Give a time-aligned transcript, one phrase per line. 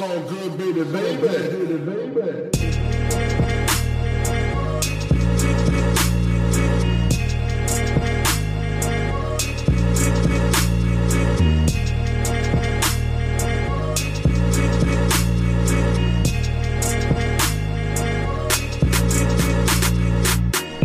[0.00, 2.48] So good, baby, baby, baby.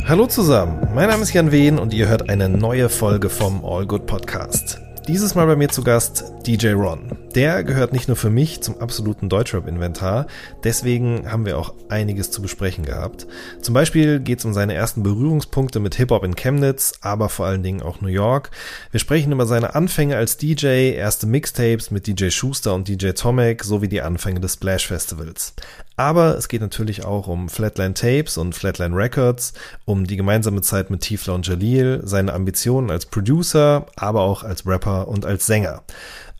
[0.05, 3.85] Hallo zusammen, mein Name ist Jan Wehn und ihr hört eine neue Folge vom All
[3.85, 4.81] Good Podcast.
[5.07, 7.17] Dieses Mal bei mir zu Gast DJ Ron.
[7.33, 10.27] Der gehört nicht nur für mich zum absoluten Deutschrap-Inventar,
[10.63, 13.25] deswegen haben wir auch einiges zu besprechen gehabt.
[13.61, 17.63] Zum Beispiel geht es um seine ersten Berührungspunkte mit Hip-Hop in Chemnitz, aber vor allen
[17.63, 18.51] Dingen auch New York.
[18.91, 23.63] Wir sprechen über seine Anfänge als DJ, erste Mixtapes mit DJ Schuster und DJ Tomek
[23.63, 25.55] sowie die Anfänge des Splash Festivals.
[25.97, 29.53] Aber es geht natürlich auch um Flatline Tapes und Flatline Records,
[29.85, 34.67] um die gemeinsame Zeit mit Tiefler und Jalil, seine Ambitionen als Producer, aber auch als
[34.67, 35.83] Rapper und als Sänger.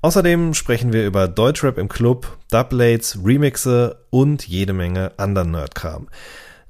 [0.05, 6.09] Außerdem sprechen wir über Deutschrap im Club, Dublates, Remixe und jede Menge anderen Nerdkram.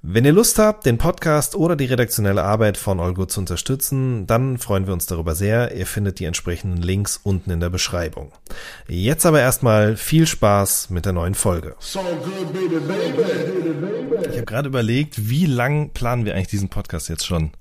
[0.01, 4.57] Wenn ihr Lust habt, den Podcast oder die redaktionelle Arbeit von Olgo zu unterstützen, dann
[4.57, 5.75] freuen wir uns darüber sehr.
[5.75, 8.31] Ihr findet die entsprechenden Links unten in der Beschreibung.
[8.87, 11.75] Jetzt aber erstmal viel Spaß mit der neuen Folge.
[11.81, 11.97] Ich
[14.37, 17.51] habe gerade überlegt, wie lang planen wir eigentlich diesen Podcast jetzt schon?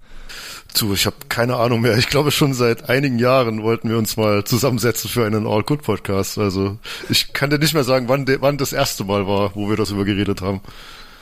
[0.73, 0.93] Zu.
[0.95, 1.97] Ich habe keine Ahnung mehr.
[1.99, 5.83] Ich glaube schon seit einigen Jahren wollten wir uns mal zusammensetzen für einen All Good
[5.83, 6.39] Podcast.
[6.39, 9.69] Also ich kann dir nicht mehr sagen, wann, de, wann das erste Mal war, wo
[9.69, 10.61] wir das über geredet haben.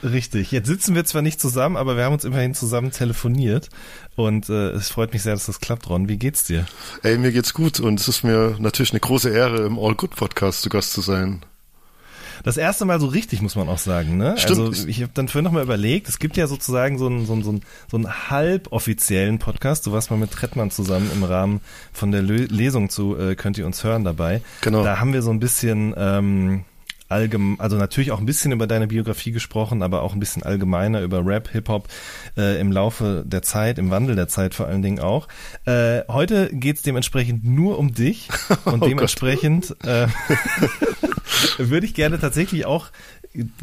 [0.02, 0.50] Richtig.
[0.50, 3.68] Jetzt sitzen wir zwar nicht zusammen, aber wir haben uns immerhin zusammen telefoniert
[4.16, 6.08] und äh, es freut mich sehr, dass das klappt, Ron.
[6.08, 6.66] Wie geht's dir?
[7.02, 10.16] Ey, mir geht's gut und es ist mir natürlich eine große Ehre, im All Good
[10.16, 11.44] Podcast zu Gast zu sein.
[12.43, 14.17] Das erste Mal so richtig, muss man auch sagen.
[14.17, 14.37] Ne?
[14.37, 14.61] Stimmt.
[14.61, 17.43] Also ich habe dann vorhin nochmal überlegt, es gibt ja sozusagen so einen, so, einen,
[17.43, 19.87] so, einen, so einen halboffiziellen Podcast.
[19.87, 21.61] Du warst mal mit Trettmann zusammen im Rahmen
[21.93, 24.43] von der Lesung zu äh, Könnt ihr uns hören dabei.
[24.61, 24.85] Genau.
[24.85, 25.95] Da haben wir so ein bisschen...
[25.97, 26.65] Ähm,
[27.12, 31.00] allgemein, also natürlich auch ein bisschen über deine Biografie gesprochen, aber auch ein bisschen allgemeiner
[31.02, 31.88] über Rap, Hip-Hop
[32.36, 35.28] äh, im Laufe der Zeit, im Wandel der Zeit vor allen Dingen auch.
[35.64, 38.28] Äh, heute geht's dementsprechend nur um dich
[38.64, 40.08] und Oh dementsprechend äh,
[41.58, 42.89] würde ich gerne tatsächlich auch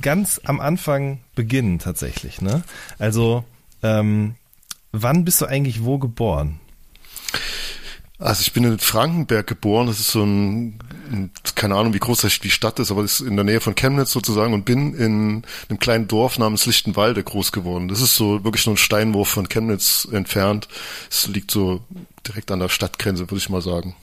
[0.02, 2.42] ganz am Anfang beginnen tatsächlich.
[2.42, 2.64] Ne?
[2.98, 3.44] Also
[3.84, 4.36] ähm,
[4.92, 6.60] wann bist du eigentlich wo geboren?
[8.20, 9.88] Also ich bin in Frankenberg geboren.
[9.88, 10.80] Das ist so ein, ein
[11.56, 14.12] keine Ahnung, wie groß die Stadt ist, aber das ist in der Nähe von Chemnitz
[14.12, 17.88] sozusagen und bin in einem kleinen Dorf namens Lichtenwalde groß geworden.
[17.88, 20.68] Das ist so wirklich nur ein Steinwurf von Chemnitz entfernt.
[21.10, 21.82] Es liegt so
[22.28, 23.96] direkt an der Stadtgrenze, würde ich mal sagen.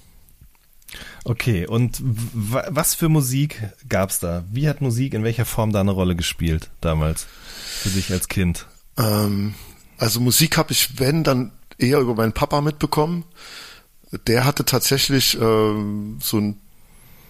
[1.24, 4.44] Okay, und was für Musik gab's da?
[4.50, 7.26] Wie hat Musik in welcher Form da eine Rolle gespielt damals
[7.82, 8.66] für dich als Kind?
[8.96, 9.54] Ähm,
[9.98, 13.24] also Musik habe ich, wenn, dann eher über meinen Papa mitbekommen.
[14.26, 16.60] Der hatte tatsächlich ähm, so ein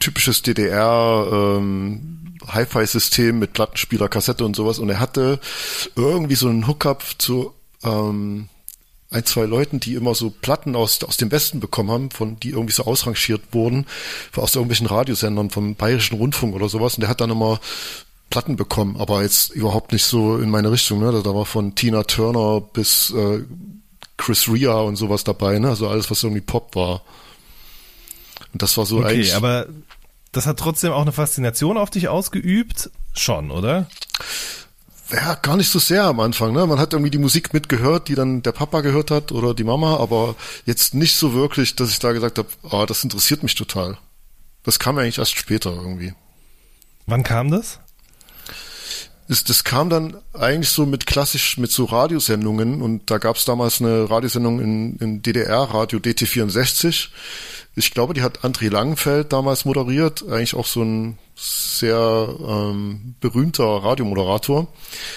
[0.07, 5.41] typisches DDR ähm, Hi-Fi-System mit Plattenspieler, Kassette und sowas und er hatte
[5.97, 7.53] irgendwie so einen Hookup zu
[7.83, 8.49] ähm,
[9.11, 12.51] ein, zwei Leuten, die immer so Platten aus, aus dem Westen bekommen haben, von die
[12.51, 13.87] irgendwie so ausrangiert wurden,
[14.37, 16.95] aus irgendwelchen Radiosendern vom Bayerischen Rundfunk oder sowas.
[16.95, 17.61] Und der hat dann immer
[18.31, 21.01] Platten bekommen, aber jetzt überhaupt nicht so in meine Richtung.
[21.01, 21.21] Ne?
[21.23, 23.43] Da war von Tina Turner bis äh,
[24.17, 25.69] Chris Rea und sowas dabei, ne?
[25.69, 27.03] Also alles, was irgendwie Pop war.
[28.53, 29.35] Und das war so Okay, eigentlich.
[29.35, 29.67] aber
[30.37, 32.91] das hat trotzdem auch eine Faszination auf dich ausgeübt?
[33.15, 33.89] Schon, oder?
[35.11, 36.53] Ja, gar nicht so sehr am Anfang.
[36.53, 36.67] Ne?
[36.67, 39.97] Man hat irgendwie die Musik mitgehört, die dann der Papa gehört hat oder die Mama,
[39.99, 43.99] aber jetzt nicht so wirklich, dass ich da gesagt habe, ah, das interessiert mich total.
[44.65, 46.13] Das kam eigentlich erst später irgendwie.
[47.07, 47.79] Wann kam das?
[49.29, 53.45] Das, das kam dann eigentlich so mit klassisch, mit so Radiosendungen und da gab es
[53.45, 57.09] damals eine Radiosendung in, in DDR-Radio DT64.
[57.77, 63.65] Ich glaube, die hat André Langenfeld damals moderiert, eigentlich auch so ein sehr ähm, berühmter
[63.65, 64.67] Radiomoderator.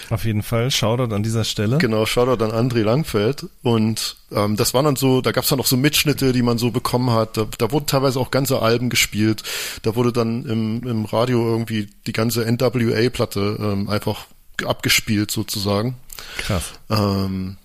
[0.10, 1.78] Auf jeden Fall, Shoutout an dieser Stelle.
[1.78, 3.48] Genau, Shoutout an André Langfeld.
[3.64, 6.72] Und ähm, das waren dann so, da gab's dann noch so Mitschnitte, die man so
[6.72, 7.38] bekommen hat.
[7.38, 9.44] Da, da wurden teilweise auch ganze Alben gespielt.
[9.84, 14.26] Da wurde dann im, im Radio irgendwie die ganze NWA-Platte ähm, einfach
[14.66, 15.96] abgespielt sozusagen.
[16.40, 16.74] Krass.
[16.90, 17.56] Ähm,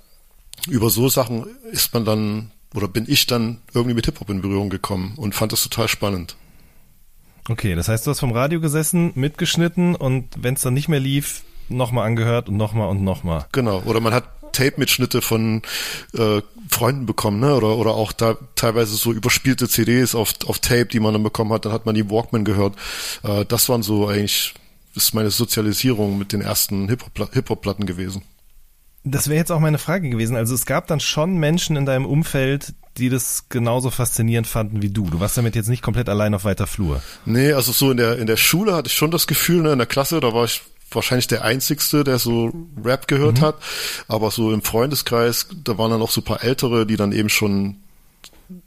[0.69, 4.69] über so Sachen ist man dann, oder bin ich dann irgendwie mit Hip-Hop in Berührung
[4.69, 6.37] gekommen und fand das total spannend.
[7.49, 11.01] Okay, das heißt, du hast vom Radio gesessen, mitgeschnitten und wenn es dann nicht mehr
[11.01, 13.47] lief, nochmal angehört und nochmal und nochmal.
[13.53, 13.83] Genau.
[13.85, 15.63] Oder man hat Tape-Mitschnitte von
[16.15, 17.55] äh, Freunden bekommen, ne?
[17.55, 21.53] Oder oder auch da teilweise so überspielte CDs auf, auf Tape, die man dann bekommen
[21.53, 22.77] hat, dann hat man die Walkman gehört.
[23.23, 24.55] Äh, das waren so eigentlich,
[24.95, 28.23] das ist meine Sozialisierung mit den ersten Hip-Hop- Hip-Hop-Platten gewesen.
[29.05, 30.35] Das wäre jetzt auch meine Frage gewesen.
[30.35, 34.89] Also es gab dann schon Menschen in deinem Umfeld, die das genauso faszinierend fanden wie
[34.89, 35.05] du.
[35.11, 37.03] Du warst damit jetzt nicht komplett allein auf weiter Flur.
[37.27, 39.79] Nee, also so in der, in der Schule hatte ich schon das Gefühl, ne, in
[39.79, 42.53] der Klasse, da war ich wahrscheinlich der Einzigste, der so
[42.83, 43.47] Rap gehört mhm.
[43.47, 43.57] hat.
[44.09, 47.29] Aber so im Freundeskreis, da waren dann auch so ein paar Ältere, die dann eben
[47.29, 47.77] schon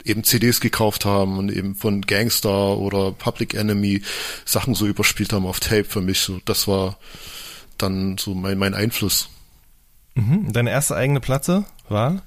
[0.04, 4.01] eben CDs gekauft haben und eben von Gangstar oder Public Enemy
[4.45, 6.19] Sachen so überspielt haben auf Tape für mich.
[6.19, 6.98] So, das war
[7.78, 9.30] dann so mein, mein Einfluss.
[10.18, 10.52] Mhm.
[10.52, 12.22] Deine erste eigene Platte war?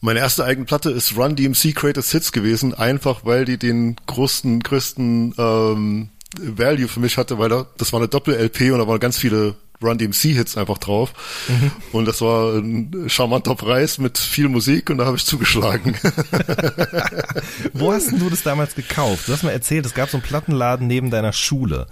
[0.00, 4.60] Meine erste eigene Platte ist Run DMC Greatest Hits gewesen, einfach weil die den größten,
[4.60, 9.00] größten ähm, Value für mich hatte, weil da, das war eine Doppel-LP und da waren
[9.00, 11.12] ganz viele Run DMC Hits einfach drauf.
[11.48, 11.70] Mhm.
[11.92, 15.96] Und das war ein charmanter Preis mit viel Musik und da habe ich zugeschlagen.
[17.72, 19.28] Wo hast denn du das damals gekauft?
[19.28, 21.86] Du hast mir erzählt, es gab so einen Plattenladen neben deiner Schule.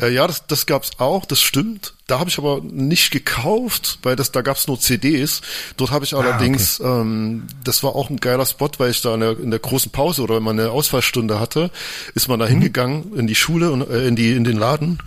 [0.00, 1.94] Äh, ja, das, das gab's auch, das stimmt.
[2.06, 5.42] Da habe ich aber nicht gekauft, weil das da gab's nur CDs.
[5.76, 7.00] Dort habe ich allerdings, ah, okay.
[7.02, 9.92] ähm, das war auch ein geiler Spot, weil ich da in der, in der großen
[9.92, 11.70] Pause oder wenn man eine Ausfallstunde hatte,
[12.14, 12.50] ist man da mhm.
[12.50, 14.98] hingegangen in die Schule und äh, in die in den Laden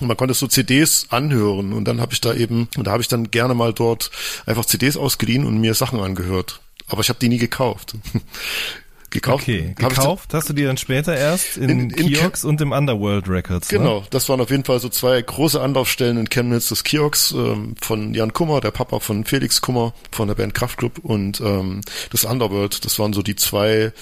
[0.00, 3.02] und man konnte so CDs anhören und dann habe ich da eben, und da habe
[3.02, 4.10] ich dann gerne mal dort
[4.44, 6.60] einfach CDs ausgeliehen und mir Sachen angehört.
[6.88, 7.94] Aber ich habe die nie gekauft.
[9.16, 9.44] gekauft.
[9.44, 13.28] Okay, gekauft hast du die dann später erst in, in, in Kiox und im Underworld
[13.28, 13.70] Records.
[13.70, 13.78] Ne?
[13.78, 14.06] Genau, ne?
[14.10, 18.14] das waren auf jeden Fall so zwei große Anlaufstellen in Chemnitz, das Kiox ähm, von
[18.14, 21.80] Jan Kummer, der Papa von Felix Kummer von der Band Kraftklub und ähm,
[22.10, 23.92] das Underworld, das waren so die zwei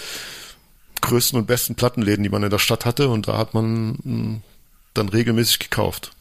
[1.00, 3.98] größten und besten Plattenläden, die man in der Stadt hatte und da hat man mh,
[4.04, 4.42] hm,
[4.94, 6.12] dann regelmäßig gekauft.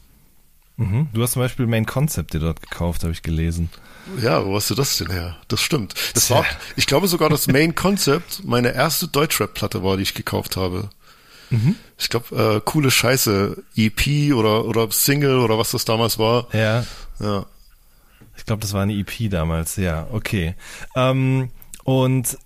[0.76, 1.08] Mhm.
[1.12, 3.70] Du hast zum Beispiel Main Concept dir dort gekauft, habe ich gelesen.
[4.22, 5.36] Ja, wo hast du das denn her?
[5.48, 5.94] Das stimmt.
[6.14, 6.44] Das war,
[6.76, 10.90] ich glaube sogar, das Main Concept meine erste Deutschrap-Platte war, die ich gekauft habe.
[11.50, 11.76] Mhm.
[11.98, 16.48] Ich glaube, äh, coole Scheiße, EP oder oder Single oder was das damals war.
[16.52, 16.84] Ja.
[17.20, 17.46] Ja.
[18.36, 19.76] Ich glaube, das war eine EP damals.
[19.76, 20.54] Ja, okay.
[20.96, 21.50] Ähm,
[21.84, 22.38] und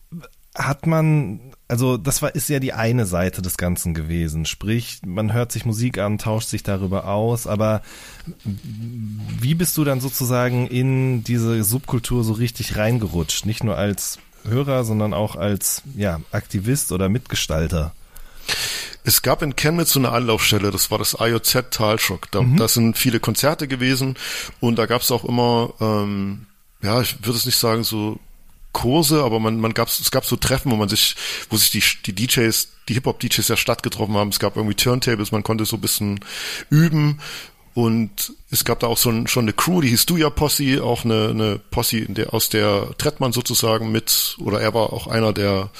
[0.59, 4.47] hat man also das war ist ja die eine Seite des Ganzen gewesen.
[4.47, 7.83] Sprich, man hört sich Musik an, tauscht sich darüber aus, aber
[8.45, 13.45] wie bist du dann sozusagen in diese Subkultur so richtig reingerutscht?
[13.45, 17.93] Nicht nur als Hörer, sondern auch als ja, Aktivist oder Mitgestalter?
[19.05, 22.31] Es gab in Chemnitz so eine Anlaufstelle, das war das IOZ Talschock.
[22.31, 22.57] Da, mhm.
[22.57, 24.17] da sind viele Konzerte gewesen
[24.61, 26.47] und da gab es auch immer, ähm,
[26.81, 28.19] ja, ich würde es nicht sagen, so
[28.73, 31.17] Kurse, aber man, man gab es gab so Treffen, wo man sich,
[31.51, 34.31] wo sich die, die DJs, die Hip-Hop-DJs der Stadt getroffen haben.
[34.31, 36.21] Es gab irgendwie Turntables, man konnte so ein bisschen
[36.71, 37.21] üben.
[37.75, 41.05] Und es gab da auch so ein, schon eine Crew, die hieß Duja Posse, auch
[41.05, 45.71] eine, eine Posse, der, aus der Trettmann sozusagen mit, oder er war auch einer der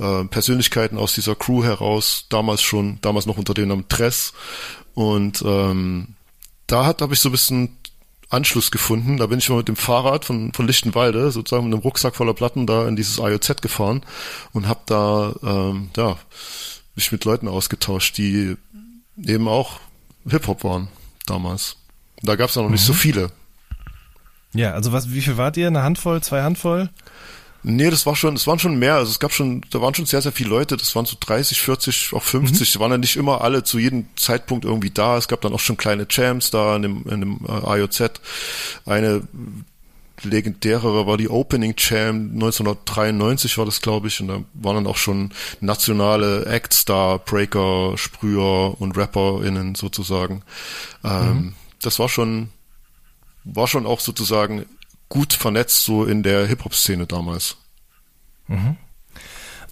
[0.00, 4.32] äh, Persönlichkeiten aus dieser Crew heraus, damals schon, damals noch unter dem Namen Tress.
[4.94, 6.16] Und ähm,
[6.66, 7.77] da hat habe ich so ein bisschen
[8.30, 9.16] Anschluss gefunden.
[9.16, 12.34] Da bin ich mal mit dem Fahrrad von, von Lichtenwalde, sozusagen mit einem Rucksack voller
[12.34, 14.02] Platten, da in dieses IOZ gefahren
[14.52, 16.16] und habe da ähm, ja,
[16.94, 18.56] mich mit Leuten ausgetauscht, die
[19.16, 19.80] eben auch
[20.28, 20.88] Hip-Hop waren
[21.26, 21.76] damals.
[22.22, 22.72] Da gab es noch mhm.
[22.72, 22.98] nicht so mhm.
[22.98, 23.30] viele.
[24.54, 25.66] Ja, also was, wie viel wart ihr?
[25.66, 26.90] Eine Handvoll, zwei Handvoll?
[27.62, 28.94] Nee, das war schon, es waren schon mehr.
[28.94, 30.76] Also es gab schon, da waren schon sehr, sehr viele Leute.
[30.76, 32.60] Das waren so 30, 40, auch 50.
[32.60, 32.72] Mhm.
[32.72, 35.16] Die waren ja nicht immer alle zu jedem Zeitpunkt irgendwie da.
[35.16, 38.20] Es gab dann auch schon kleine Jams da in dem, in dem äh, IOZ.
[38.86, 39.22] Eine
[40.22, 44.20] legendärere war die Opening Jam 1993 war das, glaube ich.
[44.20, 50.42] Und da waren dann auch schon nationale Acts da, Breaker, Sprüher und RapperInnen sozusagen.
[51.04, 51.54] Ähm, mhm.
[51.82, 52.50] Das war schon,
[53.44, 54.64] war schon auch sozusagen
[55.08, 57.56] gut vernetzt, so in der Hip-Hop-Szene damals.
[58.46, 58.76] Mhm.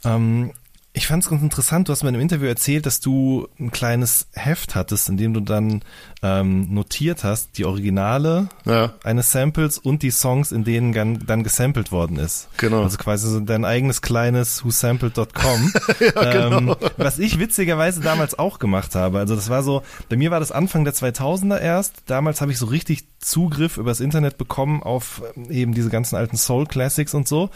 [0.04, 0.52] Ähm,
[0.96, 3.70] ich fand es ganz interessant, du hast mir in einem Interview erzählt, dass du ein
[3.70, 5.82] kleines Heft hattest, in dem du dann
[6.22, 8.94] ähm, notiert hast, die Originale ja.
[9.04, 12.48] eines Samples und die Songs, in denen dann, dann gesampelt worden ist.
[12.56, 12.82] Genau.
[12.82, 15.72] Also quasi so dein eigenes kleines whosampled.com.
[16.00, 16.72] ja, genau.
[16.72, 19.18] ähm, was ich witzigerweise damals auch gemacht habe.
[19.18, 22.04] Also das war so, bei mir war das Anfang der 2000er erst.
[22.06, 26.36] Damals habe ich so richtig Zugriff übers Internet bekommen auf ähm, eben diese ganzen alten
[26.36, 27.50] Soul Classics und so.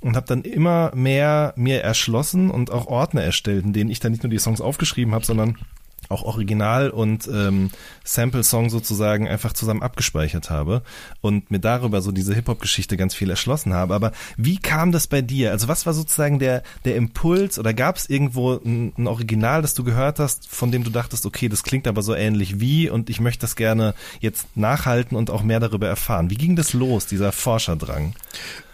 [0.00, 4.12] Und habe dann immer mehr mir erschlossen und auch Ordner erstellt, in denen ich dann
[4.12, 5.58] nicht nur die Songs aufgeschrieben habe, sondern
[6.12, 7.70] auch Original und ähm,
[8.04, 10.82] Sample-Song sozusagen einfach zusammen abgespeichert habe
[11.20, 13.94] und mir darüber so diese Hip-Hop-Geschichte ganz viel erschlossen habe.
[13.94, 15.50] Aber wie kam das bei dir?
[15.50, 19.74] Also was war sozusagen der, der Impuls oder gab es irgendwo ein, ein Original, das
[19.74, 23.10] du gehört hast, von dem du dachtest, okay, das klingt aber so ähnlich wie und
[23.10, 26.30] ich möchte das gerne jetzt nachhalten und auch mehr darüber erfahren.
[26.30, 28.14] Wie ging das los, dieser Forscherdrang?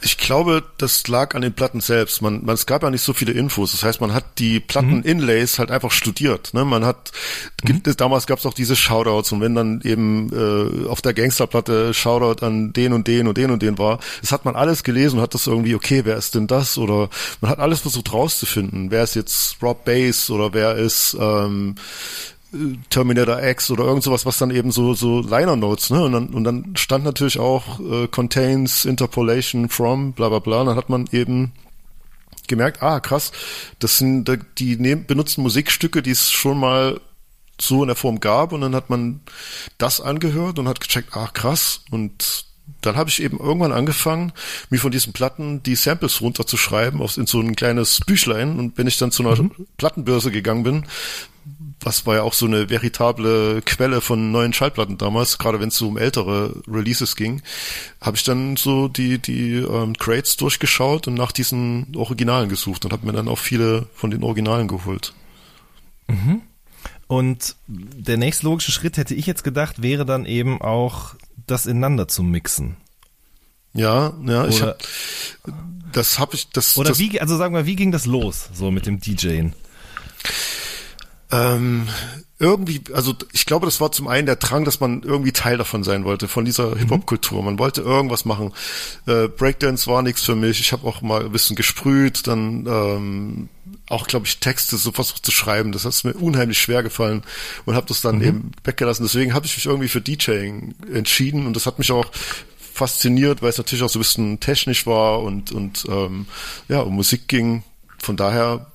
[0.00, 2.23] Ich glaube, das lag an den Platten selbst.
[2.23, 3.73] Man, man, es gab ja nicht so viele Infos.
[3.73, 5.59] Das heißt, man hat die Platten-Inlays mhm.
[5.59, 6.54] halt einfach studiert.
[6.54, 6.64] Ne?
[6.64, 7.11] Man hat
[7.64, 11.14] gibt es, damals gab es auch diese Shoutouts und wenn dann eben äh, auf der
[11.14, 14.82] Gangsterplatte Shoutout an den und den und den und den war, das hat man alles
[14.82, 16.78] gelesen und hat das irgendwie, okay, wer ist denn das?
[16.78, 17.08] Oder
[17.40, 18.90] man hat alles versucht rauszufinden.
[18.90, 21.75] Wer ist jetzt Rob Bass oder wer ist ähm,
[22.88, 26.02] Terminator X oder irgend sowas, was dann eben so so Liner Notes, ne?
[26.02, 30.61] Und dann und dann stand natürlich auch äh, contains interpolation from bla bla bla.
[30.61, 31.52] Und dann hat man eben
[32.47, 33.32] gemerkt, ah krass,
[33.78, 37.00] das sind die nehmen, benutzen Musikstücke, die es schon mal
[37.60, 39.20] so in der Form gab und dann hat man
[39.78, 42.46] das angehört und hat gecheckt, ah krass und
[42.80, 44.32] dann habe ich eben irgendwann angefangen,
[44.70, 48.86] mir von diesen Platten die Samples runterzuschreiben auf, in so ein kleines Büchlein und wenn
[48.86, 49.52] ich dann zu einer mhm.
[49.76, 50.86] Plattenbörse gegangen bin,
[51.80, 55.76] was war ja auch so eine veritable Quelle von neuen Schallplatten damals, gerade wenn es
[55.76, 57.42] so um ältere Releases ging,
[58.00, 62.92] habe ich dann so die die ähm, Crates durchgeschaut und nach diesen Originalen gesucht und
[62.92, 65.14] habe mir dann auch viele von den Originalen geholt.
[66.08, 66.42] Mhm.
[67.08, 71.14] Und der nächste logische Schritt hätte ich jetzt gedacht, wäre dann eben auch
[71.46, 72.76] das ineinander zu mixen.
[73.72, 74.78] Ja, ja, Oder, ich hab,
[75.92, 78.70] das habe ich das Oder das, wie also sagen wir, wie ging das los so
[78.70, 79.54] mit dem DJen?
[81.30, 81.88] Ähm,
[82.38, 85.84] irgendwie, also ich glaube, das war zum einen der Drang, dass man irgendwie Teil davon
[85.84, 86.78] sein wollte, von dieser mhm.
[86.78, 87.42] Hip-Hop-Kultur.
[87.42, 88.52] Man wollte irgendwas machen.
[89.06, 90.60] Äh, Breakdance war nichts für mich.
[90.60, 93.48] Ich habe auch mal ein bisschen gesprüht, dann ähm,
[93.88, 95.73] auch, glaube ich, Texte so versucht zu schreiben.
[95.73, 97.23] Das hat mir unheimlich schwer gefallen
[97.64, 98.25] und habe das dann mhm.
[98.25, 99.04] eben weggelassen.
[99.04, 102.11] Deswegen habe ich mich irgendwie für DJing entschieden und das hat mich auch
[102.73, 106.26] fasziniert, weil es natürlich auch so ein bisschen technisch war und und ähm,
[106.68, 107.64] ja um Musik ging
[108.00, 108.66] von daher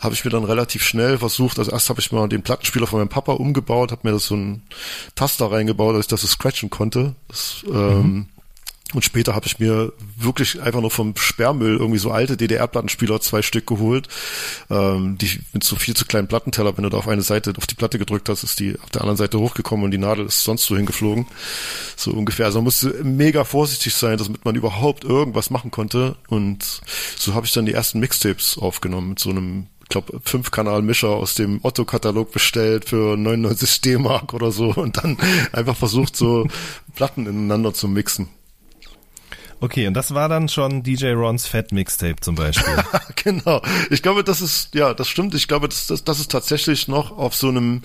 [0.00, 2.98] habe ich mir dann relativ schnell versucht, also erst habe ich mal den Plattenspieler von
[2.98, 4.62] meinem Papa umgebaut, habe mir das so ein
[5.14, 7.14] Taster reingebaut, dass ich das so scratchen konnte.
[7.28, 8.00] Das, ähm, mhm.
[8.00, 8.26] ähm,
[8.94, 13.42] und später habe ich mir wirklich einfach nur vom Sperrmüll irgendwie so alte DDR-Plattenspieler zwei
[13.42, 14.08] Stück geholt.
[14.70, 17.66] Ähm, die mit so viel zu kleinen Plattenteller, wenn du da auf eine Seite auf
[17.66, 20.44] die Platte gedrückt hast, ist die auf der anderen Seite hochgekommen und die Nadel ist
[20.44, 21.26] sonst so hingeflogen.
[21.96, 22.46] So ungefähr.
[22.46, 26.16] Also man musste mega vorsichtig sein, damit man überhaupt irgendwas machen konnte.
[26.28, 26.80] Und
[27.16, 30.80] so habe ich dann die ersten Mixtapes aufgenommen mit so einem ich glaube, fünf Kanal
[30.80, 35.18] Mischer aus dem Otto-Katalog bestellt für 99 D-Mark oder so und dann
[35.52, 36.48] einfach versucht, so
[36.94, 38.28] Platten ineinander zu mixen.
[39.60, 42.76] Okay, und das war dann schon DJ Rons Fat Mixtape zum Beispiel.
[43.16, 43.62] genau.
[43.90, 45.34] Ich glaube, das ist, ja, das stimmt.
[45.34, 47.82] Ich glaube, das, das, das ist tatsächlich noch auf so einem,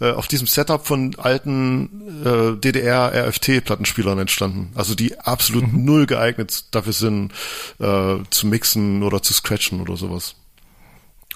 [0.00, 4.70] äh, auf diesem Setup von alten äh, DDR-RFT-Plattenspielern entstanden.
[4.74, 5.84] Also die absolut mhm.
[5.84, 7.32] null geeignet dafür sind,
[7.80, 10.36] äh, zu mixen oder zu scratchen oder sowas.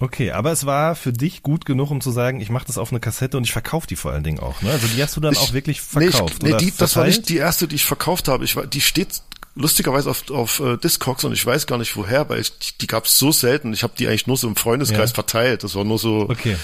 [0.00, 2.90] Okay, aber es war für dich gut genug, um zu sagen, ich mache das auf
[2.90, 4.62] eine Kassette und ich verkaufe die vor allen Dingen auch.
[4.62, 4.70] Ne?
[4.70, 6.42] Also die hast du dann ich, auch wirklich verkauft.
[6.42, 8.44] Nee, ich, nee die, das war nicht die erste, die ich verkauft habe.
[8.44, 9.20] Ich war, die steht
[9.54, 12.86] lustigerweise auf, auf äh, Discogs und ich weiß gar nicht woher, weil ich, die, die
[12.86, 13.72] gab es so selten.
[13.72, 15.14] Ich habe die eigentlich nur so im Freundeskreis ja.
[15.14, 15.64] verteilt.
[15.64, 16.56] Das war nur so okay.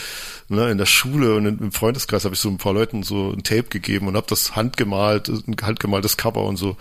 [0.48, 3.42] ne, in der Schule und im Freundeskreis habe ich so ein paar Leuten so ein
[3.42, 6.76] Tape gegeben und habe das handgemalt, ein handgemaltes Cover und so.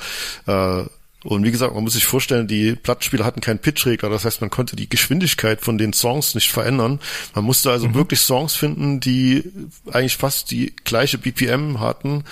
[0.48, 0.84] Äh,
[1.26, 4.52] und wie gesagt, man muss sich vorstellen, die Plattenspieler hatten keinen Pitchregler, das heißt, man
[4.52, 7.00] konnte die Geschwindigkeit von den Songs nicht verändern.
[7.34, 7.96] Man musste also mhm.
[7.96, 9.44] wirklich Songs finden, die
[9.92, 12.26] eigentlich fast die gleiche BPM hatten,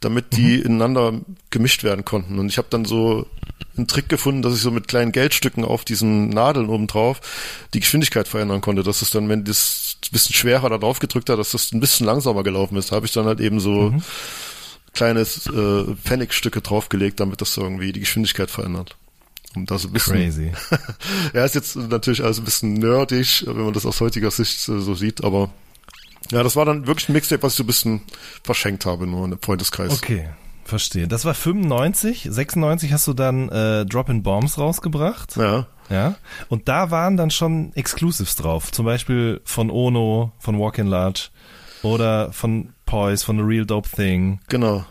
[0.00, 0.64] damit die mhm.
[0.64, 2.40] ineinander gemischt werden konnten.
[2.40, 3.28] Und ich habe dann so
[3.76, 7.20] einen Trick gefunden, dass ich so mit kleinen Geldstücken auf diesen Nadeln oben drauf
[7.72, 11.30] die Geschwindigkeit verändern konnte, dass es dann, wenn das ein bisschen schwerer da drauf gedrückt
[11.30, 12.90] hat, dass das ein bisschen langsamer gelaufen ist.
[12.90, 14.02] Da habe ich dann halt eben so mhm
[14.92, 18.96] kleines äh, Pfennigstücke draufgelegt, damit das irgendwie die Geschwindigkeit verändert.
[19.54, 20.52] Um das ein bisschen, Crazy.
[21.34, 24.80] ja, ist jetzt natürlich alles ein bisschen nerdig, wenn man das aus heutiger Sicht äh,
[24.80, 25.50] so sieht, aber
[26.30, 28.00] ja, das war dann wirklich ein Mixtape, was ich so ein bisschen
[28.44, 29.92] verschenkt habe, nur in der Freundeskreis.
[29.92, 30.28] Okay,
[30.64, 31.08] verstehe.
[31.08, 35.36] Das war 95, 96 hast du dann äh, Drop-in Bombs rausgebracht.
[35.36, 35.66] Ja.
[35.88, 36.14] Ja.
[36.48, 41.30] Und da waren dann schon Exclusives drauf, zum Beispiel von Ono, von Walk in Large
[41.82, 44.40] oder von Poise, von The Real Dope Thing.
[44.48, 44.84] Genau.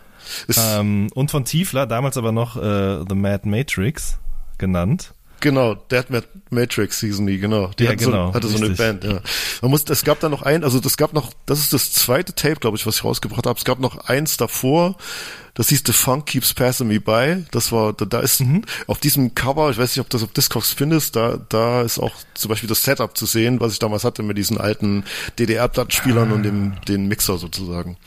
[0.55, 4.19] Ähm, und von Tiefler, damals aber noch äh, The Mad Matrix
[4.57, 5.13] genannt.
[5.41, 7.71] Genau, Dead Mad Matrix Season nie, genau.
[7.79, 9.21] Die ja, hatte, genau, so, hatte so eine Band, ja.
[9.61, 12.35] Man muss, es gab da noch ein, also das gab noch, das ist das zweite
[12.35, 13.57] Tape, glaube ich, was ich rausgebracht habe.
[13.57, 14.97] Es gab noch eins davor,
[15.53, 17.45] das hieß The Funk Keeps Passing Me By.
[17.51, 18.63] Das war, da, da ist mhm.
[18.87, 22.13] auf diesem Cover, ich weiß nicht, ob das auf Discogs findest, da, da ist auch
[22.33, 25.03] zum Beispiel das Setup zu sehen, was ich damals hatte mit diesen alten
[25.37, 26.35] DDR-Plattenspielern ah.
[26.35, 27.97] und dem, den Mixer sozusagen.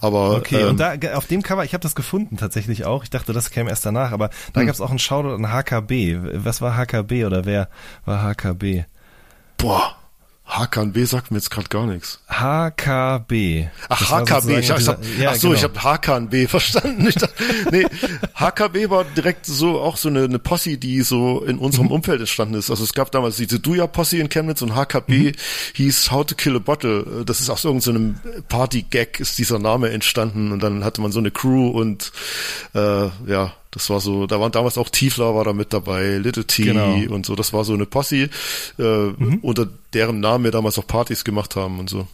[0.00, 3.04] Aber okay, ähm, und da auf dem Cover, ich habe das gefunden tatsächlich auch.
[3.04, 4.66] Ich dachte, das käme erst danach, aber da hm.
[4.66, 6.16] gab es auch einen Shoutout an HKB.
[6.44, 7.68] Was war HKB oder wer
[8.04, 8.84] war HKB?
[9.56, 9.96] Boah,
[10.48, 12.20] HKB sagt mir jetzt gerade gar nichts.
[12.30, 13.66] HKB.
[13.90, 14.58] Ach, Das HKB.
[14.58, 15.58] Ich, ich hab, ja, ach so, genau.
[15.58, 17.06] ich habe HKB verstanden.
[17.06, 17.34] Ich dachte,
[17.70, 17.84] nee,
[18.34, 21.92] HKB war direkt so auch so eine, eine Posse, die so in unserem Mhm.
[21.92, 22.70] Umfeld entstanden ist.
[22.70, 25.32] Also es gab damals diese Duja-Posse in Chemnitz und HKB Mhm.
[25.74, 27.24] hieß How to Kill a Bottle.
[27.26, 28.16] Das ist aus irgendeinem
[28.48, 32.10] Party-Gag ist dieser Name entstanden und dann hatte man so eine Crew und
[32.74, 36.46] äh, ja, das war so, da waren damals auch Tiefler war da mit dabei, Little
[36.46, 36.94] T Genau.
[37.14, 37.34] und so.
[37.36, 38.30] Das war so eine Posse,
[38.78, 38.82] äh,
[39.42, 42.06] unter deren Namen wir damals auch Partys gemacht haben und so.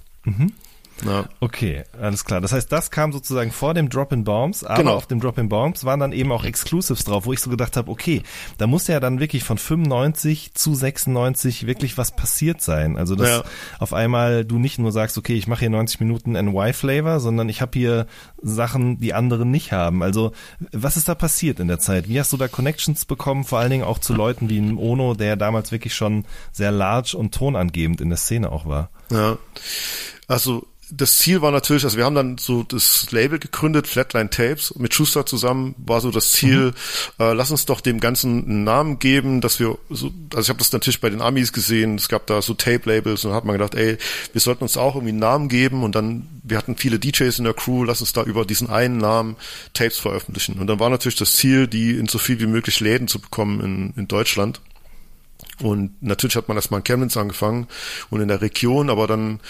[1.04, 1.24] Ja.
[1.40, 2.40] Okay, alles klar.
[2.40, 4.94] Das heißt, das kam sozusagen vor dem Drop in Bombs, aber Genau.
[4.94, 7.76] auf dem Drop in Bombs waren dann eben auch Exclusives drauf, wo ich so gedacht
[7.76, 8.22] habe, okay,
[8.58, 12.96] da muss ja dann wirklich von 95 zu 96 wirklich was passiert sein.
[12.96, 13.44] Also dass Ja.
[13.80, 17.60] auf einmal du nicht nur sagst, okay, ich mache hier 90 Minuten NY-Flavor, sondern ich
[17.60, 18.06] habe hier
[18.40, 20.02] Sachen, die andere nicht haben.
[20.02, 20.32] Also
[20.72, 22.08] was ist da passiert in der Zeit?
[22.08, 25.14] Wie hast du da Connections bekommen, vor allen Dingen auch zu Leuten wie einem Ono,
[25.14, 28.90] der damals wirklich schon sehr large und tonangebend in der Szene auch war?
[29.10, 29.38] Ja.
[30.28, 34.74] Also das Ziel war natürlich, also wir haben dann so das Label gegründet, Flatline Tapes,
[34.76, 36.74] mit Schuster zusammen war so das Ziel,
[37.18, 40.58] äh, lass uns doch dem Ganzen einen Namen geben, dass wir so, also ich habe
[40.58, 43.54] das natürlich bei den Amis gesehen, es gab da so Tape-Labels und dann hat man
[43.54, 43.98] gedacht, ey,
[44.32, 47.44] wir sollten uns auch irgendwie einen Namen geben und dann, wir hatten viele DJs in
[47.44, 49.36] der Crew, lass uns da über diesen einen Namen
[49.72, 50.58] Tapes veröffentlichen.
[50.58, 53.60] Und dann war natürlich das Ziel, die in so viel wie möglich Läden zu bekommen
[53.60, 54.60] in, in Deutschland.
[55.62, 57.68] Und natürlich hat man erstmal in Chemnitz angefangen
[58.10, 59.40] und in der Region, aber dann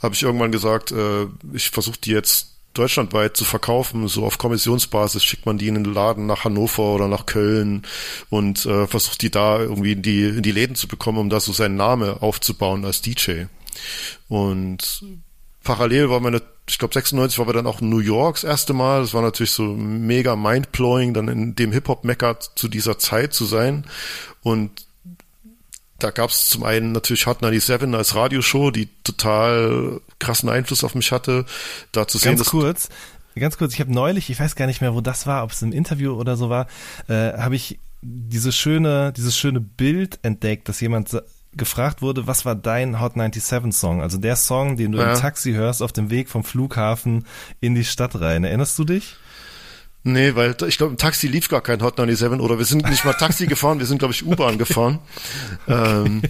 [0.00, 5.22] habe ich irgendwann gesagt, äh, ich versuche die jetzt deutschlandweit zu verkaufen, so auf Kommissionsbasis
[5.22, 7.82] schickt man die in den Laden nach Hannover oder nach Köln
[8.30, 11.40] und äh, versucht die da irgendwie in die, in die Läden zu bekommen, um da
[11.40, 13.44] so seinen Name aufzubauen als DJ.
[14.28, 15.04] Und
[15.62, 18.72] parallel war meine, ich glaube 96 war wir dann auch in New York das erste
[18.72, 19.02] Mal.
[19.02, 23.86] Das war natürlich so mega mindblowing, dann in dem Hip-Hop-Mecker zu dieser Zeit zu sein.
[24.42, 24.86] Und
[26.04, 30.94] da gab es zum einen natürlich Hot 97 als Radioshow, die total krassen Einfluss auf
[30.94, 31.46] mich hatte.
[31.92, 32.88] Da zu sehen, Ganz kurz,
[33.34, 35.62] ganz kurz, ich habe neulich, ich weiß gar nicht mehr, wo das war, ob es
[35.62, 36.66] im Interview oder so war,
[37.08, 41.18] äh, habe ich diese schöne, dieses schöne Bild entdeckt, dass jemand
[41.56, 44.02] gefragt wurde, was war dein Hot 97 Song?
[44.02, 45.14] Also der Song, den du Ja.
[45.14, 47.24] im Taxi hörst auf dem Weg vom Flughafen
[47.60, 48.44] in die Stadt rein.
[48.44, 49.16] Erinnerst du dich?
[50.04, 53.04] Nee, weil ich glaube, im Taxi lief gar kein Hot 97 oder wir sind nicht
[53.06, 54.98] mal Taxi gefahren, wir sind, glaube ich, U-Bahn gefahren.
[55.66, 56.20] Ähm,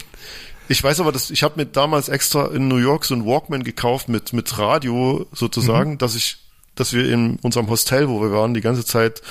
[0.68, 3.64] ich weiß aber, dass ich habe mir damals extra in New York so einen Walkman
[3.64, 6.38] gekauft mit mit Radio sozusagen, dass ich
[6.76, 9.22] dass wir in unserem Hostel, wo wir waren, die ganze Zeit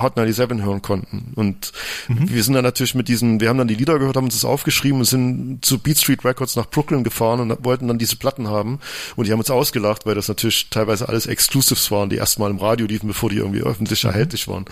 [0.00, 1.32] Hot 97 hören konnten.
[1.34, 1.72] Und
[2.08, 4.44] wir sind dann natürlich mit diesen, wir haben dann die Lieder gehört, haben uns das
[4.44, 8.48] aufgeschrieben und sind zu Beat Street Records nach Brooklyn gefahren und wollten dann diese Platten
[8.48, 8.78] haben.
[9.16, 12.58] Und die haben uns ausgelacht, weil das natürlich teilweise alles Exclusives waren, die erstmal im
[12.58, 14.64] Radio liefen, bevor die irgendwie öffentlich erhältlich waren.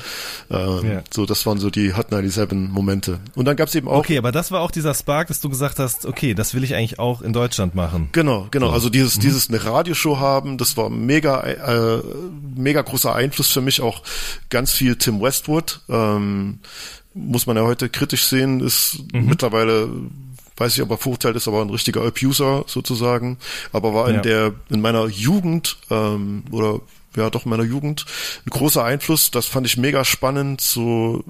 [0.51, 1.03] Ähm, Ja.
[1.13, 3.21] So, das waren so die Hot 97 Momente.
[3.35, 5.79] Und dann gab's eben auch Okay, aber das war auch dieser Spark, dass du gesagt
[5.79, 8.09] hast, okay, das will ich eigentlich auch in Deutschland machen.
[8.13, 8.71] Genau, genau.
[8.71, 12.03] Also dieses, dieses eine Radioshow haben, das war mega, äh,
[12.57, 13.81] mega großer Einfluss für mich.
[13.81, 14.03] Auch
[14.49, 15.81] ganz viel Tim Westwood.
[15.89, 16.59] Ähm,
[17.15, 19.89] muss man ja heute kritisch sehen, ist mittlerweile,
[20.57, 23.39] weiß ich, ob er verurteilt ist, aber ein richtiger Abuser sozusagen.
[23.73, 24.21] Aber war in Ja.
[24.21, 26.81] der, in meiner Jugend, ähm, oder
[27.17, 28.05] ja doch in meiner Jugend
[28.47, 29.33] ein großer Einfluss.
[29.33, 30.61] Das fand ich mega spannend.
[30.61, 31.25] So,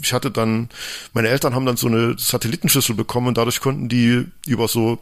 [0.00, 0.68] ich hatte dann,
[1.12, 5.00] meine Eltern haben dann so eine Satellitenschüssel bekommen und dadurch konnten die über so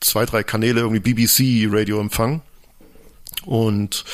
[0.00, 2.42] zwei, drei Kanäle irgendwie BBC-Radio empfangen.
[3.46, 4.04] Und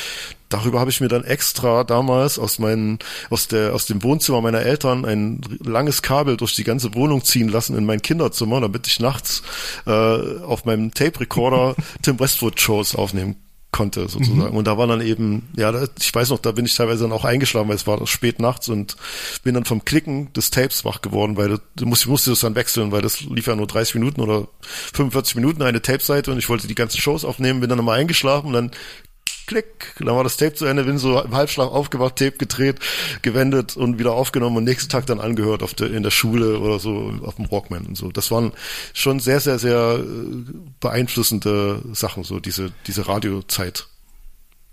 [0.48, 2.98] darüber habe ich mir dann extra damals aus meinen,
[3.30, 7.48] aus der, aus dem Wohnzimmer meiner Eltern ein langes Kabel durch die ganze Wohnung ziehen
[7.48, 9.42] lassen in mein Kinderzimmer, damit ich nachts
[9.86, 13.36] äh, auf meinem Tape-Recorder Tim Westwood-Shows aufnehmen
[13.72, 14.56] konnte sozusagen.
[14.56, 17.24] Und da war dann eben, ja, ich weiß noch, da bin ich teilweise dann auch
[17.24, 18.96] eingeschlafen, weil es war spät nachts und
[19.44, 22.56] bin dann vom Klicken des Tapes wach geworden, weil du musst, ich musste das dann
[22.56, 24.48] wechseln, weil das lief ja nur 30 Minuten oder
[24.94, 28.48] 45 Minuten eine Tape-Seite und ich wollte die ganzen Shows aufnehmen, bin dann nochmal eingeschlafen
[28.48, 28.70] und dann
[29.50, 32.78] klick, dann war das Tape zu Ende, bin so im Halbschlaf aufgewacht, Tape gedreht,
[33.22, 36.78] gewendet und wieder aufgenommen und nächsten Tag dann angehört auf der, in der Schule oder
[36.78, 38.12] so auf dem Walkman und so.
[38.12, 38.52] Das waren
[38.94, 43.88] schon sehr, sehr, sehr äh, beeinflussende Sachen, so diese, diese Radiozeit.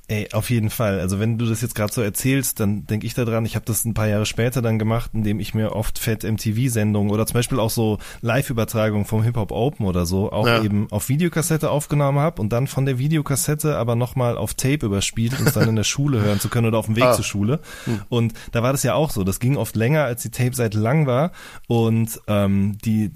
[0.10, 1.02] Ey, auf jeden Fall.
[1.02, 3.84] Also wenn du das jetzt gerade so erzählst, dann denke ich daran, ich habe das
[3.84, 7.60] ein paar Jahre später dann gemacht, indem ich mir oft Fett MTV-Sendungen oder zum Beispiel
[7.60, 10.64] auch so Live-Übertragungen vom Hip-Hop Open oder so auch Ja.
[10.64, 15.38] eben auf Videokassette aufgenommen habe und dann von der Videokassette aber nochmal auf Tape überspielt,
[15.42, 17.12] um es dann in der Schule hören zu können oder auf dem Weg Ah.
[17.14, 17.60] zur Schule.
[18.08, 19.26] Und da war das ja auch so.
[19.26, 21.34] Das ging oft länger, als die Tape-Seite lang war
[21.68, 23.12] und ähm, die,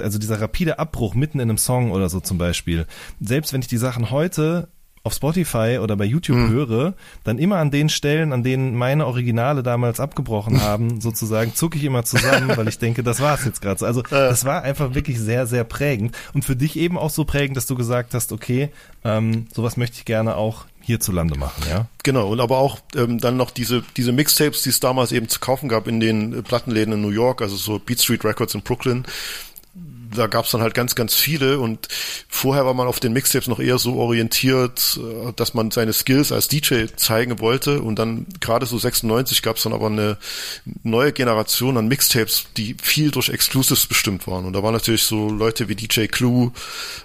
[0.00, 2.86] also dieser rapide Abbruch mitten in einem Song oder so zum Beispiel.
[3.20, 4.68] Selbst wenn ich die Sachen heute
[5.06, 6.50] auf Spotify oder bei YouTube Mhm.
[6.50, 11.78] höre, dann immer an den Stellen, an denen meine Originale damals abgebrochen haben, sozusagen, zucke
[11.78, 13.86] ich immer zusammen, weil ich denke, das war's jetzt gerade.
[13.86, 17.56] Also das war einfach wirklich sehr, sehr prägend und für dich eben auch so prägend,
[17.56, 18.68] dass du gesagt hast, okay,
[19.04, 21.86] ähm, sowas möchte ich gerne auch hierzulande machen, ja?
[22.04, 25.40] Genau, und aber auch ähm, dann noch diese, diese Mixtapes, die es damals eben zu
[25.40, 29.04] kaufen gab in den Plattenläden in New York, also so Beat Street Records in Brooklyn.
[30.16, 31.88] Da gab es dann halt ganz, ganz viele und
[32.28, 36.32] vorher war man auf den Mixtapes noch eher so orientiert, äh, dass man seine Skills
[36.32, 40.18] als DJ zeigen wollte und dann gerade so 96 gab es dann aber eine
[40.82, 44.44] neue Generation an Mixtapes, die viel durch Exclusives bestimmt waren.
[44.44, 46.52] Und da waren natürlich so Leute wie DJ Clue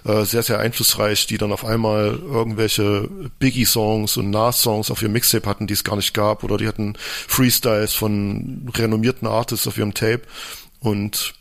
[0.04, 5.48] äh, sehr, sehr einflussreich, die dann auf einmal irgendwelche Biggie-Songs und Nas-Songs auf ihrem Mixtape
[5.48, 6.94] hatten, die es gar nicht gab oder die hatten
[7.28, 10.22] Freestyles von renommierten Artists auf ihrem Tape.
[10.80, 11.34] Und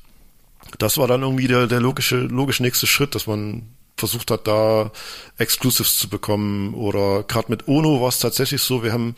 [0.77, 3.63] das war dann irgendwie der, der logische, logisch nächste Schritt, dass man
[3.97, 4.91] versucht hat, da
[5.37, 6.73] Exclusives zu bekommen.
[6.73, 9.15] Oder gerade mit Ono war es tatsächlich so, wir haben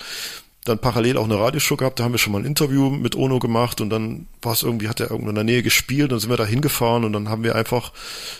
[0.66, 3.39] dann parallel auch eine Radioshow gehabt, da haben wir schon mal ein Interview mit Ono
[3.39, 6.30] gemacht und dann war es irgendwie, hat er irgendwo in der Nähe gespielt, dann sind
[6.30, 7.92] wir da hingefahren und dann haben wir einfach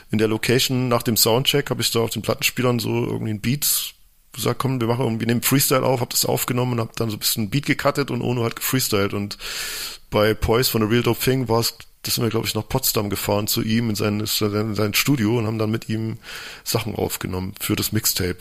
[0.10, 3.42] in der Location nach dem Soundcheck, habe ich da auf den Plattenspielern so irgendwie ein
[3.42, 3.94] Beat
[4.32, 7.18] gesagt, komm, wir machen irgendwie, nehmen Freestyle auf, hab das aufgenommen und hab dann so
[7.18, 9.38] ein bisschen Beat gecuttet und Ono hat gefreestylt und
[10.10, 12.68] bei Poise von The Real Dope Thing war es, das sind wir, glaube ich, nach
[12.68, 16.18] Potsdam gefahren zu ihm in sein, in sein Studio und haben dann mit ihm
[16.64, 18.38] Sachen aufgenommen für das Mixtape.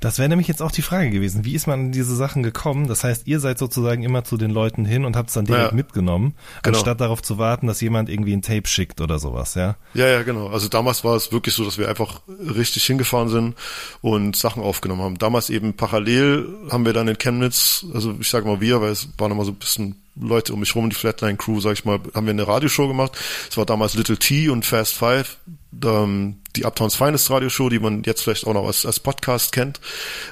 [0.00, 1.46] Das wäre nämlich jetzt auch die Frage gewesen.
[1.46, 2.86] Wie ist man an diese Sachen gekommen?
[2.86, 5.70] Das heißt, ihr seid sozusagen immer zu den Leuten hin und habt es dann direkt
[5.70, 5.74] Ja.
[5.74, 6.76] mitgenommen, Genau.
[6.76, 9.76] anstatt darauf zu warten, dass jemand irgendwie ein Tape schickt oder sowas, ja?
[9.94, 10.48] Ja, ja, genau.
[10.48, 13.54] Also damals war es wirklich so, dass wir einfach richtig hingefahren sind
[14.02, 15.16] und Sachen aufgenommen haben.
[15.18, 19.08] Damals eben parallel haben wir dann in Chemnitz, also ich sage mal wir, weil es
[19.16, 22.00] waren immer so ein bisschen Leute um mich rum, die Flatline Crew, sag ich mal,
[22.14, 23.12] haben wir eine Radioshow gemacht.
[23.50, 25.38] Es war damals Little T und Fast Five,
[25.84, 29.80] ähm, die Uptowns Finest Radioshow, die man jetzt vielleicht auch noch als, als Podcast kennt.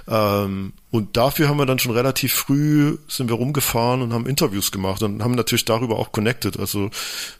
[0.09, 4.73] Ähm, und dafür haben wir dann schon relativ früh sind wir rumgefahren und haben Interviews
[4.73, 6.59] gemacht und haben natürlich darüber auch connected.
[6.59, 6.91] Also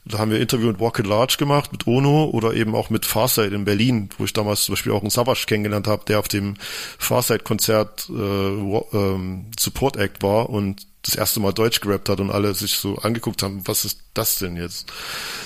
[0.05, 3.53] da haben wir Interview mit Walk Large gemacht, mit Ono oder eben auch mit Farsight
[3.53, 6.55] in Berlin, wo ich damals zum Beispiel auch einen Savage kennengelernt habe, der auf dem
[6.99, 12.55] Farsight-Konzert äh, ähm, Support Act war und das erste Mal Deutsch gerappt hat und alle
[12.55, 14.93] sich so angeguckt haben, was ist das denn jetzt?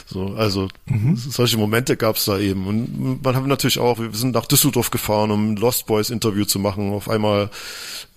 [0.07, 0.68] So, also
[1.14, 2.66] solche Momente gab es da eben.
[2.66, 6.44] Und man hat natürlich auch, wir sind nach Düsseldorf gefahren, um ein Lost Boys Interview
[6.44, 6.92] zu machen.
[6.92, 7.51] Auf einmal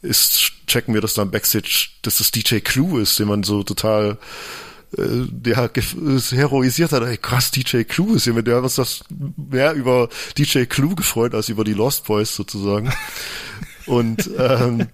[0.01, 4.17] ist, checken wir das dann Backstage, dass das DJ Clue ist, den man so total
[4.97, 9.03] äh, der heroisiert hat, ey, krass, DJ Clue ist hier mit der haben uns das
[9.35, 12.91] mehr über DJ Clue gefreut als über die Lost Boys sozusagen.
[13.85, 14.87] Und ähm,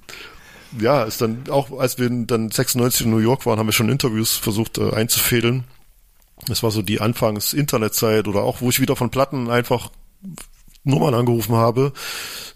[0.79, 3.89] ja, ist dann auch, als wir dann 96 in New York waren, haben wir schon
[3.89, 5.65] Interviews versucht äh, einzufädeln.
[6.47, 9.91] Das war so die Anfangs-Internetzeit oder auch, wo ich wieder von Platten einfach
[10.83, 11.93] Nummern angerufen habe.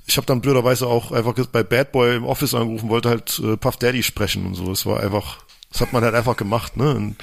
[0.07, 3.57] Ich habe dann blöderweise auch einfach bei Bad Boy im Office angerufen, wollte halt äh,
[3.57, 4.71] Puff Daddy sprechen und so.
[4.71, 5.37] Es war einfach,
[5.71, 6.95] das hat man halt einfach gemacht, ne?
[6.95, 7.15] Und,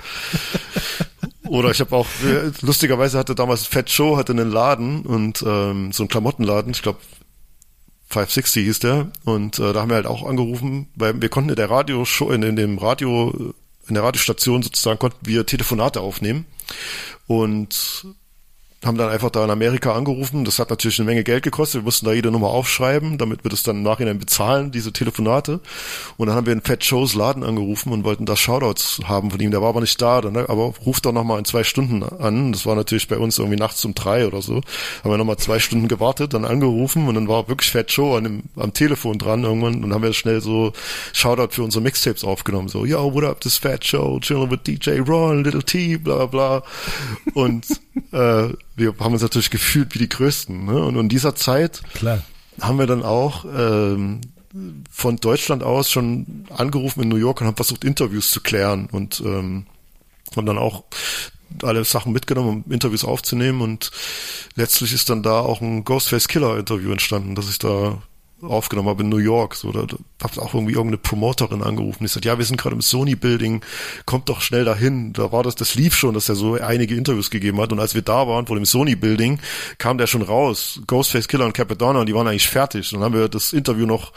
[1.48, 5.92] oder ich habe auch, äh, lustigerweise hatte damals Fat Show, hatte einen Laden und ähm,
[5.92, 6.98] so einen Klamottenladen, ich glaube
[8.12, 9.10] 560 hieß der.
[9.24, 12.42] Und äh, da haben wir halt auch angerufen, weil wir konnten in der Radioshow, in,
[12.42, 13.54] in dem Radio,
[13.88, 16.46] in der Radiostation sozusagen konnten wir Telefonate aufnehmen.
[17.26, 18.06] Und
[18.84, 20.44] haben dann einfach da in Amerika angerufen.
[20.44, 21.82] Das hat natürlich eine Menge Geld gekostet.
[21.82, 25.60] Wir mussten da jede Nummer aufschreiben, damit wir das dann im Nachhinein bezahlen, diese Telefonate.
[26.16, 29.38] Und dann haben wir in Fat Shows Laden angerufen und wollten da Shoutouts haben von
[29.40, 29.52] ihm.
[29.52, 30.46] Der war aber nicht da, dann, ne?
[30.48, 32.52] aber ruft doch nochmal in zwei Stunden an.
[32.52, 34.56] Das war natürlich bei uns irgendwie nachts um drei oder so.
[35.04, 38.24] Haben wir nochmal zwei Stunden gewartet, dann angerufen und dann war wirklich Fat Show an
[38.24, 40.72] dem, am Telefon dran irgendwann und haben wir schnell so
[41.12, 42.68] Shoutout für unsere Mixtapes aufgenommen.
[42.68, 46.64] So, yo, what up, this Fat Show, chilling with DJ Ron, Little T, bla bla.
[47.34, 47.66] Und
[48.12, 50.64] äh, wir haben uns natürlich gefühlt wie die Größten.
[50.64, 50.84] Ne?
[50.84, 52.22] Und in dieser Zeit Klar.
[52.60, 54.20] haben wir dann auch ähm,
[54.90, 59.20] von Deutschland aus schon angerufen in New York und haben versucht, Interviews zu klären und
[59.24, 59.66] ähm,
[60.36, 60.84] haben dann auch
[61.62, 63.90] alle Sachen mitgenommen, um Interviews aufzunehmen und
[64.54, 68.02] letztlich ist dann da auch ein Ghostface Killer Interview entstanden, das ich da
[68.42, 69.54] aufgenommen habe in New York.
[69.54, 72.04] So, da, da hab auch irgendwie irgendeine Promoterin angerufen.
[72.04, 73.64] Die sagt, ja, wir sind gerade im Sony Building,
[74.06, 75.12] kommt doch schnell dahin.
[75.12, 77.72] Da war das, das lief schon, dass er so einige Interviews gegeben hat.
[77.72, 79.38] Und als wir da waren vor dem Sony Building,
[79.78, 80.80] kam der schon raus.
[80.86, 82.92] Ghostface Killer und Capadonna, die waren eigentlich fertig.
[82.92, 84.12] Und dann haben wir das Interview noch,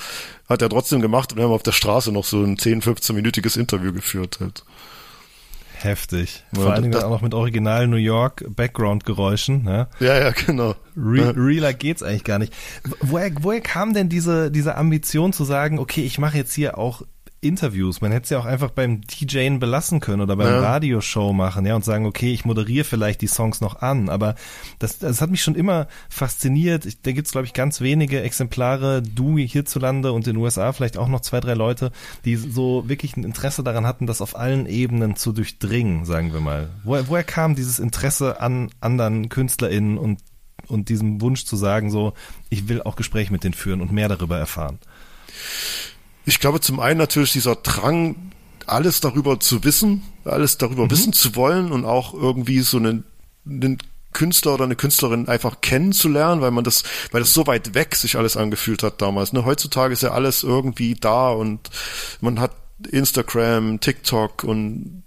[0.49, 3.59] hat er trotzdem gemacht und wir haben auf der Straße noch so ein 10, 15-minütiges
[3.59, 4.39] Interview geführt.
[4.41, 4.63] Halt.
[5.81, 6.43] Heftig.
[6.55, 9.63] Ja, Vor allen Dingen auch noch mit Original New York Background-Geräuschen.
[9.63, 9.87] Ne?
[9.99, 10.75] Ja, ja, genau.
[10.97, 12.53] Re realer geht's eigentlich gar nicht.
[13.01, 17.01] Woher, woher kam denn diese, diese Ambition zu sagen, okay, ich mache jetzt hier auch
[17.47, 18.01] Interviews.
[18.01, 20.59] Man hätte es ja auch einfach beim DJen belassen können oder beim Ja.
[20.59, 24.09] Radioshow machen, ja, und sagen, okay, ich moderiere vielleicht die Songs noch an.
[24.09, 24.35] Aber
[24.79, 26.85] das, das hat mich schon immer fasziniert.
[26.85, 30.97] Ich, da gibt's glaube ich, ganz wenige Exemplare, du hierzulande und in den USA vielleicht
[30.97, 31.91] auch noch zwei, drei Leute,
[32.25, 36.41] die so wirklich ein Interesse daran hatten, das auf allen Ebenen zu durchdringen, sagen wir
[36.41, 36.69] mal.
[36.83, 40.19] Woher, woher kam dieses Interesse an anderen KünstlerInnen und
[40.67, 42.13] und diesem Wunsch zu sagen, so,
[42.49, 44.79] ich will auch Gespräche mit denen führen und mehr darüber erfahren.
[46.25, 48.31] Ich glaube zum einen natürlich dieser Drang,
[48.67, 53.03] alles darüber zu wissen, alles darüber wissen zu wollen und auch irgendwie so einen,
[53.45, 53.77] einen
[54.11, 58.17] Künstler oder eine Künstlerin einfach kennenzulernen, weil man das, weil das so weit weg sich
[58.17, 59.33] alles angefühlt hat damals.
[59.33, 59.45] Ne?
[59.45, 61.69] Heutzutage ist ja alles irgendwie da und
[62.21, 62.51] man hat
[62.89, 65.03] Instagram, TikTok und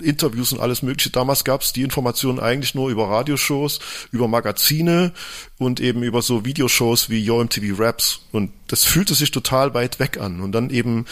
[0.00, 1.10] Interviews und alles mögliche.
[1.10, 5.12] Damals gab es die Informationen eigentlich nur über Radioshows, über Magazine
[5.58, 8.26] und eben über so Videoshows wie Yo MTV Raps.
[8.32, 10.40] Und das fühlte sich total weit weg an.
[10.40, 11.06] Und dann eben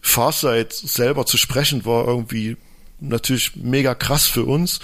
[0.00, 2.56] Farsight selber zu sprechen, war irgendwie
[3.00, 4.80] natürlich mega krass für uns.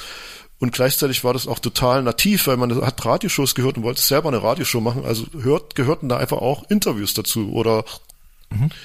[0.61, 4.29] Und gleichzeitig war das auch total nativ, weil man hat Radioshows gehört und wollte selber
[4.29, 5.05] eine Radioshow machen.
[5.05, 7.85] Also hört, gehörten da einfach auch Interviews dazu oder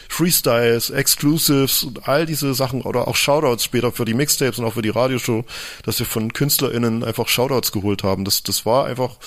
[0.09, 4.73] Freestyles, Exclusives und all diese Sachen oder auch Shoutouts später für die Mixtapes und auch
[4.73, 5.45] für die Radioshow,
[5.83, 8.25] dass wir von KünstlerInnen einfach Shoutouts geholt haben.
[8.25, 9.17] Das, das war einfach,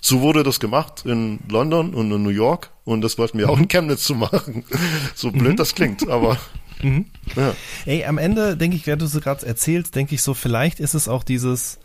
[0.00, 3.58] so wurde das gemacht in London und in New York und das wollten wir auch
[3.58, 4.64] in Chemnitz zu machen.
[5.14, 6.38] So blöd das klingt, aber
[7.36, 7.54] ja.
[7.86, 10.94] Ey, am Ende denke ich, während du so gerade erzählst, denke ich so, vielleicht ist
[10.94, 11.78] es auch dieses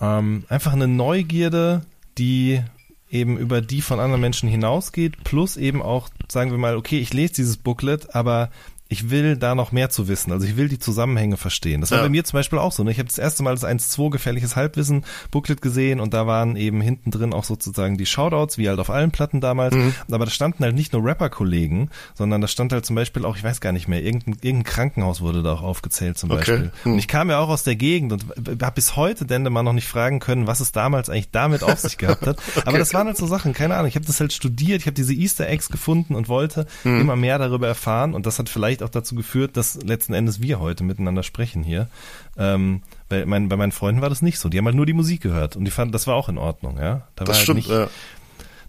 [0.00, 1.82] ähm, einfach eine Neugierde,
[2.18, 2.62] die
[3.10, 7.12] eben über die von anderen Menschen hinausgeht, plus eben auch, sagen wir mal, okay, ich
[7.12, 8.50] lese dieses Booklet, aber
[8.88, 10.30] ich will da noch mehr zu wissen.
[10.30, 11.80] Also ich will die Zusammenhänge verstehen.
[11.80, 12.04] Das war Ja.
[12.04, 12.84] bei mir zum Beispiel auch so.
[12.84, 12.92] Ne?
[12.92, 16.80] Ich habe das erste Mal das 1-2 gefährliches Halbwissen Booklet gesehen und da waren eben
[16.80, 19.74] hinten drin auch sozusagen die Shoutouts, wie halt auf allen Platten damals.
[19.74, 19.92] Mhm.
[20.10, 23.42] Aber da standen halt nicht nur Rapper-Kollegen, sondern da stand halt zum Beispiel auch, ich
[23.44, 26.38] weiß gar nicht mehr, irgendein, irgendein Krankenhaus wurde da auch aufgezählt zum Okay.
[26.38, 26.72] Beispiel.
[26.84, 26.92] Hm.
[26.92, 28.24] Und ich kam ja auch aus der Gegend und
[28.62, 31.98] habe bis heute Dendemann noch nicht fragen können, was es damals eigentlich damit auf sich
[31.98, 32.38] gehabt hat.
[32.64, 33.88] Aber das waren halt so Sachen, keine Ahnung.
[33.88, 37.00] Ich habe das halt studiert, ich habe diese Easter Eggs gefunden und wollte Hm.
[37.00, 38.14] immer mehr darüber erfahren.
[38.14, 41.88] Und das hat vielleicht auch dazu geführt, dass letzten Endes wir heute miteinander sprechen hier.
[42.36, 44.48] Ähm, bei, mein, bei meinen Freunden war das nicht so.
[44.48, 46.76] Die haben halt nur die Musik gehört und die fanden, das war auch in Ordnung,
[46.78, 47.06] ja.
[47.14, 47.88] Da war Das halt stimmt, nicht, ja.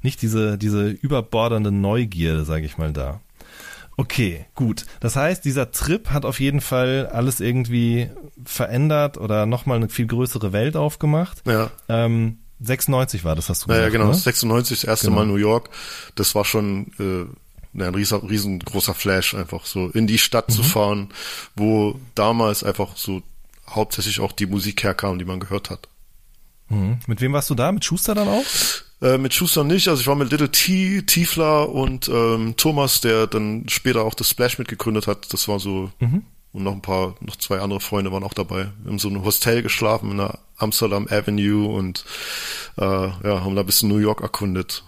[0.01, 3.19] nicht diese, diese überbordernde Neugierde, sage ich mal, da.
[3.99, 4.85] Okay, gut.
[4.99, 8.11] Das heißt, dieser Trip hat auf jeden Fall alles irgendwie
[8.45, 11.41] verändert oder nochmal eine viel größere Welt aufgemacht.
[11.47, 11.71] Ja.
[11.89, 14.11] Ähm, 96 war das, hast du Ja, gesagt, ja, genau.
[14.11, 14.17] ne?
[14.17, 15.17] 96, das erste Genau.
[15.19, 15.69] Mal New York.
[16.15, 17.25] Das war schon äh,
[17.85, 20.53] ein riesen, riesengroßer Flash, einfach so in die Stadt Mhm.
[20.53, 21.09] zu fahren,
[21.55, 23.21] wo damals einfach so
[23.69, 25.87] hauptsächlich auch die Musik herkam, die man gehört hat.
[26.69, 26.99] Mhm.
[27.07, 27.71] Mit wem warst du da?
[27.71, 28.43] Mit Schuster dann auch?
[29.01, 33.27] Äh, mit Schuster nicht, also ich war mit Little T, Tiefler und ähm, Thomas, der
[33.27, 35.31] dann später auch das Splash mitgegründet hat.
[35.33, 36.23] Das war so, Mhm.
[36.53, 38.69] und noch ein paar, noch zwei andere Freunde waren auch dabei.
[38.83, 42.05] Wir haben so ein Hostel geschlafen in der Amsterdam Avenue und
[42.77, 44.83] äh, ja, haben da ein bisschen New York erkundet.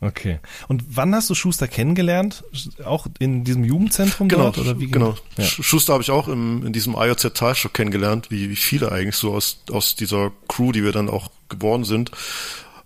[0.00, 0.40] Okay.
[0.68, 2.44] Und wann hast du Schuster kennengelernt?
[2.84, 4.58] Auch in diesem Jugendzentrum Genau, dort?
[4.58, 5.16] Oder wie genau.
[5.38, 5.44] Ja.
[5.44, 9.16] Sch- Schuster habe ich auch im, in diesem IOZ Talshow kennengelernt, wie, wie viele eigentlich
[9.16, 12.10] so aus, aus dieser Crew, die wir dann auch geworden sind.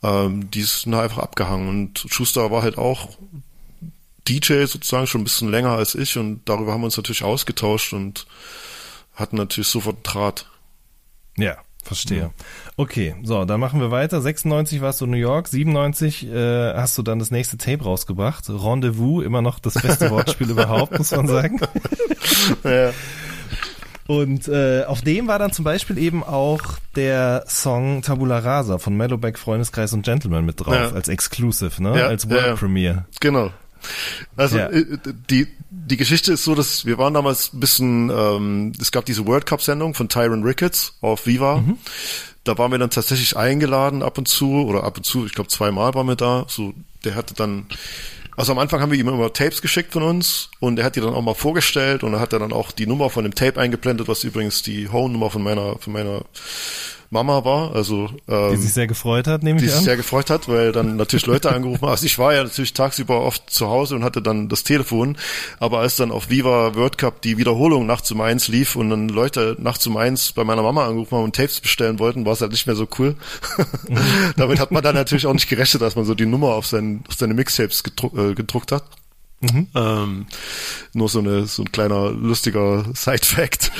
[0.05, 3.11] Ähm, die ist einfach abgehangen und Schuster war halt auch
[4.29, 7.93] DJ sozusagen schon ein bisschen länger als ich und darüber haben wir uns natürlich ausgetauscht
[7.93, 8.27] und
[9.15, 10.47] hatten natürlich sofort einen Draht.
[11.37, 12.31] Ja, verstehe.
[12.77, 14.21] Okay, so, dann machen wir weiter.
[14.21, 18.45] 96 warst du in New York, 97 äh, hast du dann das nächste Tape rausgebracht.
[18.49, 21.61] Rendezvous, immer noch das beste Wortspiel überhaupt, muss man sagen.
[22.65, 22.91] Ja.
[24.07, 26.61] Und äh, auf dem war dann zum Beispiel eben auch
[26.97, 30.91] der Song Tabula Rasa von Mellowback, Freundeskreis und Gentleman mit drauf, Ja.
[30.91, 31.97] als Exclusive, ne?
[31.97, 32.57] Ja, als World.
[32.59, 33.05] Premiere.
[33.21, 33.51] Genau.
[34.37, 34.69] Also Ja.
[34.71, 34.85] äh,
[35.31, 39.27] die die Geschichte ist so, dass wir waren damals ein bisschen, ähm, es gab diese
[39.27, 41.63] World Cup Sendung von Tyron Ricketts auf Viva.
[42.45, 45.49] Da waren wir dann tatsächlich eingeladen ab und zu oder ab und zu, ich glaube
[45.49, 46.45] zweimal waren wir da.
[46.49, 47.67] So, der hatte dann,
[48.37, 51.01] also am Anfang haben wir ihm immer Tapes geschickt von uns und er hat die
[51.01, 54.09] dann auch mal vorgestellt und er hat dann auch die Nummer von dem Tape eingeblendet,
[54.09, 56.23] was übrigens die Home-Nummer von meiner von meiner
[57.11, 57.75] Mama war.
[57.75, 59.85] Also ähm, Die sich sehr gefreut hat, nehme die ich sich an.
[59.85, 61.91] sehr gefreut hat, weil dann natürlich Leute angerufen haben.
[61.91, 65.17] Also ich war ja natürlich tagsüber oft zu Hause und hatte dann das Telefon,
[65.59, 69.09] aber als dann auf Viva World Cup die Wiederholung nachts um eins lief und dann
[69.09, 72.41] Leute nachts um eins bei meiner Mama angerufen haben und Tapes bestellen wollten, war es
[72.41, 73.17] halt nicht mehr so cool.
[74.37, 77.03] Damit hat man dann natürlich auch nicht gerechnet, dass man so die Nummer auf, sein,
[77.09, 78.85] auf seine Mixtapes gedruck, äh, gedruckt hat.
[79.75, 80.27] Ähm,
[80.93, 83.73] nur so, eine, so ein kleiner lustiger Side-Fact.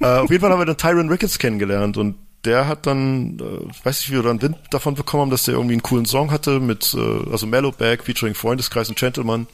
[0.00, 2.14] äh, auf jeden Fall haben wir dann Tyron Ricketts kennengelernt und
[2.48, 5.44] der hat dann, äh, ich weiß nicht, wie wir dann Wind davon bekommen haben, dass
[5.44, 9.46] der irgendwie einen coolen Song hatte mit, äh, also Mellowback featuring Freundeskreis und Gentleman.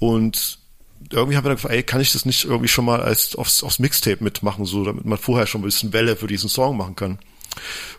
[0.00, 0.58] Und
[1.12, 3.62] irgendwie haben wir dann gefragt, ey, kann ich das nicht irgendwie schon mal als aufs,
[3.62, 6.96] aufs Mixtape mitmachen, so, damit man vorher schon ein bisschen Welle für diesen Song machen
[6.96, 7.18] kann.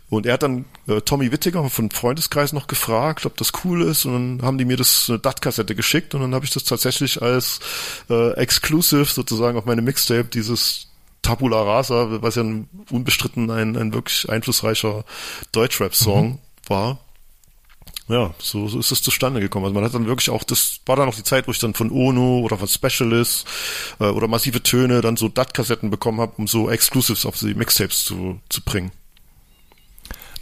[0.10, 4.04] Und er hat dann äh, Tommy Wittiger von Freundeskreis noch gefragt, ob das cool ist.
[4.06, 7.22] Und dann haben die mir das eine DAT-Kassette geschickt und dann habe ich das tatsächlich
[7.22, 7.60] als
[8.10, 10.88] äh, Exclusive sozusagen auf meine Mixtape, dieses
[11.28, 15.04] Tabula Rasa, was ja ein, unbestritten ein, ein wirklich einflussreicher
[15.52, 16.40] Deutschrap-Song mhm.
[16.68, 17.00] war.
[18.08, 19.66] Ja, so, so ist es zustande gekommen.
[19.66, 21.74] Also man hat dann wirklich auch, das war dann auch die Zeit, wo ich dann
[21.74, 23.46] von Ono oder von Specialist
[24.00, 28.06] äh, oder massive Töne dann so DAT-Kassetten bekommen habe, um so Exclusives auf die Mixtapes
[28.06, 28.94] zu, zu bringen.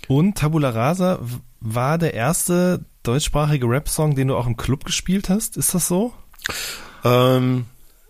[0.07, 1.19] Und Tabula Rasa
[1.61, 5.57] war der erste deutschsprachige Rap-Song, den du auch im Club gespielt hast.
[5.57, 6.13] Ist das so?
[7.03, 7.65] Ähm,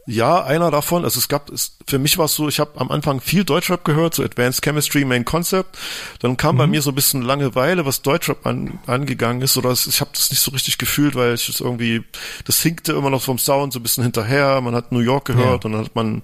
[0.07, 1.03] ja, einer davon.
[1.03, 3.83] Also es gab, es, für mich war es so, ich habe am Anfang viel Deutschrap
[3.83, 5.77] gehört, so Advanced Chemistry, Main Concept.
[6.19, 6.59] Dann kam mhm.
[6.59, 9.57] bei mir so ein bisschen Langeweile, was Deutschrap an, angegangen ist.
[9.57, 12.03] Oder es, ich habe das nicht so richtig gefühlt, weil ich es irgendwie,
[12.45, 14.61] das hinkte immer noch vom Sound so ein bisschen hinterher.
[14.61, 15.67] Man hat New York gehört ja.
[15.67, 16.21] und dann hat man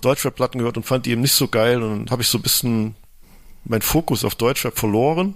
[0.00, 1.82] Deutschrap-Platten gehört und fand die eben nicht so geil.
[1.82, 2.96] Und dann habe ich so ein bisschen
[3.64, 5.34] mein Fokus auf Deutschrap verloren.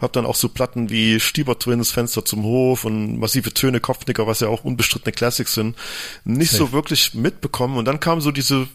[0.00, 4.26] Hab dann auch so Platten wie Stieber Twins, Fenster zum Hof und massive Töne, Kopfnicker,
[4.26, 5.76] was ja auch unbestrittene Classics sind,
[6.24, 6.64] nicht Safe.
[6.64, 7.76] so wirklich mitbekommen.
[7.76, 8.68] Und dann kam so diese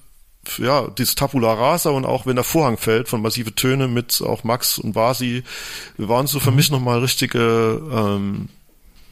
[0.57, 4.43] ja, dieses Tabula Rasa und auch wenn der Vorhang fällt von massive Töne mit auch
[4.43, 5.43] Max und Vasi,
[5.97, 6.55] waren so für mhm.
[6.55, 8.47] mich nochmal richtige ähm,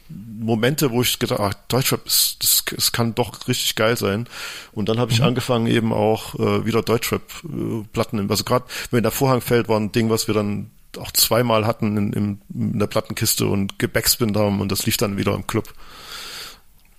[0.08, 4.28] Momente, wo ich gedacht, ach, Deutschrap, ist, das, das kann doch richtig geil sein.
[4.72, 5.26] Und dann habe ich mhm.
[5.26, 9.92] angefangen eben auch äh, wieder Deutschrap-Platten, äh, also gerade wenn der Vorhang fällt, war ein
[9.92, 14.60] Ding, was wir dann auch zweimal hatten in, in, in der Plattenkiste und gebackspinnt haben
[14.60, 15.74] und das lief dann wieder im Club.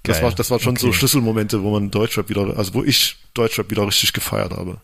[0.04, 0.16] Geil.
[0.16, 0.88] Das war, das war schon okay.
[0.88, 4.78] so Schlüsselmomente, wo man Deutschrap wieder, also wo ich Deutschrap wieder richtig gefeiert habe.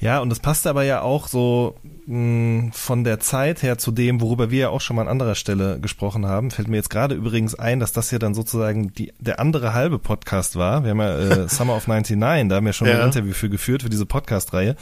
[0.00, 4.20] Ja, und das passt aber ja auch so mh, von der Zeit her zu dem,
[4.20, 6.50] worüber wir ja auch schon mal an anderer Stelle gesprochen haben.
[6.52, 9.98] Fällt mir jetzt gerade übrigens ein, dass das ja dann sozusagen die, der andere halbe
[9.98, 10.84] Podcast war.
[10.84, 13.00] Wir haben ja äh, Summer of 99, da haben wir schon ja.
[13.00, 14.76] ein Interview für geführt, für diese Podcast-Reihe,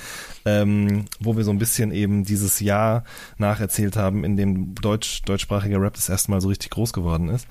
[0.45, 3.05] ähm, wo wir so ein bisschen eben dieses Jahr
[3.39, 7.47] nacherzählt haben, in dem deutsch, deutschsprachiger Rap das erste Mal so richtig groß geworden ist.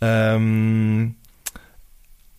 [0.00, 1.16] Ähm,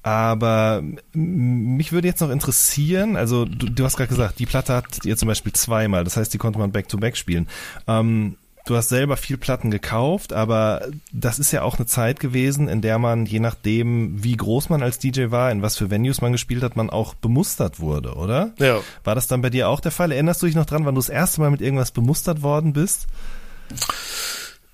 [0.04, 0.84] aber
[1.14, 5.16] mich würde jetzt noch interessieren, also du, du hast gerade gesagt, die Platte hat ihr
[5.16, 7.48] zum Beispiel zweimal, das heißt, die konnte man back-to-back -back spielen.
[7.88, 8.36] Ähm,
[8.66, 12.82] du hast selber viel Platten gekauft, aber das ist ja auch eine Zeit gewesen, in
[12.82, 16.32] der man, je nachdem, wie groß man als DJ war, in was für Venues man
[16.32, 18.52] gespielt hat, man auch bemustert wurde, oder?
[18.58, 18.80] Ja.
[19.04, 20.12] War das dann bei dir auch der Fall?
[20.12, 23.08] Erinnerst du dich noch dran, wann du das erste Mal mit irgendwas bemustert worden bist?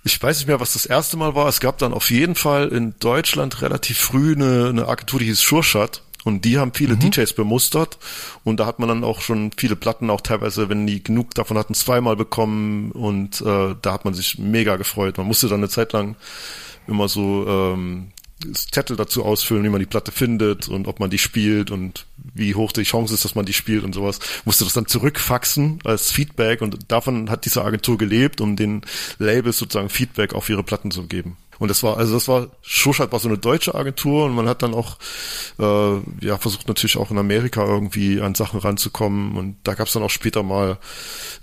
[0.08, 1.48] Ich weiß nicht mehr, was das erste Mal war.
[1.48, 5.42] Es gab dann auf jeden Fall in Deutschland relativ früh eine, eine Agentur, die hieß
[5.42, 6.02] Schurschat.
[6.24, 7.00] Und die haben viele mhm.
[7.00, 7.98] DJs bemustert.
[8.44, 11.58] Und da hat man dann auch schon viele Platten, auch teilweise, wenn die genug davon
[11.58, 12.92] hatten, zweimal bekommen.
[12.92, 15.18] Und äh, da hat man sich mega gefreut.
[15.18, 16.16] Man musste dann eine Zeit lang
[16.88, 18.12] immer so ähm,
[18.54, 22.54] Zettel dazu ausfüllen, wie man die Platte findet und ob man die spielt und wie
[22.54, 24.20] hoch die Chance ist, dass man die spielt und sowas.
[24.46, 28.82] Musste das dann zurückfaxen als Feedback und davon hat diese Agentur gelebt, um den
[29.18, 31.38] Labels sozusagen Feedback auf ihre Platten zu geben.
[31.60, 34.62] Und das war, also das war, Schuschat war so eine deutsche Agentur und man hat
[34.62, 34.98] dann auch,
[35.60, 39.94] äh, ja, versucht natürlich auch in Amerika irgendwie an Sachen ranzukommen und da gab es
[39.94, 40.78] dann auch später mal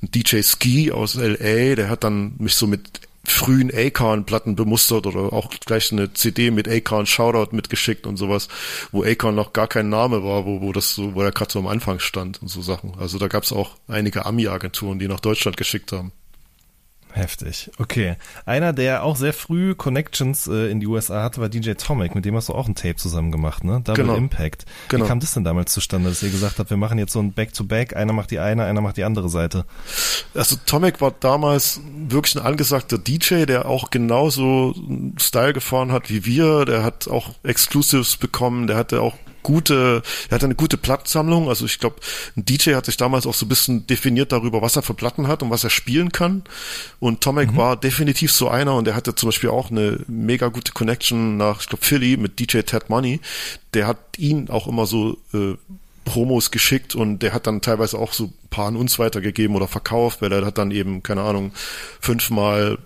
[0.01, 5.33] einen DJ Ski aus LA, der hat dann mich so mit frühen Akon-Platten bemustert oder
[5.33, 8.49] auch gleich eine CD mit Akon Shoutout mitgeschickt und sowas,
[8.93, 11.59] wo Akon noch gar kein Name war, wo, wo das so, wo er gerade so
[11.59, 12.95] am Anfang stand und so Sachen.
[12.99, 16.13] Also da gab es auch einige Ami-Agenturen, die nach Deutschland geschickt haben.
[17.15, 17.71] Heftig.
[17.79, 18.17] Okay.
[18.45, 22.17] Einer, der auch sehr früh Connections äh, in die USA hatte, war DJ Tomic.
[22.17, 23.81] Mit dem hast du auch ein Tape zusammen gemacht, ne?
[23.85, 24.17] Double genau.
[24.17, 24.67] Impact.
[24.89, 25.05] Genau.
[25.05, 27.33] Wie kam das denn damals zustande, dass ihr gesagt habt, wir machen jetzt so ein
[27.33, 29.65] Back-to-Back, -Back, einer macht die eine, einer macht die andere Seite?
[30.35, 34.75] Also Tomic war damals wirklich ein angesagter DJ, der auch genauso
[35.17, 36.65] Style gefahren hat wie wir.
[36.65, 41.49] Der hat auch Exclusives bekommen, der hatte auch gute, er hat eine gute Plattensammlung.
[41.49, 41.97] Also ich glaube,
[42.37, 45.29] ein DJ hat sich damals auch so ein bisschen definiert darüber, was er für Platten
[45.29, 46.43] hat und was er spielen kann.
[46.99, 47.57] Und Tomek mhm.
[47.57, 51.61] war definitiv so einer und er hatte zum Beispiel auch eine mega gute Connection nach,
[51.61, 53.21] ich glaube, Philly mit DJ Ted Money.
[53.75, 55.55] Der hat ihn auch immer so äh,
[56.05, 59.69] Promos geschickt und der hat dann teilweise auch so ein paar an uns weitergegeben oder
[59.69, 61.53] verkauft, weil er hat dann eben, keine Ahnung,
[62.01, 62.79] fünfmal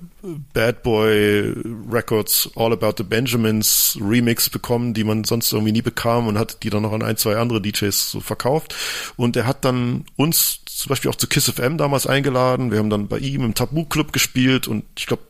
[0.52, 1.54] Bad Boy
[1.90, 6.62] Records All About the Benjamins Remix bekommen, die man sonst irgendwie nie bekam und hat
[6.62, 8.74] die dann noch an ein, zwei andere DJs so verkauft.
[9.16, 12.70] Und er hat dann uns zum Beispiel auch zu Kiss FM damals eingeladen.
[12.70, 15.22] Wir haben dann bei ihm im Tabu Club gespielt und ich glaube,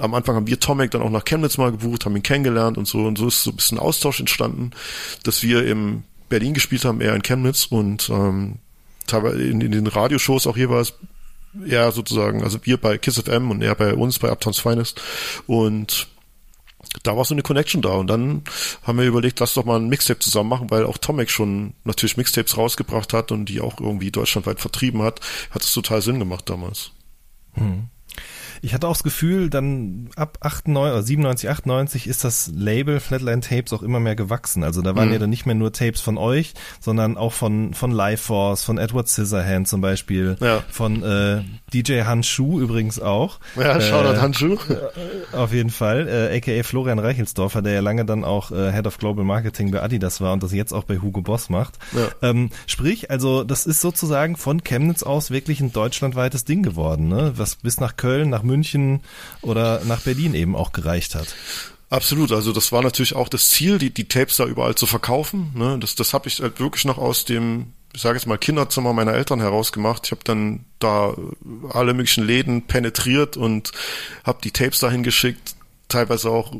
[0.00, 2.86] am Anfang haben wir Tomek dann auch nach Chemnitz mal gebucht, haben ihn kennengelernt und
[2.86, 4.70] so und so ist so ein bisschen Austausch entstanden,
[5.24, 8.58] dass wir im Berlin gespielt haben, eher in Chemnitz und ähm,
[9.10, 10.94] in, in den Radioshows auch jeweils
[11.66, 15.00] er sozusagen, also wir bei Kiss FM und er bei uns bei Uptowns Finest
[15.46, 16.08] und
[17.02, 18.42] da war so eine Connection da und dann
[18.82, 22.16] haben wir überlegt, lass doch mal ein Mixtape zusammen machen, weil auch Tomek schon natürlich
[22.16, 26.48] Mixtapes rausgebracht hat und die auch irgendwie deutschlandweit vertrieben hat, hat es total Sinn gemacht
[26.48, 26.92] damals.
[27.54, 27.88] Hm.
[28.62, 33.72] Ich hatte auch das Gefühl, dann ab 98, 97, 98 ist das Label Flatline Tapes
[33.72, 34.64] auch immer mehr gewachsen.
[34.64, 35.14] Also da waren mhm.
[35.14, 38.78] ja dann nicht mehr nur Tapes von euch, sondern auch von, von Life Force, von
[38.78, 40.62] Edward Scissorhand zum Beispiel, ja.
[40.70, 41.42] von äh,
[41.72, 43.38] DJ Handschuh übrigens auch.
[43.56, 44.58] Ja, Shoutout äh, Handschuh.
[45.32, 48.98] Auf jeden Fall, äh, aka Florian Reichelsdorfer, der ja lange dann auch äh, Head of
[48.98, 51.78] Global Marketing bei Adidas war und das jetzt auch bei Hugo Boss macht.
[51.92, 52.30] Ja.
[52.30, 57.32] Ähm, sprich, also das ist sozusagen von Chemnitz aus wirklich ein deutschlandweites Ding geworden, ne?
[57.36, 59.02] was bis nach Köln, nach München
[59.42, 61.36] oder nach Berlin eben auch gereicht hat.
[61.90, 65.52] Absolut, also das war natürlich auch das Ziel, die, die Tapes da überall zu verkaufen.
[65.54, 65.78] Ne?
[65.80, 69.14] Das, das habe ich halt wirklich noch aus dem, ich sage jetzt mal, Kinderzimmer meiner
[69.14, 70.06] Eltern herausgemacht.
[70.06, 71.14] Ich habe dann da
[71.70, 73.72] alle möglichen Läden penetriert und
[74.24, 75.54] habe die Tapes dahin geschickt,
[75.88, 76.52] teilweise auch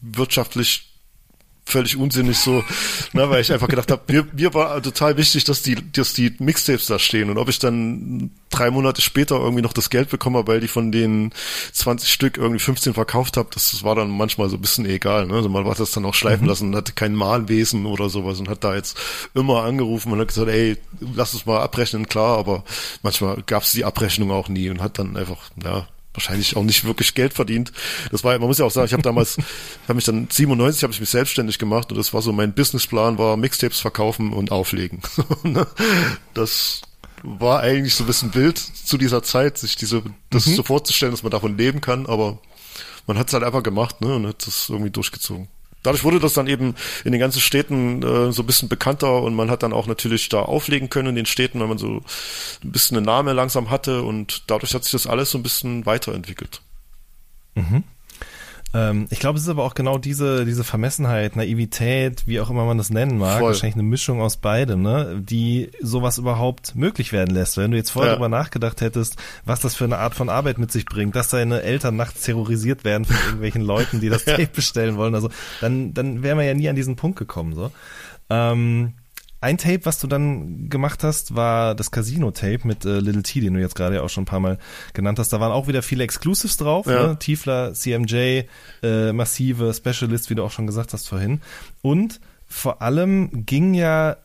[0.00, 0.93] wirtschaftlich
[1.64, 2.62] völlig unsinnig so,
[3.12, 6.34] ne, weil ich einfach gedacht habe, mir, mir war total wichtig, dass die, dass die
[6.38, 10.46] Mixtapes da stehen und ob ich dann drei Monate später irgendwie noch das Geld bekomme,
[10.46, 11.32] weil die von den
[11.72, 15.26] 20 Stück irgendwie 15 verkauft habe, das, das war dann manchmal so ein bisschen egal,
[15.26, 15.34] ne?
[15.34, 16.48] Also man hat das dann auch schleifen mhm.
[16.48, 18.96] lassen und hatte kein Mahnwesen oder sowas und hat da jetzt
[19.34, 22.62] immer angerufen und hat gesagt, ey, lass es mal abrechnen, klar, aber
[23.02, 26.84] manchmal gab es die Abrechnung auch nie und hat dann einfach, ja, wahrscheinlich auch nicht
[26.84, 27.72] wirklich Geld verdient.
[28.10, 29.36] Das war, man muss ja auch sagen, ich habe damals,
[29.84, 33.18] habe mich dann 97 habe ich mich selbstständig gemacht und das war so mein Businessplan
[33.18, 35.00] war Mixtapes verkaufen und auflegen.
[35.42, 35.66] Ne?
[36.32, 36.80] das
[37.22, 40.54] war eigentlich so ein bisschen wild zu dieser Zeit, sich diese das mhm.
[40.54, 42.38] so vorzustellen, dass man davon leben kann, aber
[43.06, 45.48] man hat es halt einfach gemacht, ne, und hat das irgendwie durchgezogen
[45.84, 46.74] dadurch wurde das dann eben
[47.04, 50.28] in den ganzen Städten äh, so ein bisschen bekannter und man hat dann auch natürlich
[50.28, 52.02] da auflegen können in den Städten, weil man so
[52.64, 55.86] ein bisschen einen Namen langsam hatte und dadurch hat sich das alles so ein bisschen
[55.86, 56.60] weiterentwickelt.
[57.54, 57.84] Mhm.
[58.74, 62.64] Ähm, ich glaube, es ist aber auch genau diese, diese Vermessenheit, Naivität, wie auch immer
[62.64, 63.48] man das nennen mag, Voll.
[63.48, 67.56] wahrscheinlich eine Mischung aus beidem, ne, die sowas überhaupt möglich werden lässt.
[67.56, 68.16] Wenn du jetzt vorher ja.
[68.16, 71.62] darüber nachgedacht hättest, was das für eine Art von Arbeit mit sich bringt, dass deine
[71.62, 76.24] Eltern nachts terrorisiert werden von irgendwelchen Leuten, die das Tape bestellen wollen, also dann, dann
[76.24, 77.70] wären wir ja nie an diesen Punkt gekommen, so.
[78.28, 78.94] Ähm,
[79.44, 83.52] ein Tape, was du dann gemacht hast, war das Casino-Tape mit äh, Little T, den
[83.52, 84.58] du jetzt gerade auch schon ein paar Mal
[84.94, 85.34] genannt hast.
[85.34, 86.86] Da waren auch wieder viele Exclusives drauf.
[86.86, 87.08] Ja.
[87.08, 87.18] Ne?
[87.18, 88.44] Tiefler, CMJ,
[88.82, 91.42] äh, massive Specialist, wie du auch schon gesagt hast vorhin.
[91.82, 94.16] Und vor allem ging ja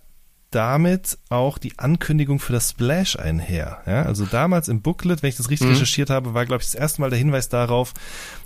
[0.52, 3.82] damit auch die Ankündigung für das Splash einher.
[3.86, 5.74] Ja, also damals im Booklet, wenn ich das richtig mhm.
[5.74, 7.94] recherchiert habe, war, glaube ich, das erste Mal der Hinweis darauf,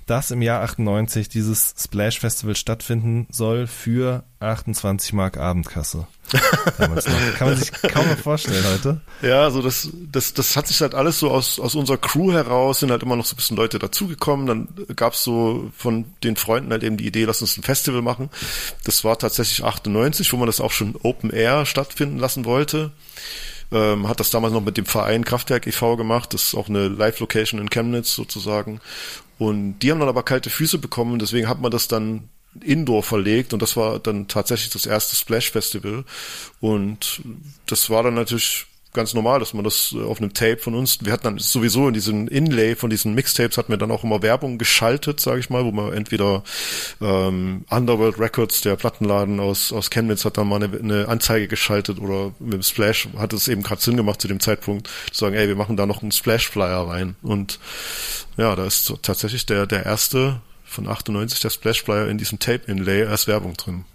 [0.06, 6.08] dass im Jahr 98 dieses Splash Festival stattfinden soll für 28 Mark Abendkasse.
[6.78, 7.14] Damals noch.
[7.36, 9.02] Kann man sich kaum mehr vorstellen heute.
[9.22, 12.80] Ja, also das, das, das hat sich halt alles so aus, aus unserer Crew heraus,
[12.80, 14.48] sind halt immer noch so ein bisschen Leute dazugekommen.
[14.48, 18.30] Dann gab's so von den Freunden halt eben die Idee, lass uns ein Festival machen.
[18.84, 22.92] Das war tatsächlich 98, wo man das auch schon Open Air stattfinden lassen wollte
[23.74, 25.98] ähm, hat das damals noch mit dem Verein Kraftwerk e.V.
[25.98, 26.34] gemacht.
[26.34, 28.80] Das ist auch eine Live-Location in Chemnitz sozusagen.
[29.44, 32.30] Und die haben dann aber kalte Füße bekommen, deswegen hat man das dann
[32.62, 36.06] Indoor verlegt und das war dann tatsächlich das erste Splash Festival.
[36.62, 37.22] Und
[37.66, 41.00] das war dann natürlich ganz normal, dass man das äh, auf einem Tape von uns,
[41.04, 44.22] wir hatten dann sowieso in diesem Inlay von diesen Mixtapes hatten wir dann auch immer
[44.22, 46.44] Werbung geschaltet, sage ich mal, wo man entweder
[47.02, 52.00] ähm, Underworld Records, der Plattenladen aus aus Chemnitz, hat dann mal eine, eine Anzeige geschaltet
[52.00, 55.36] oder mit dem Splash hat es eben gerade Sinn gemacht zu dem Zeitpunkt, zu sagen,
[55.36, 57.60] ey, wir machen da noch einen Splash Flyer rein und
[58.38, 62.72] ja, da ist tatsächlich der der erste von 98 der Splash Flyer in diesem Tape
[62.72, 63.86] Inlay als Werbung drin.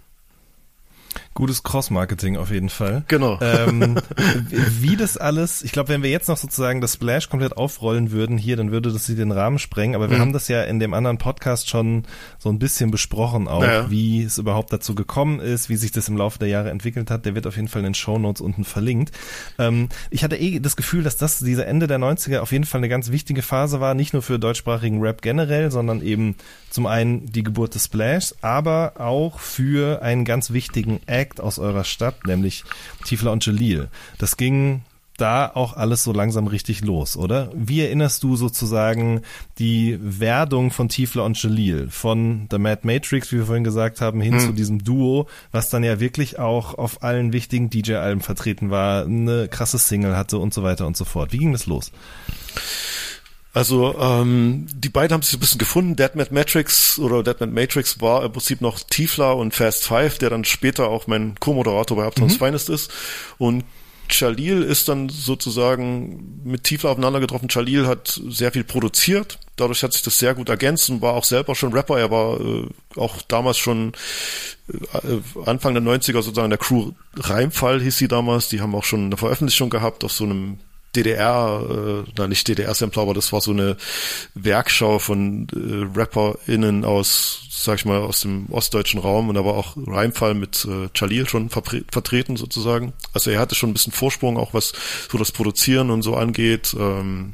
[1.39, 3.05] Gutes Cross-Marketing auf jeden Fall.
[3.07, 3.39] Genau.
[3.41, 3.95] Ähm,
[4.49, 8.37] wie das alles, ich glaube, wenn wir jetzt noch sozusagen das Splash komplett aufrollen würden
[8.37, 9.95] hier, dann würde das sie den Rahmen sprengen.
[9.95, 10.21] Aber wir mhm.
[10.21, 12.03] haben das ja in dem anderen Podcast schon
[12.39, 13.89] so ein bisschen besprochen auch, naja.
[13.89, 17.25] wie es überhaupt dazu gekommen ist, wie sich das im Laufe der Jahre entwickelt hat.
[17.25, 19.15] Der wird auf jeden Fall in den Show Notes unten verlinkt.
[19.57, 22.79] Ähm, ich hatte eh das Gefühl, dass das diese Ende der 90er auf jeden Fall
[22.79, 26.35] eine ganz wichtige Phase war, nicht nur für deutschsprachigen Rap generell, sondern eben
[26.69, 31.83] zum einen die Geburt des Splash, aber auch für einen ganz wichtigen Act aus eurer
[31.83, 32.63] Stadt, nämlich
[33.05, 33.89] Tifla und Jalil.
[34.17, 34.81] Das ging
[35.19, 37.51] da auch alles so langsam richtig los, oder?
[37.53, 39.21] Wie erinnerst du sozusagen
[39.57, 44.21] die Werdung von Tiefler und Jalil von The Mad Matrix, wie wir vorhin gesagt haben,
[44.21, 44.39] hin hm.
[44.39, 49.47] zu diesem Duo, was dann ja wirklich auch auf allen wichtigen DJ-Alben vertreten war, eine
[49.47, 51.33] krasse Single hatte und so weiter und so fort.
[51.33, 51.91] Wie ging das los?
[53.59, 55.97] Also ähm, die beiden haben sich ein bisschen gefunden.
[55.97, 60.45] Deadman Matrix oder Deadman Matrix war im Prinzip noch Tiefler und Fast Five, der dann
[60.45, 62.45] später auch mein Co-Moderator bei Uptown's mhm.
[62.45, 62.89] Finest ist.
[63.37, 63.65] Und
[64.09, 67.49] Jalil ist dann sozusagen mit Tiefler aufeinander getroffen.
[67.49, 69.39] Jalil hat sehr viel produziert.
[69.57, 71.99] Dadurch hat sich das sehr gut ergänzt und war auch selber schon Rapper.
[71.99, 73.91] Er war äh, auch damals schon
[74.69, 78.47] äh, Anfang der 90er sozusagen der Crew Reimfall hieß sie damals.
[78.47, 80.59] Die haben auch schon eine Veröffentlichung gehabt auf so einem
[80.95, 83.77] DDR, äh, na nicht DDR-Sampler, aber das war so eine
[84.33, 89.53] Werkschau von äh, RapperInnen aus, sag ich mal, aus dem ostdeutschen Raum und da war
[89.53, 92.93] auch Reimfall mit äh, Jalil schon vertreten sozusagen.
[93.13, 94.73] Also er hatte schon ein bisschen Vorsprung, auch was
[95.11, 96.75] so das Produzieren und so angeht.
[96.77, 97.33] Ähm,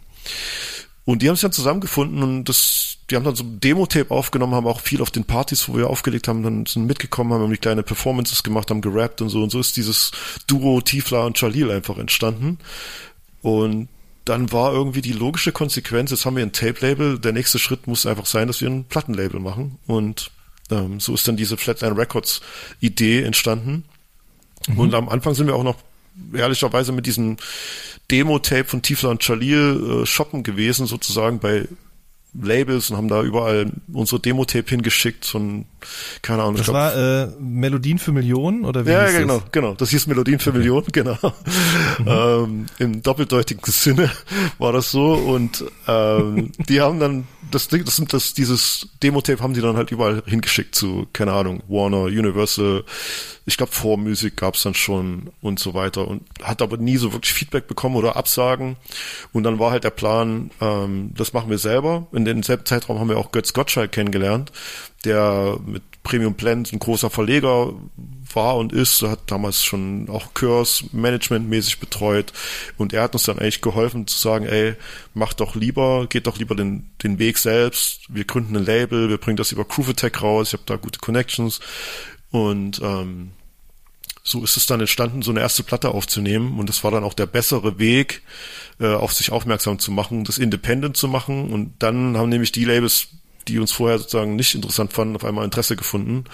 [1.06, 4.56] und die haben sich dann zusammengefunden und das, die haben dann so ein Demo-Tape aufgenommen,
[4.56, 7.58] haben auch viel auf den Partys, wo wir aufgelegt haben, dann sind mitgekommen, haben die
[7.58, 10.12] kleine Performances gemacht, haben gerappt und so und so ist dieses
[10.47, 12.58] Duo Tifla und Jalil einfach entstanden.
[13.45, 13.89] Und
[14.25, 18.07] dann war irgendwie die logische Konsequenz, jetzt haben wir ein Tape-Label, der nächste Schritt muss
[18.07, 19.77] einfach sein, dass wir ein Plattenlabel machen.
[19.85, 20.31] Und
[20.71, 22.41] ähm, so ist dann diese Flatline Records
[22.79, 23.83] Idee entstanden.
[24.67, 24.79] Mhm.
[24.79, 25.75] Und am Anfang sind wir auch noch
[26.33, 27.37] ehrlicherweise mit diesem
[28.09, 31.67] Demo-Tape von Tiefler und Jalil äh, shoppen gewesen, sozusagen bei
[32.33, 35.65] Labels und haben da überall unsere Demo-Tape hingeschickt von,
[36.21, 36.55] keine Ahnung.
[36.55, 38.91] Das glaub, war äh, Melodien für Millionen oder wie?
[38.91, 39.51] Ja, ja genau, das?
[39.51, 39.73] genau.
[39.73, 40.59] Das hieß Melodien für okay.
[40.59, 41.17] Millionen, genau.
[41.99, 42.07] Mhm.
[42.07, 44.11] Ähm, Im doppeldeutigen Sinne
[44.57, 49.41] war das so und ähm, die haben dann das Ding, das sind das, dieses Demo-Tape
[49.41, 52.83] haben die dann halt überall hingeschickt zu, keine Ahnung, Warner, Universal,
[53.45, 57.33] ich glaube Vormusik gab's dann schon und so weiter und hat aber nie so wirklich
[57.33, 58.75] Feedback bekommen oder Absagen
[59.33, 62.07] und dann war halt der Plan, ähm, das machen wir selber.
[62.11, 64.51] In demselben Zeitraum haben wir auch Götz Gottschalk kennengelernt,
[65.06, 67.74] der mit Premium Blend ein großer Verleger
[68.34, 72.34] war und ist, hat damals schon auch Kurs managementmäßig betreut.
[72.78, 74.76] Und er hat uns dann eigentlich geholfen zu sagen, ey,
[75.14, 79.18] mach doch lieber, geht doch lieber den, den Weg selbst, wir gründen ein Label, wir
[79.18, 81.60] bringen das über Groove Attack raus, ich habe da gute Connections.
[82.32, 83.32] Und ähm,
[84.24, 86.60] so ist es dann entstanden, so eine erste Platte aufzunehmen.
[86.60, 88.24] Und das war dann auch der bessere Weg,
[88.80, 91.51] äh, auf sich aufmerksam zu machen, das independent zu machen.
[91.51, 93.10] Und dann haben nämlich die Labels
[93.47, 96.25] die uns vorher sozusagen nicht interessant fanden, auf einmal Interesse gefunden.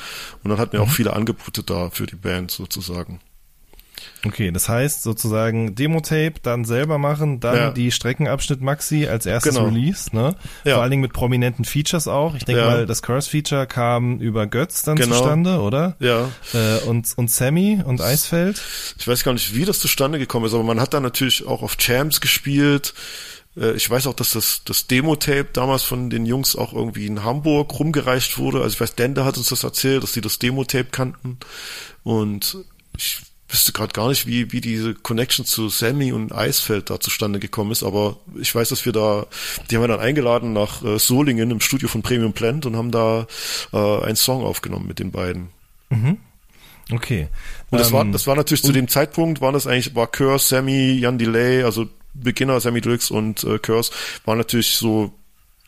[0.43, 0.87] Und dann hatten wir mhm.
[0.87, 3.19] auch viele Angebote da für die Band sozusagen.
[4.25, 7.71] Okay, das heißt sozusagen Demo-Tape, dann selber machen, dann ja.
[7.71, 9.67] die Streckenabschnitt Maxi als erstes genau.
[9.67, 10.35] Release, ne?
[10.63, 10.75] Ja.
[10.75, 12.35] Vor allen Dingen mit prominenten Features auch.
[12.35, 12.67] Ich denke ja.
[12.67, 15.15] mal, das Curse-Feature kam über Götz dann genau.
[15.15, 15.95] zustande, oder?
[15.99, 16.29] Ja.
[16.53, 18.61] Äh, und, und Sammy und Eisfeld?
[18.97, 21.63] Ich weiß gar nicht, wie das zustande gekommen ist, aber man hat da natürlich auch
[21.63, 22.93] auf Champs gespielt.
[23.57, 27.23] Äh, ich weiß auch, dass das, das Demo-Tape damals von den Jungs auch irgendwie in
[27.23, 28.61] Hamburg rumgereicht wurde.
[28.61, 31.37] Also ich weiß, Dende hat uns das erzählt, dass die das Demo-Tape kannten.
[32.03, 32.57] Und
[32.97, 33.21] ich
[33.51, 37.71] wüsste gerade gar nicht, wie, wie diese Connection zu Sammy und Eisfeld da zustande gekommen
[37.71, 39.27] ist, aber ich weiß, dass wir da,
[39.69, 42.91] die haben wir dann eingeladen nach äh, Solingen im Studio von Premium Plant und haben
[42.91, 43.27] da
[43.73, 45.49] äh, einen Song aufgenommen mit den beiden.
[45.89, 46.17] Mhm.
[46.91, 47.27] Okay.
[47.69, 50.47] Und das ähm, war, das war natürlich zu dem Zeitpunkt, waren das eigentlich, war Curse,
[50.47, 53.91] Sammy, Jan Delay, also Beginner, Sammy Drix und äh, Curse,
[54.25, 55.13] waren natürlich so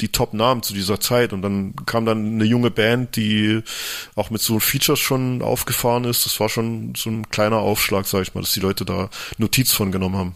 [0.02, 1.34] die Top-Namen zu dieser Zeit.
[1.34, 3.62] Und dann kam dann eine junge Band, die
[4.16, 6.26] auch mit so Features schon aufgefahren ist.
[6.26, 9.72] Das war schon so ein kleiner Aufschlag, sag ich mal, dass die Leute da Notiz
[9.72, 10.36] von genommen haben.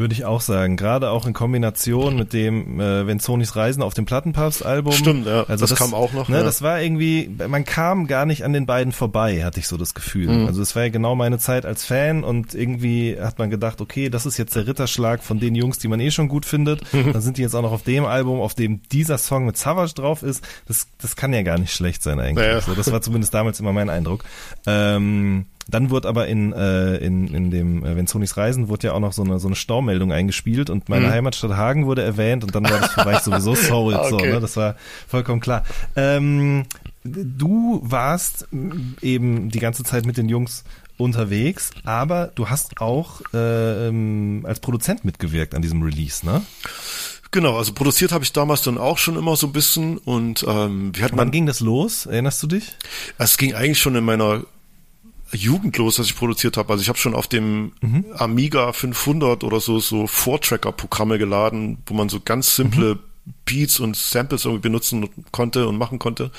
[0.00, 0.78] Würde ich auch sagen.
[0.78, 4.94] Gerade auch in Kombination mit dem äh, Wenn Sonys Reisen auf dem Plattenpapst-Album.
[4.94, 5.42] Stimmt, ja.
[5.42, 6.30] Also das, das kam auch noch.
[6.30, 6.42] Ne, ja.
[6.42, 9.92] Das war irgendwie, man kam gar nicht an den beiden vorbei, hatte ich so das
[9.92, 10.28] Gefühl.
[10.28, 10.46] Mhm.
[10.46, 14.08] Also es war ja genau meine Zeit als Fan und irgendwie hat man gedacht, okay,
[14.08, 16.80] das ist jetzt der Ritterschlag von den Jungs, die man eh schon gut findet.
[16.94, 17.12] Mhm.
[17.12, 19.92] Dann sind die jetzt auch noch auf dem Album, auf dem dieser Song mit Savage
[19.92, 20.42] drauf ist.
[20.66, 22.46] Das, das kann ja gar nicht schlecht sein eigentlich.
[22.46, 22.62] Naja.
[22.62, 24.24] So, das war zumindest damals immer mein Eindruck.
[24.66, 28.92] Ähm, dann wurde aber in, äh, in, in dem äh, Wenn Sonys Reisen wurde ja
[28.92, 31.10] auch noch so eine, so eine Staumeldung eingespielt und meine mhm.
[31.10, 33.94] Heimatstadt Hagen wurde erwähnt und dann war das für mich sowieso sorry.
[33.94, 34.08] okay.
[34.10, 34.40] so, ne?
[34.40, 35.64] Das war vollkommen klar.
[35.96, 36.64] Ähm,
[37.04, 38.48] du warst
[39.00, 40.64] eben die ganze Zeit mit den Jungs
[40.96, 46.42] unterwegs, aber du hast auch äh, ähm, als Produzent mitgewirkt an diesem Release, ne?
[47.32, 50.90] Genau, also produziert habe ich damals dann auch schon immer so ein bisschen und ähm,
[50.94, 52.06] wir hatten Wann ging das los?
[52.06, 52.76] Erinnerst du dich?
[53.18, 54.42] Es ging eigentlich schon in meiner
[55.32, 56.72] jugendlos, was ich produziert habe.
[56.72, 58.04] Also ich habe schon auf dem mhm.
[58.14, 63.00] Amiga 500 oder so so Vortracker-Programme geladen, wo man so ganz simple mhm.
[63.44, 66.30] Beats und Samples irgendwie benutzen konnte und machen konnte.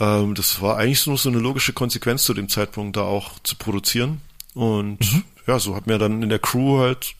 [0.00, 3.56] Ähm, das war eigentlich nur so eine logische Konsequenz zu dem Zeitpunkt, da auch zu
[3.56, 4.20] produzieren.
[4.54, 5.24] Und mhm.
[5.46, 7.14] ja, so hat mir dann in der Crew halt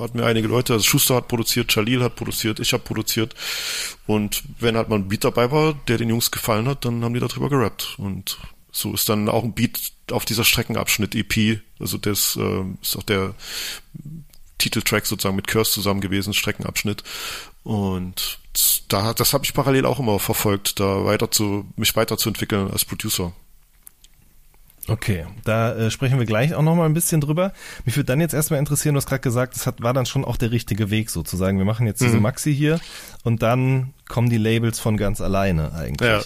[0.00, 3.34] hat mir einige Leute, also Schuster hat produziert, Jalil hat produziert, ich habe produziert
[4.06, 7.14] und wenn halt mal ein Beat dabei war, der den Jungs gefallen hat, dann haben
[7.14, 8.38] die darüber gerappt und
[8.76, 9.78] so ist dann auch ein Beat
[10.10, 13.34] auf dieser Streckenabschnitt EP, also das äh, ist auch der
[14.58, 17.02] Titeltrack sozusagen mit Curse zusammen gewesen, Streckenabschnitt.
[17.64, 18.38] Und
[18.88, 23.32] da, das habe ich parallel auch immer verfolgt, da weiter zu, mich weiterzuentwickeln als Producer.
[24.88, 27.52] Okay, da äh, sprechen wir gleich auch noch mal ein bisschen drüber.
[27.84, 30.24] Mich würde dann jetzt erstmal interessieren, du hast gerade gesagt, das hat, war dann schon
[30.24, 31.58] auch der richtige Weg sozusagen.
[31.58, 32.22] Wir machen jetzt diese Mhm.
[32.22, 32.78] Maxi hier
[33.24, 36.08] und dann kommen die Labels von ganz alleine eigentlich.
[36.08, 36.20] Ja.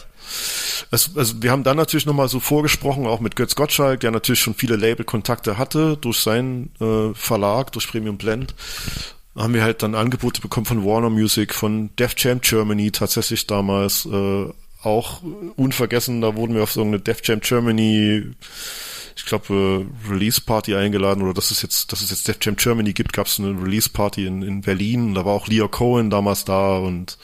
[0.91, 4.41] Es, also wir haben dann natürlich nochmal so vorgesprochen, auch mit Götz Gottschalk, der natürlich
[4.41, 8.55] schon viele Label-Kontakte hatte durch seinen äh, Verlag, durch Premium Blend.
[9.37, 14.05] Haben wir halt dann Angebote bekommen von Warner Music, von Def Jam Germany tatsächlich damals.
[14.05, 14.47] Äh,
[14.83, 15.22] auch
[15.57, 18.24] unvergessen, da wurden wir auf so eine Def Jam Germany,
[19.16, 22.57] ich glaube, äh, Release Party eingeladen oder dass es jetzt, dass es jetzt Def Jam
[22.57, 25.14] Germany gibt, gab es eine Release Party in, in Berlin.
[25.14, 27.18] Da war auch Leo Cohen damals da und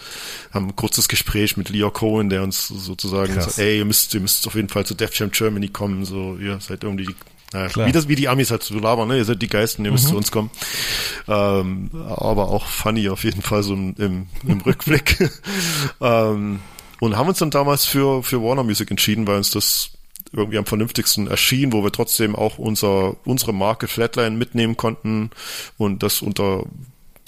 [0.52, 3.44] haben ein kurzes Gespräch mit Leo Cohen, der uns sozusagen Krass.
[3.44, 6.36] sagt, ey, ihr müsst, ihr müsst auf jeden Fall zu Def Jam Germany kommen, so,
[6.36, 7.14] ihr seid irgendwie die
[7.50, 7.86] Klar.
[7.86, 9.18] wie das, wie die Amis halt so labern, ne?
[9.18, 10.50] Ihr seid die Geisten, ihr müsst zu uns kommen.
[11.28, 15.30] Ähm, aber auch funny auf jeden Fall so im, im, im Rückblick.
[16.00, 16.60] ähm,
[17.00, 19.90] und haben uns dann damals für, für Warner Music entschieden, weil uns das
[20.32, 25.30] irgendwie am vernünftigsten erschien, wo wir trotzdem auch unser, unsere Marke Flatline mitnehmen konnten
[25.78, 26.64] und das unter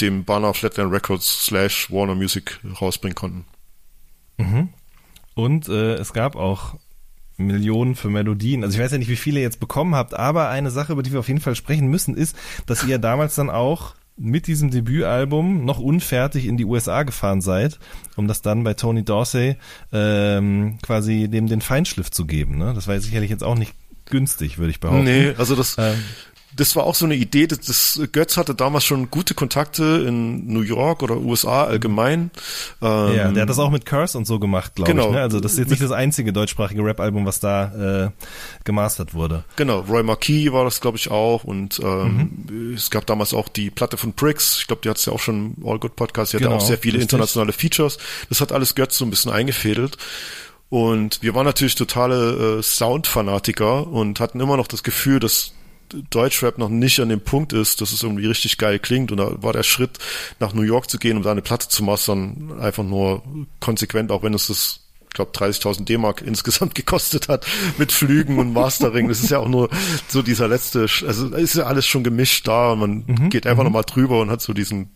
[0.00, 3.44] dem Banner Flatline Records slash Warner Music rausbringen konnten.
[4.36, 4.68] Mhm.
[5.34, 6.74] Und äh, es gab auch
[7.36, 8.64] Millionen für Melodien.
[8.64, 11.02] Also ich weiß ja nicht, wie viele ihr jetzt bekommen habt, aber eine Sache, über
[11.02, 14.70] die wir auf jeden Fall sprechen müssen, ist, dass ihr damals dann auch mit diesem
[14.70, 17.78] Debütalbum noch unfertig in die USA gefahren seid,
[18.16, 19.56] um das dann bei Tony Dorsey
[19.92, 22.58] ähm, quasi dem den Feinschliff zu geben.
[22.58, 22.72] Ne?
[22.74, 23.74] Das war sicherlich jetzt auch nicht
[24.06, 25.04] günstig, würde ich behaupten.
[25.04, 26.02] Nee, also das, Ähm,
[26.56, 30.46] das war auch so eine Idee, das, das Götz hatte damals schon gute Kontakte in
[30.52, 32.30] New York oder USA allgemein.
[32.82, 35.06] Ähm, ja, der hat das auch mit Curse und so gemacht, glaube Genau.
[35.06, 35.12] ich.
[35.12, 35.20] Ne?
[35.20, 38.10] Also das ist jetzt nicht das einzige deutschsprachige Rap-Album, was da äh,
[38.64, 39.44] gemastert wurde.
[39.56, 41.44] Genau, Roy Marquis war das, glaube ich, auch.
[41.44, 44.58] Und ähm, es gab damals auch die Platte von Pricks.
[44.60, 46.32] Ich glaube, die hat es ja auch schon im All Good Podcast.
[46.32, 47.12] Die hatte Genau, auch sehr viele richtig.
[47.12, 47.98] internationale Features.
[48.30, 49.96] Das hat alles Götz so ein bisschen eingefädelt.
[50.70, 55.52] Und wir waren natürlich totale äh, Sound-Fanatiker und hatten immer noch das Gefühl, dass
[56.10, 59.10] Deutschrap noch nicht an dem Punkt ist, dass es irgendwie richtig geil klingt.
[59.12, 59.98] Und da war der Schritt,
[60.40, 63.22] nach New York zu gehen, um da eine Platte zu mastern, einfach nur
[63.60, 64.80] konsequent, auch wenn es das
[65.10, 67.46] ich glaube 30.000 D-Mark insgesamt gekostet hat
[67.78, 69.08] mit Flügen und Mastering.
[69.08, 69.70] Das ist ja auch nur
[70.06, 73.64] so dieser letzte, also ist ja alles schon gemischt da und man Mhm, geht einfach
[73.64, 74.90] nochmal drüber und hat so diesen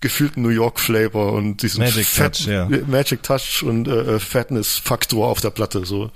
[0.00, 2.68] gefühlten New York Flavor und diesen Magic Fat- Touch, ja.
[2.88, 6.10] Magic Touch und äh, äh, Fatness Faktor auf der Platte so.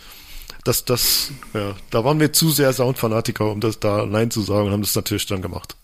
[0.67, 4.67] Das, das, ja, da waren wir zu sehr Soundfanatiker, um das da Nein zu sagen
[4.67, 5.77] und haben das natürlich dann gemacht.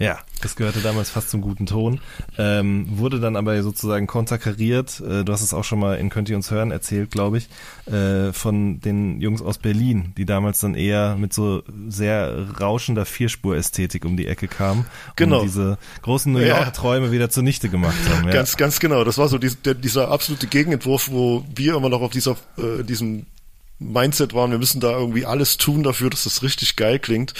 [0.00, 2.00] Ja, das gehörte damals fast zum guten Ton.
[2.38, 6.28] Ähm, wurde dann aber sozusagen konterkariert, äh, du hast es auch schon mal in Könnt
[6.28, 7.48] ihr uns hören erzählt, glaube ich,
[7.92, 14.04] äh, von den Jungs aus Berlin, die damals dann eher mit so sehr rauschender Vierspur-Ästhetik
[14.04, 14.86] um die Ecke kamen
[15.16, 15.38] Genau.
[15.40, 16.58] und diese großen New Ja.
[16.58, 18.26] Yorker Träume wieder zunichte gemacht haben.
[18.28, 18.34] Ja.
[18.34, 19.02] Ganz, ganz genau.
[19.02, 22.84] Das war so dies, der, dieser absolute Gegenentwurf, wo wir immer noch auf dieser, äh,
[22.84, 23.26] diesem
[23.80, 27.34] Mindset waren, wir müssen da irgendwie alles tun dafür, dass das richtig geil klingt.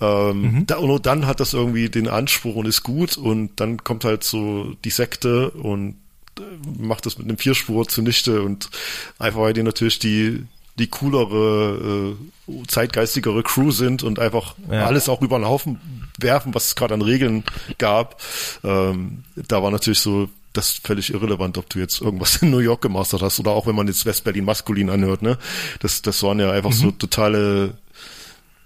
[0.00, 3.84] Ähm, da, und nur dann hat das irgendwie den Anspruch und ist gut und dann
[3.84, 5.96] kommt halt so die Sekte und
[6.38, 6.42] äh,
[6.78, 8.70] macht das mit einem Vierspur zunichte und
[9.18, 10.44] einfach weil die natürlich die
[10.76, 12.16] die coolere,
[12.48, 14.86] äh, zeitgeistigere Crew sind und einfach Ja.
[14.86, 15.78] alles auch über den Haufen
[16.18, 17.44] werfen, was es gerade an Regeln
[17.78, 18.20] gab.
[18.64, 22.82] Ähm, da war natürlich so das völlig irrelevant, ob du jetzt irgendwas in New York
[22.82, 25.38] gemastert hast oder auch wenn man jetzt West-Berlin maskulin anhört, ne?
[25.80, 27.78] Das, das waren ja einfach so totale,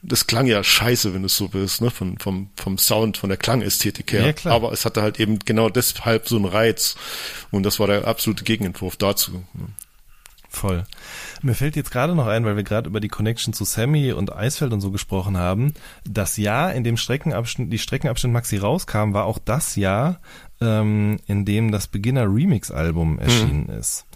[0.03, 1.91] das klang ja scheiße, wenn du es so willst, ne?
[1.91, 4.26] Von, vom, vom Sound, von der Klangästhetik her.
[4.26, 4.55] Ja, klar.
[4.55, 6.97] Aber es hatte halt eben genau deshalb so einen Reiz.
[7.51, 9.32] Und das war der absolute Gegenentwurf dazu.
[9.32, 9.66] ne?
[10.51, 10.84] Voll.
[11.43, 14.34] Mir fällt jetzt gerade noch ein, weil wir gerade über die Connection zu Sammy und
[14.34, 15.74] Eisfeld und so gesprochen haben.
[16.05, 20.20] Das Jahr, in dem Streckenabschnitt, die Streckenabschnitt Maxi rauskam, war auch das Jahr,
[20.61, 24.07] ähm, in dem das Beginner Remix Album erschienen ist.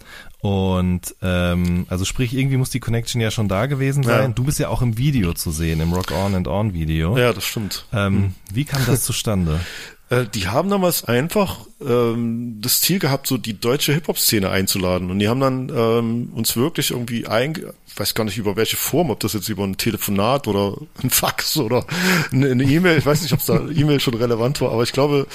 [0.41, 4.21] Und ähm, also sprich, irgendwie muss die Connection ja schon da gewesen sein.
[4.21, 4.27] Ja.
[4.27, 7.17] Du bist ja auch im Video zu sehen, im Rock On and On Video.
[7.17, 7.85] Ja, das stimmt.
[7.93, 9.59] Ähm, Wie kam das zustande?
[10.13, 15.09] Äh, die haben damals einfach ähm, das Ziel gehabt, so die deutsche Hip-Hop-Szene einzuladen.
[15.09, 17.21] Und die haben dann ähm, uns wirklich irgendwie.
[17.23, 21.11] Ich weiß gar nicht über welche Form, ob das jetzt über ein Telefonat oder ein
[21.11, 21.85] Fax oder
[22.31, 25.27] eine E-Mail, ich weiß nicht, ob es da E-Mail schon relevant war, aber ich glaube,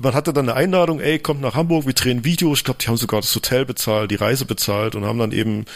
[0.00, 2.54] man hatte dann eine Einladung, ey, kommt nach Hamburg, wir drehen Video.
[2.54, 5.66] Ich glaube, die haben sogar das Hotel bezahlt, die Reise bezahlt und haben dann eben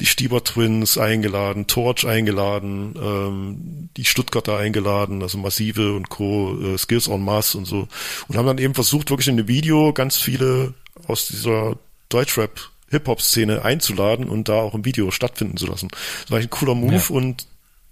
[0.00, 6.76] die Stieber Twins eingeladen, Torch eingeladen, ähm, die Stuttgarter eingeladen, also Massive und Co., äh,
[6.76, 7.88] Skills on Mass und so.
[8.28, 10.74] Und haben dann eben versucht, wirklich in dem Video ganz viele
[11.06, 11.76] aus dieser
[12.08, 15.88] Deutschrap Hip-Hop-Szene einzuladen und da auch im Video stattfinden zu lassen.
[15.88, 17.10] Das war eigentlich ein cooler Move Ja.
[17.10, 17.46] und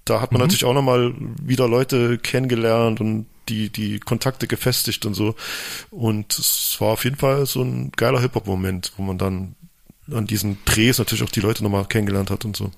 [0.04, 5.14] da hat man natürlich auch nochmal wieder Leute kennengelernt und die, die Kontakte gefestigt und
[5.14, 5.34] so.
[5.90, 9.54] Und es war auf jeden Fall so ein geiler Hip-Hop-Moment, wo man dann
[10.11, 12.70] an diesen Drehs natürlich auch die Leute nochmal kennengelernt hat und so.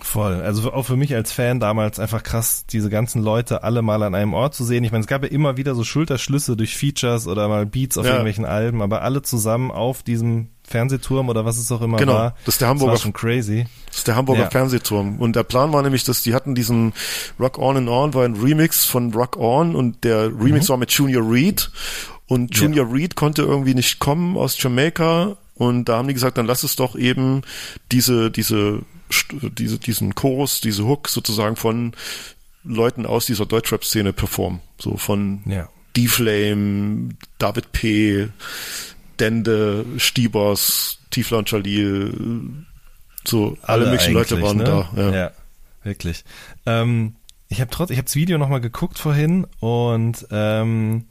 [0.00, 0.40] Voll.
[0.42, 4.14] Also auch für mich als Fan damals einfach krass, diese ganzen Leute alle mal an
[4.14, 4.84] einem Ort zu sehen.
[4.84, 8.04] Ich meine, es gab ja immer wieder so Schulterschlüsse durch Features oder mal Beats auf
[8.06, 8.12] Ja.
[8.12, 12.34] irgendwelchen Alben, aber alle zusammen auf diesem Fernsehturm oder was es auch immer Genau, war.
[12.44, 13.66] das ist der Hamburger- Das war schon crazy.
[13.88, 14.50] Das ist der Hamburger Ja.
[14.50, 15.18] Fernsehturm.
[15.18, 16.92] Und der Plan war nämlich, dass die hatten diesen
[17.40, 20.92] Rock On and On, war ein Remix von Rock On und der Remix war mit
[20.92, 21.70] Junior Reed.
[22.26, 25.36] Und Junior Reed konnte irgendwie nicht kommen aus Jamaika.
[25.54, 27.42] Und da haben die gesagt, dann lass es doch eben
[27.90, 28.80] diese, diese,
[29.58, 31.92] diese, diesen Chorus, diese Hook sozusagen von
[32.64, 34.60] Leuten aus dieser Deutschrap-Szene performen.
[34.78, 35.68] So von Ja.
[35.96, 38.28] D-Flame, David P.,
[39.18, 42.64] Dende, Stiebers, Tiefler und Jalil,
[43.24, 44.64] so alle, möglichen Leute waren ne?
[44.64, 44.90] da.
[44.96, 45.14] Ja.
[45.14, 45.30] ja
[45.82, 46.24] wirklich.
[46.66, 47.16] Ähm,
[47.48, 51.06] ich habe trotz, ich habe das Video nochmal geguckt vorhin und ähm,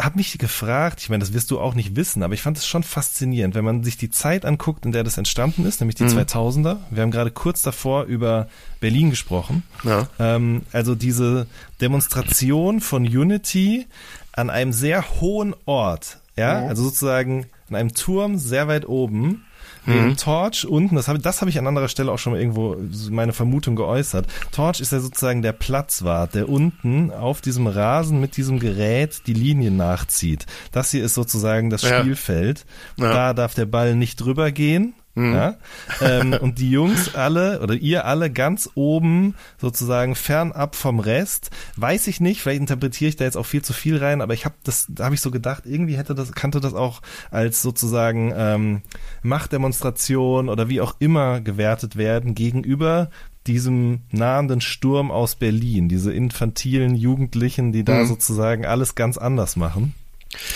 [0.00, 2.66] habe mich gefragt, ich meine, das wirst du auch nicht wissen, aber ich fand es
[2.66, 6.04] schon faszinierend, wenn man sich die Zeit anguckt, in der das entstanden ist, nämlich die
[6.04, 6.78] 2000er.
[6.90, 8.48] Wir haben gerade kurz davor über
[8.80, 9.62] Berlin gesprochen.
[9.84, 10.08] Ja.
[10.18, 11.46] Ähm, also diese
[11.80, 13.86] Demonstration von Unity
[14.32, 19.44] an einem sehr hohen Ort, ja, also sozusagen an einem Turm sehr weit oben.
[19.86, 22.76] Neben Torch unten, das habe das habe ich an anderer Stelle auch schon mal irgendwo
[23.10, 24.26] meine Vermutung geäußert.
[24.50, 29.34] Torch ist ja sozusagen der Platzwart, der unten auf diesem Rasen mit diesem Gerät die
[29.34, 30.46] Linien nachzieht.
[30.72, 32.00] Das hier ist sozusagen das Ja.
[32.00, 32.64] Spielfeld.
[32.96, 33.12] Ja.
[33.12, 34.94] Da darf der Ball nicht drüber gehen.
[35.16, 35.56] Ja?
[36.00, 41.50] Ähm, und die Jungs alle oder ihr alle ganz oben sozusagen fernab vom Rest.
[41.76, 44.44] Weiß ich nicht, vielleicht interpretiere ich da jetzt auch viel zu viel rein, aber ich
[44.44, 47.00] habe das, da habe ich so gedacht, irgendwie hätte das, kannte das auch
[47.30, 48.82] als sozusagen ähm,
[49.22, 53.10] Machtdemonstration oder wie auch immer gewertet werden gegenüber
[53.46, 59.94] diesem nahenden Sturm aus Berlin, diese infantilen Jugendlichen, die da sozusagen alles ganz anders machen.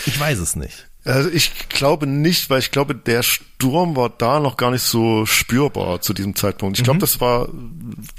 [0.05, 0.88] Ich weiß es nicht.
[1.09, 5.25] Also ich glaube nicht, weil ich glaube, der Sturm war da noch gar nicht so
[5.25, 6.77] spürbar zu diesem Zeitpunkt.
[6.77, 7.49] Ich glaube, das war,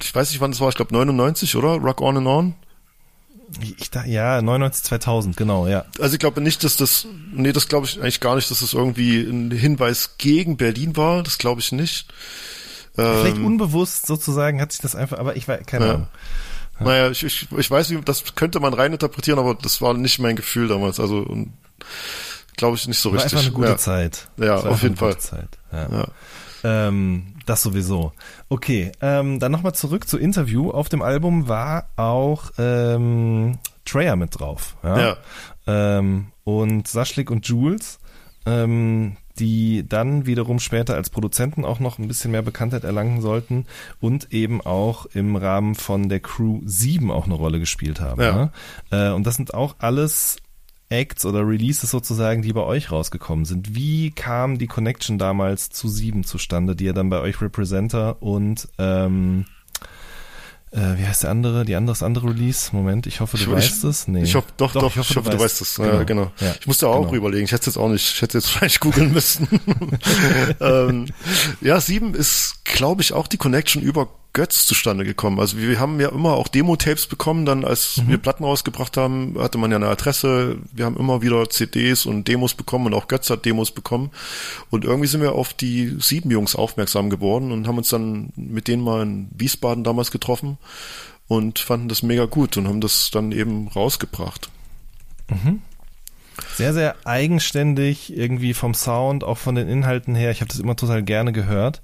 [0.03, 1.77] ich weiß nicht wann das war, ich glaube 99, oder?
[1.77, 2.55] Rock On and On?
[3.79, 5.85] Ich, da, ja, 99, 2000, genau, ja.
[6.01, 8.73] Also ich glaube nicht, dass das, nee, das glaube ich eigentlich gar nicht, dass das
[8.75, 11.23] irgendwie ein Hinweis gegen Berlin war.
[11.23, 12.07] Das glaube ich nicht.
[12.95, 15.95] Vielleicht Ähm, unbewusst sozusagen hat sich das einfach, aber ich weiß, keine Ja.
[15.95, 16.07] Ahnung.
[16.81, 20.35] Naja, ich, ich, ich weiß, wie, das könnte man reininterpretieren, aber das war nicht mein
[20.35, 20.99] Gefühl damals.
[20.99, 21.27] Also
[22.61, 23.33] glaube ich nicht so War richtig.
[23.33, 23.77] einfach eine gute ja.
[23.77, 24.29] Zeit.
[24.37, 25.19] Ja, auf jeden Fall.
[25.19, 25.59] Zeit.
[25.73, 26.07] Ja.
[26.63, 28.13] Ähm, das sowieso.
[28.49, 30.71] Okay, ähm, dann nochmal zurück zu Interview.
[30.71, 34.77] Auf dem Album war auch ähm, Treya mit drauf.
[34.85, 35.17] Ja.
[35.67, 37.99] Ähm, und Saschlik und Jules,
[38.45, 43.67] ähm, die dann wiederum später als Produzenten auch noch ein bisschen mehr Bekanntheit erlangen sollten
[44.01, 48.21] und eben auch im Rahmen von der Crew 7 auch eine Rolle gespielt haben.
[48.21, 48.51] Ja.
[48.91, 49.11] Ja?
[49.11, 50.37] Äh, und das sind auch alles
[50.91, 53.75] Acts oder Releases sozusagen, die bei euch rausgekommen sind.
[53.75, 58.69] Wie kam die Connection damals zu 7 zustande, die ihr dann bei euch Representer und
[58.79, 59.47] ähm,
[60.73, 62.71] äh, wie heißt der andere, die andere, das andere Release?
[62.73, 64.09] Moment, ich hoffe, du Ich- weißt es.
[64.09, 64.23] Nee.
[64.25, 65.77] Ich hoffe, doch, doch, ich hoffe, du weißt es.
[65.77, 66.33] Ja, genau.
[66.41, 67.15] Ja, ich musste auch genau.
[67.15, 67.45] überlegen.
[67.45, 69.49] Ich hätte es jetzt auch nicht, ich hätte jetzt vielleicht googeln müssen.
[70.61, 71.07] ähm,
[71.61, 75.41] ja, sieben ist, glaube ich, auch die Connection über Götz zustande gekommen.
[75.41, 78.09] Also wir haben ja immer auch Demo-Tapes bekommen, dann als Mhm.
[78.09, 80.59] wir Platten rausgebracht haben, hatte man ja eine Adresse.
[80.73, 84.11] Wir haben immer wieder CDs und Demos bekommen und auch Götz hat Demos bekommen.
[84.71, 88.69] Und irgendwie sind wir auf die sieben Jungs aufmerksam geworden und haben uns dann mit
[88.69, 90.59] denen mal in Wiesbaden damals getroffen
[91.27, 94.51] und fanden das mega gut und haben das dann eben rausgebracht.
[96.57, 100.31] Sehr, sehr eigenständig, irgendwie vom Sound, auch von den Inhalten her.
[100.31, 101.83] Ich habe das immer total gerne gehört.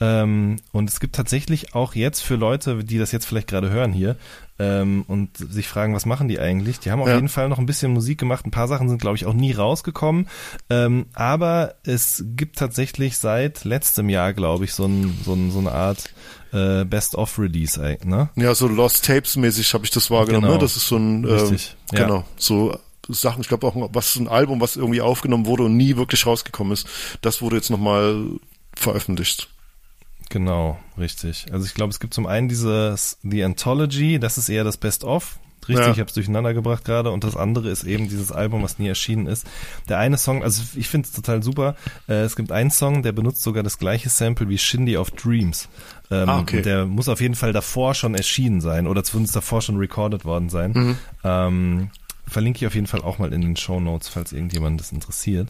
[0.00, 3.92] Ähm, und es gibt tatsächlich auch jetzt für Leute, die das jetzt vielleicht gerade hören
[3.92, 4.16] hier
[4.58, 6.80] ähm, und sich fragen, was machen die eigentlich?
[6.80, 7.14] Die haben auf Ja.
[7.14, 8.44] jeden Fall noch ein bisschen Musik gemacht.
[8.44, 10.28] Ein paar Sachen sind, glaube ich, auch nie rausgekommen.
[10.68, 15.60] Ähm, aber es gibt tatsächlich seit letztem Jahr, glaube ich, so, ein, so, ein, so
[15.60, 16.12] eine Art
[16.52, 17.98] äh, Best-of-Release.
[18.04, 18.30] Ne?
[18.36, 20.42] Ja, so Lost Tapes mäßig habe ich das wahrgenommen.
[20.46, 20.54] Genau.
[20.54, 20.60] Ne?
[20.60, 22.04] Das ist so ein ähm, Richtig, ja.
[22.04, 22.76] genau so
[23.08, 23.42] Sachen.
[23.42, 26.86] Ich glaube auch was ein Album, was irgendwie aufgenommen wurde und nie wirklich rausgekommen ist.
[27.20, 28.24] Das wurde jetzt nochmal
[28.74, 29.50] veröffentlicht.
[30.30, 31.46] Genau, richtig.
[31.52, 35.38] Also ich glaube, es gibt zum einen dieses The Anthology, das ist eher das Best-of.
[35.66, 35.92] Richtig, Ja.
[35.92, 37.10] ich habe es durcheinander gebracht gerade.
[37.10, 39.46] Und das andere ist eben dieses Album, was nie erschienen ist.
[39.88, 41.74] Der eine Song, also ich finde es total super.
[42.06, 45.68] Äh, es gibt einen Song, der benutzt sogar das gleiche Sample wie Shindy of Dreams.
[46.10, 46.60] Ähm, Ah, okay.
[46.60, 50.50] Der muss auf jeden Fall davor schon erschienen sein oder zumindest davor schon recorded worden
[50.50, 50.72] sein.
[50.74, 50.98] Mhm.
[51.24, 51.90] Ähm,
[52.26, 55.48] verlinke ich auf jeden Fall auch mal in den Show Notes, falls irgendjemand das interessiert.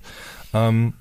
[0.53, 0.93] Ähm,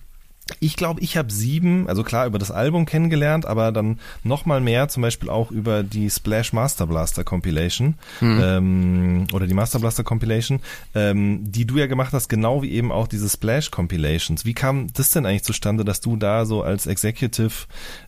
[0.60, 4.62] ich glaube, ich habe sieben, also klar über das Album kennengelernt, aber dann noch mal
[4.62, 7.96] mehr, zum Beispiel auch über die Splash Master Blaster Compilation
[8.42, 10.60] ähm, oder die Master Blaster Compilation,
[10.96, 14.46] ähm, die du ja gemacht hast, genau wie eben auch diese Splash Compilations.
[14.46, 17.54] Wie kam das denn eigentlich zustande, dass du da so als Executive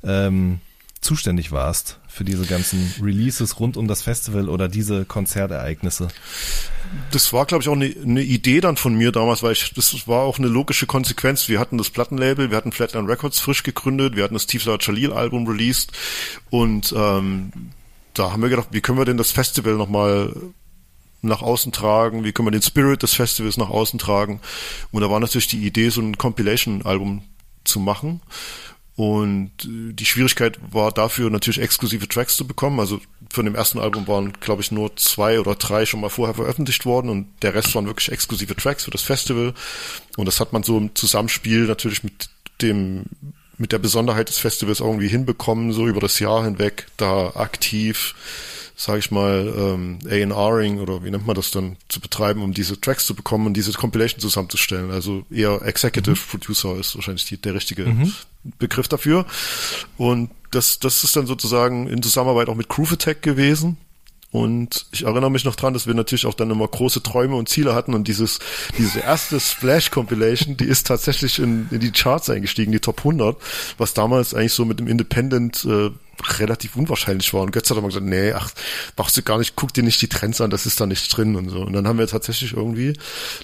[0.04, 0.60] ähm,
[1.02, 6.08] zuständig warst für diese ganzen Releases rund um das Festival oder diese Konzertereignisse?
[7.12, 10.08] Das war, glaube ich, auch eine, eine Idee dann von mir damals, weil ich, das
[10.08, 11.48] war auch eine logische Konsequenz.
[11.48, 15.14] Wir hatten das Plattenlabel, wir hatten Flatline Records frisch gegründet, wir hatten das Tiefsauer Jalil
[15.14, 15.92] Album released
[16.50, 17.52] und ähm,
[18.14, 20.34] da haben wir gedacht, wie können wir denn das Festival nochmal
[21.22, 24.40] nach außen tragen, wie können wir den Spirit des Festivals nach außen tragen.
[24.92, 27.24] Und da war natürlich die Idee, so ein Compilation-Album
[27.64, 28.22] zu machen.
[28.96, 32.80] Und äh, die Schwierigkeit war dafür natürlich exklusive Tracks zu bekommen.
[32.80, 36.36] Also von dem ersten Album waren, glaube ich, nur zwei oder drei schon mal vorher
[36.36, 39.54] veröffentlicht worden und der Rest waren wirklich exklusive Tracks für das Festival.
[40.16, 42.30] Und das hat man so im Zusammenspiel natürlich mit
[42.62, 43.06] dem
[43.58, 48.14] mit der Besonderheit des Festivals irgendwie hinbekommen, so über das Jahr hinweg da aktiv
[48.76, 52.80] sage ich mal, ähm, A&Ring oder wie nennt man das dann, zu betreiben, um diese
[52.80, 54.92] Tracks zu bekommen und diese Compilation zusammenzustellen.
[54.92, 56.30] Also eher Executive mhm.
[56.30, 58.14] Producer ist wahrscheinlich die, der richtige mhm.
[58.60, 59.26] Begriff dafür.
[59.98, 63.78] Und das, das ist dann sozusagen in Zusammenarbeit auch mit Groove Attack gewesen.
[64.36, 67.48] Und ich erinnere mich noch dran, dass wir natürlich auch dann immer große Träume und
[67.48, 68.40] Ziele hatten und dieses,
[68.78, 73.38] diese erste Splash Compilation, die ist tatsächlich in, in die Charts eingestiegen, die Top 100,
[73.78, 75.90] was damals eigentlich so mit dem Independent äh,
[76.40, 77.42] relativ unwahrscheinlich war.
[77.42, 78.52] Und Götz hat immer gesagt, nee, ach,
[78.98, 81.36] machst du gar nicht, guck dir nicht die Trends an, das ist da nicht drin
[81.36, 81.62] und so.
[81.62, 82.94] Und dann haben wir tatsächlich irgendwie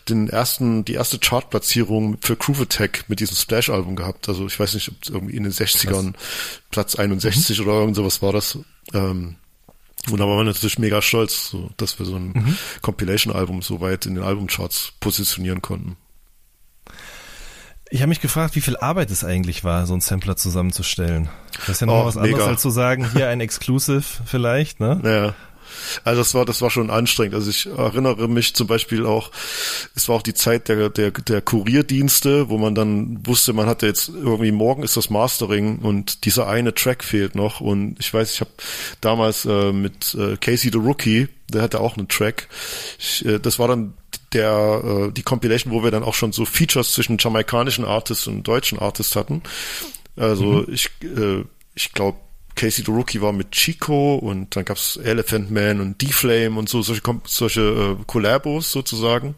[0.09, 4.29] den ersten, die erste Chartplatzierung für Groove Attack mit diesem Splash-Album gehabt.
[4.29, 6.13] Also ich weiß nicht, ob es irgendwie in den 60ern
[6.71, 7.65] Platz 61 mhm.
[7.65, 8.57] oder irgend sowas war das.
[8.93, 9.35] Ähm,
[10.09, 12.57] und da waren wir natürlich mega stolz, so, dass wir so ein mhm.
[12.81, 15.95] Compilation-Album so weit in den Albumcharts positionieren konnten.
[17.93, 21.27] Ich habe mich gefragt, wie viel Arbeit es eigentlich war, so einen Sampler zusammenzustellen.
[21.59, 22.47] Das ist ja noch oh, was anderes, mega.
[22.47, 25.01] als zu sagen, hier ein Exclusive vielleicht, ne?
[25.03, 25.35] Ja.
[26.03, 27.35] Also das war, das war schon anstrengend.
[27.35, 29.31] Also ich erinnere mich zum Beispiel auch,
[29.93, 33.87] es war auch die Zeit der, der, der Kurierdienste, wo man dann wusste, man hatte
[33.87, 37.61] jetzt irgendwie morgen ist das Mastering und dieser eine Track fehlt noch.
[37.61, 38.51] Und ich weiß, ich habe
[39.01, 42.47] damals äh, mit äh, Casey the Rookie, der hatte auch einen Track.
[42.99, 43.93] Ich, äh, das war dann
[44.33, 48.47] der äh, die Compilation, wo wir dann auch schon so Features zwischen jamaikanischen Artists und
[48.47, 49.41] deutschen Artists hatten.
[50.15, 50.67] Also mhm.
[50.71, 51.43] ich äh,
[51.75, 52.17] ich glaube
[52.55, 56.81] Casey the Rookie war mit Chico und dann gab's Elephant Man und D-Flame und so
[56.81, 59.35] solche solche äh, Collabos sozusagen.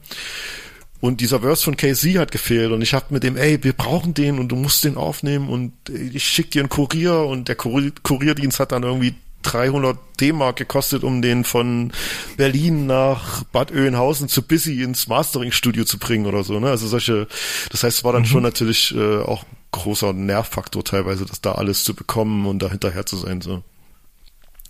[0.99, 4.13] Und dieser Verse von KC hat gefehlt und ich hab mit dem, ey, wir brauchen
[4.13, 7.91] den und du musst den aufnehmen und ich schick dir einen Kurier und der Kurier
[8.03, 9.13] Kurierdienst hat dann irgendwie
[9.43, 11.91] 300 D-Mark gekostet, um den von
[12.37, 16.59] Berlin nach Bad Oeynhausen zu Busy ins Mastering-Studio zu bringen oder so.
[16.59, 16.69] Ne?
[16.69, 17.27] Also solche,
[17.69, 18.27] das heißt, es war dann mhm.
[18.27, 23.05] schon natürlich äh, auch großer Nervfaktor teilweise, das da alles zu bekommen und da hinterher
[23.05, 23.41] zu sein.
[23.41, 23.63] So.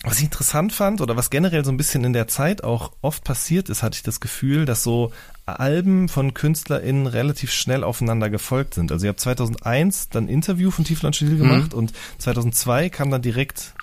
[0.05, 3.23] Was ich interessant fand oder was generell so ein bisschen in der Zeit auch oft
[3.23, 5.13] passiert ist, hatte ich das Gefühl, dass so
[5.45, 8.91] Alben von KünstlerInnen relativ schnell aufeinander gefolgt sind.
[8.91, 11.79] Also ihr habt 2001 dann Interview von Tiefland Stil gemacht mhm.
[11.79, 13.75] und 2002 kam dann direkt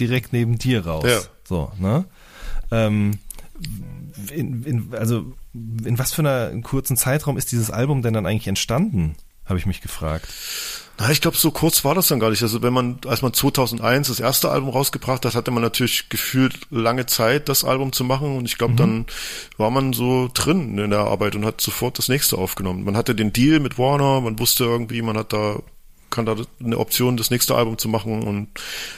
[0.00, 1.04] direkt neben dir raus.
[1.06, 1.20] Ja.
[1.44, 2.04] So, ne?
[2.70, 3.18] Ähm,
[4.34, 8.48] in, in, also in was für einer kurzen Zeitraum ist dieses Album denn dann eigentlich
[8.48, 9.16] entstanden?
[9.46, 10.26] Habe ich mich gefragt.
[10.98, 12.42] Na, ich glaube, so kurz war das dann gar nicht.
[12.42, 16.66] Also wenn man, als man 2001 das erste Album rausgebracht hat, hatte man natürlich gefühlt
[16.70, 18.38] lange Zeit, das Album zu machen.
[18.38, 18.78] Und ich glaube, mhm.
[18.78, 19.06] dann
[19.58, 22.84] war man so drin in der Arbeit und hat sofort das nächste aufgenommen.
[22.84, 25.58] Man hatte den Deal mit Warner, man wusste irgendwie, man hat da
[26.14, 28.48] kann da eine Option, das nächste Album zu machen und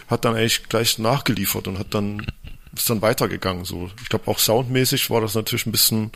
[0.08, 2.26] hat dann eigentlich gleich nachgeliefert und hat dann
[2.74, 3.64] ist dann weitergegangen.
[3.64, 6.12] So, ich glaube auch soundmäßig war das natürlich ein bisschen,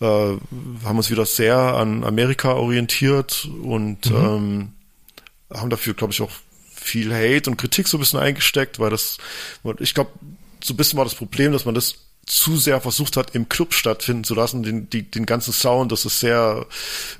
[0.00, 4.16] äh, haben uns wieder sehr an Amerika orientiert und mhm.
[4.16, 4.72] ähm,
[5.52, 6.32] haben dafür, glaube ich, auch
[6.74, 9.18] viel Hate und Kritik so ein bisschen eingesteckt, weil das,
[9.78, 10.10] ich glaube,
[10.62, 13.72] so ein bisschen war das Problem, dass man das zu sehr versucht hat, im Club
[13.72, 16.66] stattfinden zu lassen, den, die, den ganzen Sound, dass es sehr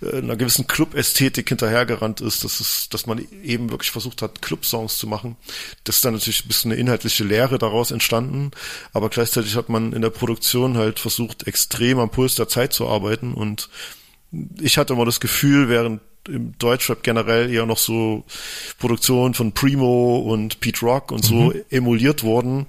[0.02, 4.98] äh, einer gewissen Club-Ästhetik hinterhergerannt ist, dass es, dass man eben wirklich versucht hat, Club-Songs
[4.98, 5.36] zu machen.
[5.84, 8.50] Das ist dann natürlich ein bisschen eine inhaltliche Lehre daraus entstanden,
[8.92, 12.88] aber gleichzeitig hat man in der Produktion halt versucht, extrem am Puls der Zeit zu
[12.88, 13.68] arbeiten und
[14.60, 18.24] ich hatte immer das Gefühl, während im Deutschrap generell eher noch so
[18.78, 21.64] Produktionen von Primo und Pete Rock und so mhm.
[21.70, 22.66] emuliert wurden,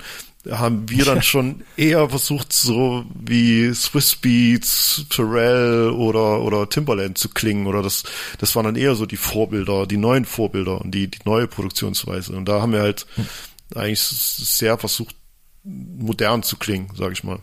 [0.51, 7.29] haben wir dann schon eher versucht, so wie Swiss Beats, Pharrell oder, oder Timberland zu
[7.29, 8.03] klingen oder das,
[8.39, 12.33] das waren dann eher so die Vorbilder, die neuen Vorbilder und die, die neue Produktionsweise.
[12.33, 13.27] Und da haben wir halt hm.
[13.75, 15.15] eigentlich sehr versucht,
[15.63, 17.39] modern zu klingen, sag ich mal.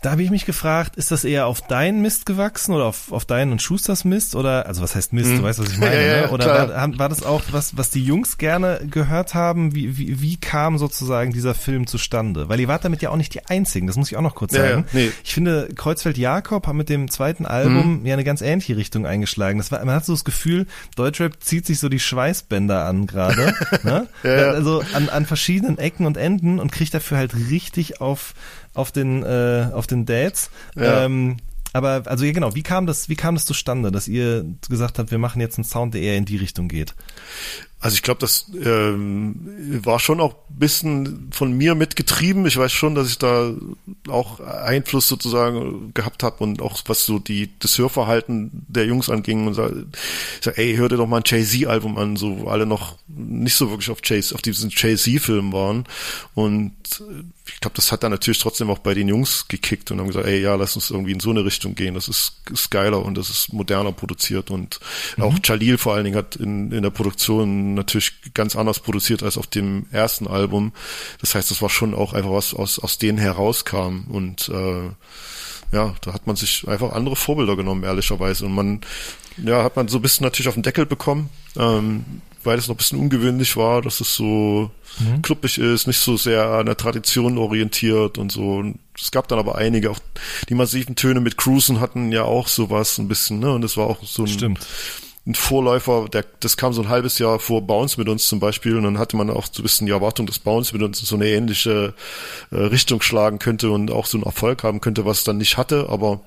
[0.00, 3.24] Da habe ich mich gefragt, ist das eher auf deinen Mist gewachsen oder auf, auf
[3.24, 5.98] deinen und Schusters Mist oder, also was heißt Mist, du weißt, was ich meine, Hm.
[6.06, 6.30] Ja, ja, ne?
[6.30, 9.74] oder war, war das auch was, was die Jungs gerne gehört haben?
[9.74, 12.48] Wie, wie, wie kam sozusagen dieser Film zustande?
[12.48, 14.52] Weil ihr wart damit ja auch nicht die Einzigen, das muss ich auch noch kurz
[14.54, 14.86] Ja, ja, sagen.
[14.92, 15.10] nee.
[15.24, 18.06] Ich finde, Kreuzfeld-Jakob hat mit dem zweiten Album Mhm.
[18.06, 19.58] ja eine ganz ähnliche Richtung eingeschlagen.
[19.58, 23.52] Das war, man hat so das Gefühl, Deutschrap zieht sich so die Schweißbänder an gerade,
[23.82, 24.06] ne?
[24.22, 24.50] Ja, ja.
[24.50, 28.34] Also an, an verschiedenen Ecken und Enden und kriegt dafür halt richtig auf,
[28.78, 30.50] auf den, äh, auf den Dates.
[30.76, 31.04] Ja.
[31.04, 31.38] Ähm,
[31.72, 35.10] aber also ja genau, wie kam das, wie kam das zustande, dass ihr gesagt habt,
[35.10, 36.94] wir machen jetzt einen Sound, der eher in die Richtung geht?
[37.80, 39.36] Also ich glaube, das ähm,
[39.84, 42.44] war schon auch ein bisschen von mir mitgetrieben.
[42.46, 43.52] Ich weiß schon, dass ich da
[44.08, 49.46] auch Einfluss sozusagen gehabt habe und auch was so die das Hörverhalten der Jungs anging
[49.46, 52.66] und sag, ich sag, ey, hör dir doch mal ein Jay-Z-Album an, so wo alle
[52.66, 55.84] noch nicht so wirklich auf Jay auf diesen Jay-Z-Film waren.
[56.34, 60.00] Und äh, ich glaube, das hat dann natürlich trotzdem auch bei den Jungs gekickt und
[60.00, 61.94] haben gesagt, ey, ja, lass uns irgendwie in so eine Richtung gehen.
[61.94, 64.80] Das ist, ist geiler und das ist moderner produziert und
[65.18, 69.38] auch Jalil vor allen Dingen hat in, in der Produktion natürlich ganz anders produziert als
[69.38, 70.72] auf dem ersten Album.
[71.20, 74.90] Das heißt, das war schon auch einfach was aus, aus denen herauskam und äh,
[75.70, 78.46] ja, da hat man sich einfach andere Vorbilder genommen, ehrlicherweise.
[78.46, 78.80] Und man,
[79.36, 82.74] ja, hat man so ein bisschen natürlich auf den Deckel bekommen, ähm, weil es noch
[82.74, 84.70] ein bisschen ungewöhnlich war, dass es so
[85.22, 88.56] kluppig ist, nicht so sehr an der Tradition orientiert und so.
[88.56, 90.00] Und es gab dann aber einige, auch
[90.48, 93.52] die massiven Töne mit Cruisen hatten ja auch sowas ein bisschen, ne?
[93.52, 94.66] Und es war auch so ein, Stimmt.
[95.28, 98.76] Ein Vorläufer, der, das kam so ein halbes Jahr vor Bounce mit uns zum Beispiel
[98.76, 101.06] und dann hatte man auch so ein bisschen die Erwartung, dass Bounce mit uns in
[101.06, 101.92] so eine ähnliche
[102.50, 105.58] äh, Richtung schlagen könnte und auch so einen Erfolg haben könnte, was es dann nicht
[105.58, 106.20] hatte, aber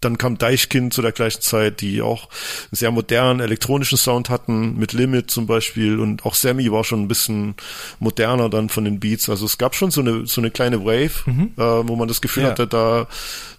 [0.00, 4.76] dann kam Deichkind zu der gleichen Zeit, die auch einen sehr modernen elektronischen Sound hatten,
[4.76, 7.54] mit Limit zum Beispiel und auch Sammy war schon ein bisschen
[7.98, 9.28] moderner dann von den Beats.
[9.30, 11.24] Also es gab schon so eine so eine kleine Wave,
[11.56, 12.50] äh, wo man das Gefühl Ja.
[12.50, 13.06] hatte, da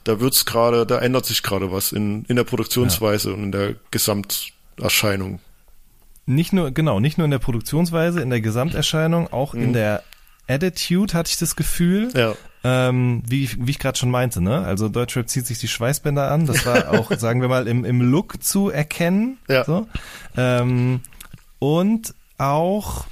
[0.04, 3.76] da wird's gerade, da ändert sich gerade was in in der Produktionsweise und in der
[3.92, 5.40] Gesamterscheinung.
[6.30, 10.04] Nicht nur, genau, nicht nur in der Produktionsweise, in der Gesamterscheinung, auch in der
[10.48, 12.10] Attitude hatte ich das Gefühl.
[12.16, 12.34] Ja.
[12.64, 14.60] Ähm, wie, ich- wie ich gerade schon meinte, ne?
[14.66, 16.46] Also Deutschrap zieht sich die Schweißbänder an.
[16.48, 19.38] Das war auch, sagen wir mal, im, im Look zu erkennen.
[19.48, 19.64] Ja.
[19.64, 19.88] So.
[20.36, 21.02] Ähm,
[21.60, 23.06] und auch,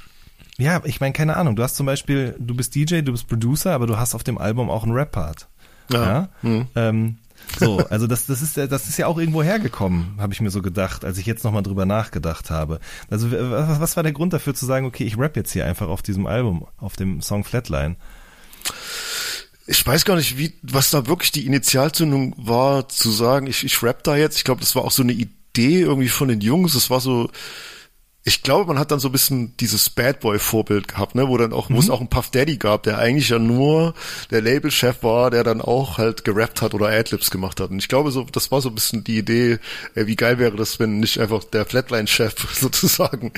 [0.58, 3.72] ja, ich meine, keine Ahnung, du hast zum Beispiel, du bist DJ, du bist Producer,
[3.74, 5.48] aber du hast auf dem Album auch einen Rap-Part.
[5.92, 6.30] Ja.
[6.42, 6.68] Mhm.
[6.76, 7.18] Ähm,
[7.60, 10.50] so, also das, das ist ja, das ist ja auch irgendwo hergekommen, habe ich mir
[10.50, 12.80] so gedacht, als ich jetzt nochmal drüber nachgedacht habe.
[13.10, 16.02] Also was, war der Grund dafür zu sagen, okay, ich rap jetzt hier einfach auf
[16.02, 17.96] diesem Album, auf dem Song Flatline?
[19.68, 23.82] Ich weiß gar nicht, wie, was da wirklich die Initialzündung war, zu sagen, ich, ich
[23.82, 24.38] rap da jetzt.
[24.38, 26.76] Ich glaube, das war auch so eine Idee irgendwie von den Jungs.
[26.76, 27.30] Es war so,
[28.28, 31.38] ich glaube, man hat dann so ein bisschen dieses Bad Boy Vorbild gehabt, ne, wo
[31.38, 33.94] dann auch, wo es auch einen Puff Daddy gab, der eigentlich ja nur
[34.32, 37.70] der Labelchef war, der dann auch halt gerappt hat oder Adlibs gemacht hat.
[37.70, 39.60] Und ich glaube, so, das war so ein bisschen die Idee,
[39.94, 43.32] äh, wie geil wäre das, wenn nicht einfach der Flatline-Chef sozusagen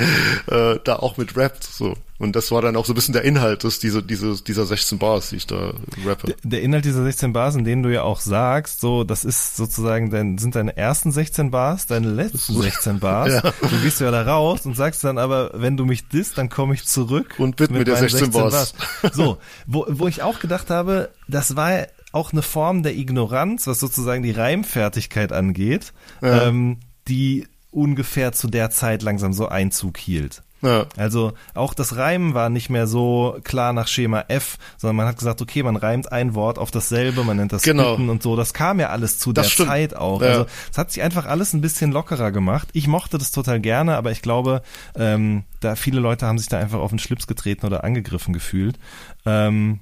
[0.47, 1.97] äh, da auch mit rappt, so.
[2.19, 4.97] Und das war dann auch so ein bisschen der Inhalt, dass diese, diese, dieser 16
[4.97, 5.73] Bars, die ich da
[6.05, 6.35] rappe.
[6.43, 10.09] Der Inhalt dieser 16 Bars, in denen du ja auch sagst, so, das ist sozusagen
[10.09, 13.27] dein, sind deine ersten 16 Bars, deine letzten 16 Bars.
[13.37, 13.41] Ja.
[13.41, 16.73] Du gehst ja da raus und sagst dann aber, wenn du mich disst, dann komme
[16.73, 17.35] ich zurück.
[17.37, 18.73] Und widme dir meinen 16 Bars.
[19.11, 23.79] So, wo, wo ich auch gedacht habe, das war auch eine Form der Ignoranz, was
[23.79, 30.43] sozusagen die Reimfertigkeit angeht, ähm, die ungefähr zu der Zeit langsam so Einzug hielt.
[30.61, 30.85] Ja.
[30.97, 35.17] Also auch das Reimen war nicht mehr so klar nach Schema F, sondern man hat
[35.17, 37.91] gesagt, okay, man reimt ein Wort auf dasselbe, man nennt das Genau.
[37.95, 38.35] Bitten und so.
[38.35, 39.69] Das kam ja alles zu Das der stimmt.
[39.69, 40.21] Zeit auch.
[40.21, 40.27] Ja.
[40.29, 42.69] Also es hat sich einfach alles ein bisschen lockerer gemacht.
[42.73, 44.61] Ich mochte das total gerne, aber ich glaube,
[44.95, 48.77] ähm, da viele Leute haben sich da einfach auf den Schlips getreten oder angegriffen gefühlt.
[49.25, 49.79] Ähm,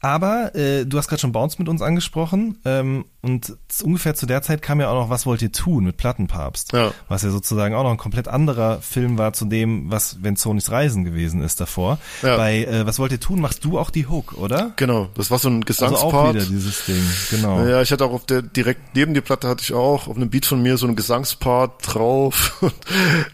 [0.00, 4.42] aber äh, du hast gerade schon Bounce mit uns angesprochen ähm, und ungefähr zu der
[4.42, 6.92] Zeit kam ja auch noch Was wollt ihr tun mit Plattenpapst, Ja.
[7.08, 10.70] was ja sozusagen auch noch ein komplett anderer Film war zu dem, was wenn Sonys
[10.70, 11.98] Reisen gewesen ist davor.
[12.22, 12.36] Ja.
[12.36, 14.72] Bei äh, Was wollt ihr tun machst du auch die Hook, oder?
[14.76, 16.34] Genau, das war so ein Also auch Gesangspart.
[16.36, 17.64] wieder dieses Ding, genau.
[17.66, 20.30] Ja, ich hatte auch auf der, direkt neben die Platte hatte ich auch auf einem
[20.30, 22.62] Beat von mir so einen Gesangspart drauf.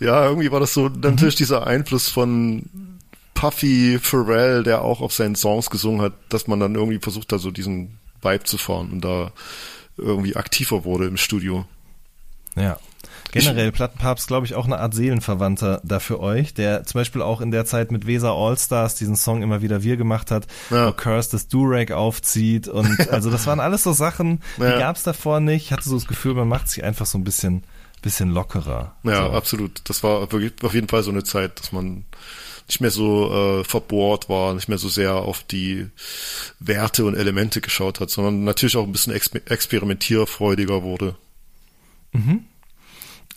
[0.00, 2.64] Ja, irgendwie war das so natürlich dieser Einfluss von
[3.35, 7.41] Puffy Pharrell, der auch auf seinen Songs gesungen hat, dass man dann irgendwie versucht hat,
[7.41, 9.33] so diesen Vibe zu fahren und da
[9.97, 11.64] irgendwie aktiver wurde im Studio.
[12.57, 12.78] Ja.
[13.33, 17.41] Generell Plattenpapst, glaube ich, auch eine Art Seelenverwandter da für euch, der zum Beispiel auch
[17.41, 20.89] in der Zeit mit Weser Allstars diesen Song immer wieder wir gemacht hat, Ja.
[20.89, 24.78] wo Curse das Durag aufzieht und also das waren alles so Sachen, die Ja.
[24.78, 25.64] gab's davor nicht.
[25.66, 27.64] Ich hatte so das Gefühl, man macht sich einfach so ein bisschen,
[28.03, 28.95] bisschen lockerer.
[29.03, 29.33] Ja, so.
[29.33, 29.80] absolut.
[29.85, 32.05] Das war wirklich auf jeden Fall so eine Zeit, dass man
[32.68, 35.88] nicht mehr so äh, verbohrt war, nicht mehr so sehr auf die
[36.60, 41.16] Werte und Elemente geschaut hat, sondern natürlich auch ein bisschen exper experimentierfreudiger wurde.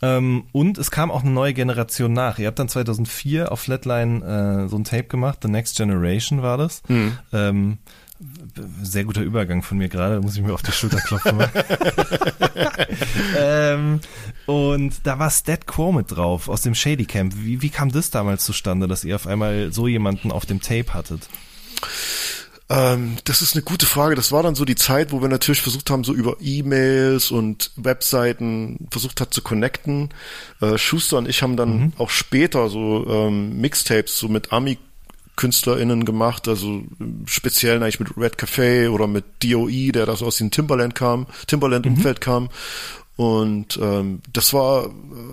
[0.01, 2.37] Ähm, und es kam auch eine neue Generation nach.
[2.37, 6.57] Ihr habt dann 2004 auf Flatline äh, so ein Tape gemacht, The Next Generation war
[6.57, 6.81] das.
[7.31, 7.79] Ähm, b-
[8.81, 11.37] sehr guter Übergang von mir gerade, da muss ich mir auf die Schulter klopfen.
[13.37, 13.99] ähm,
[14.45, 17.33] und da war Stat Quo mit drauf aus dem Shady Camp.
[17.37, 20.93] Wie, wie kam das damals zustande, dass ihr auf einmal so jemanden auf dem Tape
[20.93, 21.27] hattet?
[22.69, 24.15] Ähm, das ist eine gute Frage.
[24.15, 27.71] Das war dann so die Zeit, wo wir natürlich versucht haben, so über E-Mails und
[27.75, 30.09] Webseiten versucht hat zu connecten.
[30.61, 34.79] Äh, Schuster und ich haben dann auch später so ähm, Mixtapes so mit Ami
[35.35, 36.83] KünstlerInnen gemacht, also
[37.25, 42.21] speziell eigentlich mit Red Café oder mit DOE, der das aus dem Timberland kam, Timberland-Umfeld
[42.21, 42.49] kam.
[43.17, 44.89] Und ähm, das war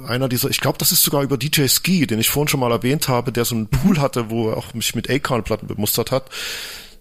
[0.07, 2.71] einer dieser, ich glaube, das ist sogar über DJ Ski, den ich vorhin schon mal
[2.71, 6.31] erwähnt habe, der so einen Pool hatte, wo er auch mich mit Akon-Platten bemustert hat.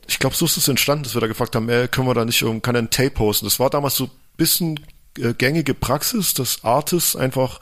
[0.07, 2.25] Ich glaube, so ist es entstanden, dass wir da gefragt haben, ey, können wir da
[2.25, 3.45] nicht kann er ein Tape posten?
[3.45, 4.81] Das war damals so ein bisschen äh,
[5.13, 7.59] gängige Praxis, dass Artists einfach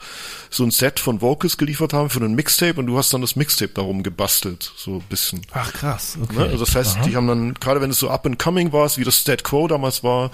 [0.50, 3.34] so ein Set von Vocals geliefert haben für einen Mixtape und du hast dann das
[3.34, 5.42] Mixtape darum gebastelt, so ein bisschen.
[5.52, 6.36] Ach krass, okay.
[6.36, 6.44] Ne?
[6.44, 7.04] Also das heißt, Aha.
[7.04, 9.66] die haben dann, gerade wenn es so up and coming war, wie das Stat Quo
[9.66, 10.30] damals war,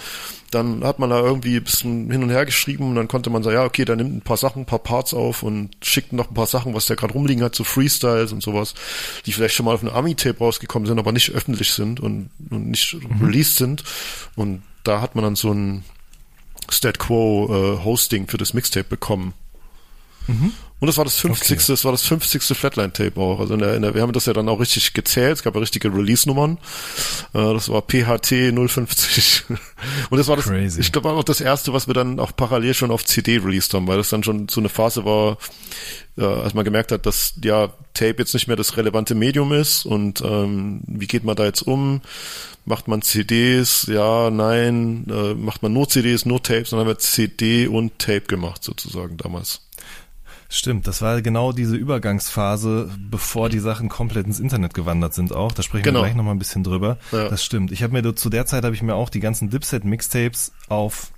[0.50, 3.42] dann hat man da irgendwie ein bisschen hin und her geschrieben und dann konnte man
[3.42, 6.30] sagen, ja, okay, der nimmt ein paar Sachen, ein paar Parts auf und schickt noch
[6.30, 8.74] ein paar Sachen, was der gerade rumliegen hat, so Freestyles und sowas,
[9.24, 12.68] die vielleicht schon mal auf einem Ami-Tape rausgekommen sind, aber nicht öffentlich sind und, und
[12.68, 13.84] nicht released sind.
[14.34, 15.84] Und da hat man dann so ein
[16.70, 19.34] Stat Quo äh, Hosting für das Mixtape bekommen.
[20.78, 21.66] Und das war das 50.
[21.66, 22.42] Das war das 50.
[22.42, 23.40] Flatline-Tape auch.
[23.40, 25.38] Also in der, in der, wir haben das ja dann auch richtig gezählt.
[25.38, 26.58] Es gab ja richtige Release-Nummern.
[27.32, 29.44] Äh, das war PHT 050.
[30.10, 30.80] Und das war das, Crazy.
[30.80, 33.86] ich glaube, auch das erste, was wir dann auch parallel schon auf CD released haben,
[33.86, 35.38] weil das dann schon so eine Phase war,
[36.18, 39.86] äh, als man gemerkt hat, dass ja Tape jetzt nicht mehr das relevante Medium ist
[39.86, 42.02] und ähm, wie geht man da jetzt um?
[42.66, 43.86] Macht man CDs?
[43.88, 45.06] Ja, nein.
[45.08, 46.70] Äh, macht man nur CDs, nur Tapes?
[46.70, 49.65] Dann haben wir CD und Tape gemacht sozusagen damals.
[50.56, 55.52] Stimmt, das war genau diese Übergangsphase, bevor die Sachen komplett ins Internet gewandert sind auch.
[55.52, 56.00] Da sprechen Genau.
[56.00, 56.96] wir gleich nochmal ein bisschen drüber.
[57.12, 57.28] Ja.
[57.28, 57.72] Das stimmt.
[57.72, 61.12] Ich habe mir zu der Zeit habe ich mir auch die ganzen Dipset-Mixtapes auf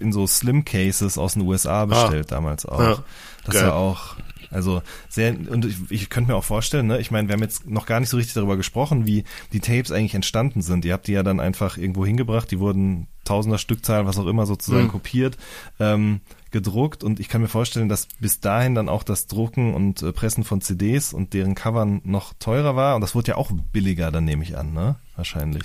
[0.00, 2.78] in so Slim Cases aus den USA bestellt damals auch.
[2.80, 2.90] Ah.
[2.90, 3.02] Ja.
[3.44, 3.66] Das Geil.
[3.66, 4.16] war auch
[4.50, 7.66] also sehr und ich, ich könnte mir auch vorstellen, ne, ich meine, wir haben jetzt
[7.68, 10.86] noch gar nicht so richtig darüber gesprochen, wie die Tapes eigentlich entstanden sind.
[10.86, 14.46] Ihr habt die ja dann einfach irgendwo hingebracht, die wurden tausender Stückzahl, was auch immer
[14.46, 14.88] sozusagen Mhm.
[14.92, 15.36] kopiert,
[15.80, 16.20] ähm,
[16.50, 20.12] gedruckt und ich kann mir vorstellen, dass bis dahin dann auch das Drucken und äh,
[20.12, 24.10] Pressen von CDs und deren Covern noch teurer war und das wurde ja auch billiger,
[24.10, 24.96] dann nehme ich an, ne?
[25.16, 25.64] Wahrscheinlich.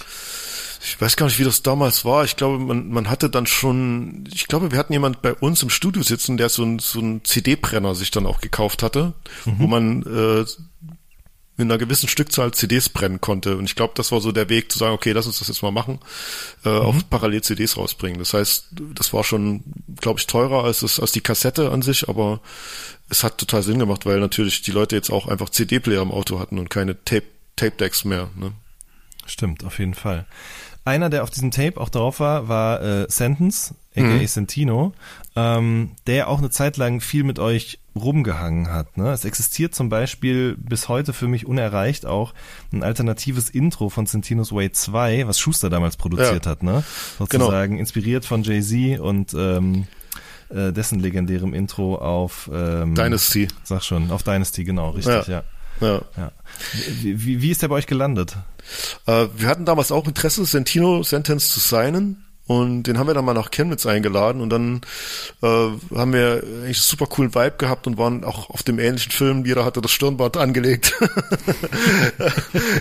[0.85, 2.25] Ich weiß gar nicht, wie das damals war.
[2.25, 5.69] Ich glaube, man, man hatte dann schon, ich glaube, wir hatten jemand bei uns im
[5.69, 9.13] Studio sitzen, der so ein, so ein CD-Brenner sich dann auch gekauft hatte,
[9.45, 10.45] wo man äh,
[11.55, 13.57] mit einer gewissen Stückzahl CDs brennen konnte.
[13.57, 15.61] Und ich glaube, das war so der Weg zu sagen, okay, lass uns das jetzt
[15.61, 15.99] mal machen,
[16.65, 18.19] äh, auch parallel CDs rausbringen.
[18.19, 19.63] Das heißt, das war schon,
[19.99, 22.39] glaube ich, teurer als, das, als die Kassette an sich, aber
[23.09, 26.39] es hat total Sinn gemacht, weil natürlich die Leute jetzt auch einfach CD-Player im Auto
[26.39, 28.29] hatten und keine Tape, Tape-Decks mehr.
[28.35, 28.53] Ne?
[29.27, 30.25] Stimmt, auf jeden Fall.
[30.85, 34.93] Einer, der auf diesem Tape auch drauf war, war äh, Sentence, aka Sentino,
[35.35, 38.97] ähm, der auch eine Zeit lang viel mit euch rumgehangen hat.
[38.97, 39.11] Ne?
[39.11, 42.33] Es existiert zum Beispiel bis heute für mich unerreicht auch
[42.73, 46.51] ein alternatives Intro von Sentinos Way 2, was Schuster damals produziert Ja.
[46.51, 46.83] hat, ne?
[47.19, 49.85] Sozusagen inspiriert von Jay-Z und ähm,
[50.49, 53.47] äh, dessen legendärem Intro auf ähm, Dynasty.
[53.63, 55.35] Sag schon, auf Dynasty, genau, richtig, ja.
[55.37, 55.43] Ja.
[55.83, 56.31] Ja.
[57.01, 58.35] Wie, wie, wie ist der bei euch gelandet?
[59.05, 62.23] Äh, wir hatten damals auch Interesse, Sentino Sentence zu signen.
[62.45, 64.81] Und den haben wir dann mal nach Chemnitz eingeladen und dann
[65.41, 65.47] äh,
[65.95, 69.45] haben wir eigentlich einen super coolen Vibe gehabt und waren auch auf dem ähnlichen Film,
[69.45, 70.93] jeder hatte das Stirnband angelegt.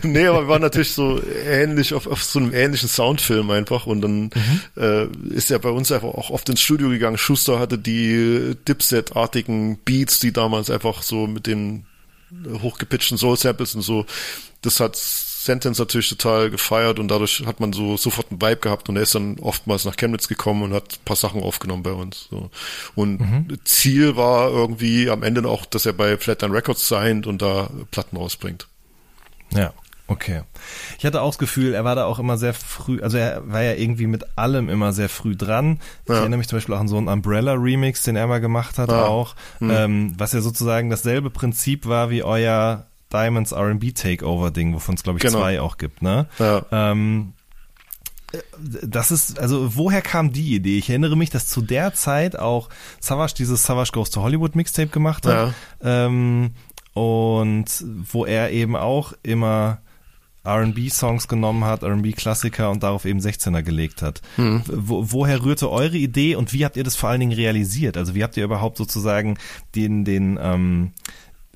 [0.02, 4.00] nee, aber wir waren natürlich so ähnlich, auf, auf so einem ähnlichen Soundfilm einfach und
[4.00, 4.30] dann
[4.76, 7.16] äh, ist er bei uns einfach auch oft ins Studio gegangen.
[7.16, 11.86] Schuster hatte die Dipset-artigen Beats, die damals einfach so mit den
[12.62, 14.06] hochgepitchten Soul-Samples und so,
[14.62, 18.88] das hat Sentence natürlich total gefeiert und dadurch hat man so sofort einen Vibe gehabt
[18.88, 21.92] und er ist dann oftmals nach Chemnitz gekommen und hat ein paar Sachen aufgenommen bei
[21.92, 22.28] uns.
[22.30, 22.50] So.
[22.94, 27.70] Und Ziel war irgendwie am Ende auch, dass er bei Flatline Records signed und da
[27.90, 28.68] Platten rausbringt.
[29.52, 29.74] Ja,
[30.12, 30.42] okay.
[30.98, 33.62] Ich hatte auch das Gefühl, er war da auch immer sehr früh, also er war
[33.62, 35.80] ja irgendwie mit allem immer sehr früh dran.
[36.04, 36.20] Ich Ja.
[36.20, 39.06] erinnere mich zum Beispiel auch an so einen Umbrella-Remix, den er mal gemacht hat Ja.
[39.06, 45.02] auch, ähm, was ja sozusagen dasselbe Prinzip war wie euer Diamonds R&B Takeover-Ding, wovon es
[45.02, 45.38] glaube ich Genau.
[45.40, 46.26] zwei auch gibt, ne?
[46.38, 46.64] Ja.
[46.70, 47.32] Ähm,
[48.82, 50.78] das ist, also woher kam die Idee?
[50.78, 54.88] Ich erinnere mich, dass zu der Zeit auch Savage dieses Savage Goes to Hollywood Mixtape
[54.88, 55.52] gemacht hat.
[55.82, 56.52] Ähm,
[56.94, 57.66] und
[58.10, 59.78] wo er eben auch immer
[60.44, 64.22] R&B-Songs genommen hat, R&B-Klassiker und darauf eben 16er gelegt hat.
[64.36, 64.62] Mhm.
[64.66, 67.96] Wo, woher rührte eure Idee und wie habt ihr das vor allen Dingen realisiert?
[67.96, 69.38] Also wie habt ihr überhaupt sozusagen
[69.74, 70.92] den, den, ähm,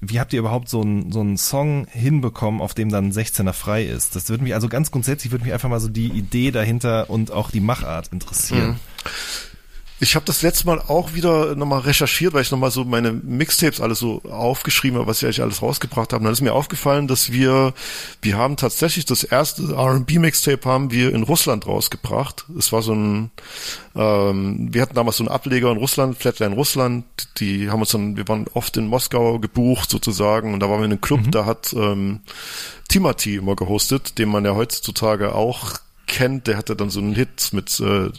[0.00, 3.84] wie habt ihr überhaupt so einen so einen Song hinbekommen, auf dem dann 16er frei
[3.84, 4.14] ist?
[4.14, 7.32] Das würde mich, also ganz grundsätzlich würde mich einfach mal so die Idee dahinter und
[7.32, 8.68] auch die Machart interessieren.
[8.68, 8.76] Mhm.
[9.98, 13.80] Ich habe das letzte Mal auch wieder nochmal recherchiert, weil ich nochmal so meine Mixtapes
[13.80, 16.20] alles so aufgeschrieben habe, was ich eigentlich alles rausgebracht habe.
[16.20, 17.72] Und dann ist mir aufgefallen, dass wir,
[18.20, 22.44] wir haben tatsächlich das erste R&B-Mixtape haben wir in Russland rausgebracht.
[22.58, 23.30] Es war so ein,
[23.94, 27.06] ähm, wir hatten damals so einen Ableger in Russland, Flatline Russland.
[27.38, 30.84] Die haben uns dann, wir waren oft in Moskau gebucht sozusagen und da waren wir
[30.84, 31.30] in einem Club, mhm.
[31.30, 32.20] da hat ähm,
[32.88, 36.46] Timothy immer gehostet, den man ja heutzutage auch kennt.
[36.48, 38.10] Der hatte dann so einen Hit mit äh,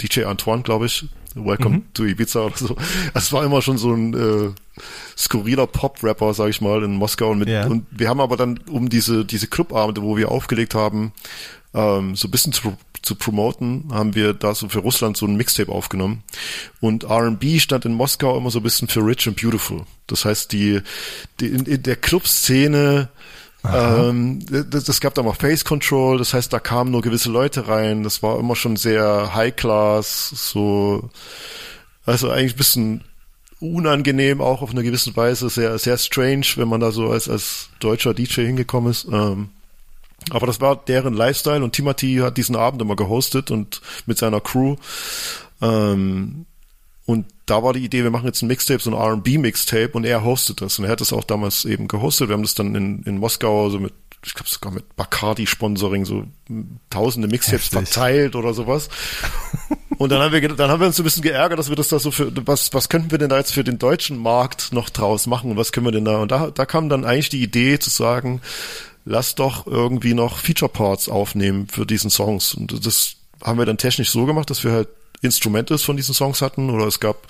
[0.00, 1.06] DJ Antoine, glaube ich.
[1.34, 1.94] Welcome mhm.
[1.94, 2.76] to Ibiza oder so.
[3.14, 4.50] Es war immer schon so ein äh,
[5.16, 7.30] skurriler Pop-Rapper, sag ich mal, in Moskau.
[7.30, 7.66] Und, mit, ja.
[7.66, 11.12] und wir haben aber dann, um diese, diese Clubabende, wo wir aufgelegt haben,
[11.74, 15.36] ähm, so ein bisschen zu, zu promoten, haben wir da so für Russland so ein
[15.36, 16.22] Mixtape aufgenommen.
[16.80, 19.82] Und R&B stand in Moskau immer so ein bisschen für Rich and Beautiful.
[20.06, 20.80] Das heißt, die,
[21.40, 23.08] die in, in der Clubszene
[23.74, 27.68] ähm, das, das gab da mal Face Control, das heißt, da kamen nur gewisse Leute
[27.68, 28.02] rein.
[28.02, 31.10] Das war immer schon sehr High Class, so,
[32.04, 33.04] also eigentlich ein bisschen
[33.60, 37.70] unangenehm auch auf eine gewisse Weise, sehr, sehr strange, wenn man da so als, als
[37.80, 39.06] deutscher DJ hingekommen ist.
[39.10, 39.50] Ähm,
[40.30, 44.40] aber das war deren Lifestyle und Timothy hat diesen Abend immer gehostet und mit seiner
[44.40, 44.76] Crew.
[45.60, 46.46] Ähm,
[47.06, 50.24] und da war die Idee, wir machen jetzt ein Mixtape, so ein R&B-Mixtape und er
[50.24, 50.78] hostet das.
[50.78, 52.28] Und er hat das auch damals eben gehostet.
[52.28, 53.92] Wir haben das dann in, in Moskau so mit,
[54.24, 56.24] ich glaube sogar mit Bacardi-Sponsoring so
[56.90, 57.88] tausende Mixtapes Heftig.
[57.88, 58.88] verteilt oder sowas.
[59.98, 61.88] Und dann haben wir, dann haben wir uns so ein bisschen geärgert, dass wir das
[61.88, 64.90] da so für, was, was könnten wir denn da jetzt für den deutschen Markt noch
[64.90, 65.50] draus machen?
[65.50, 66.18] Und was können wir denn da?
[66.18, 68.40] Und da, da kam dann eigentlich die Idee zu sagen,
[69.04, 72.54] lass doch irgendwie noch Feature Parts aufnehmen für diesen Songs.
[72.54, 74.88] Und das haben wir dann technisch so gemacht, dass wir halt
[75.20, 77.26] Instrumentals von diesen Songs hatten oder es gab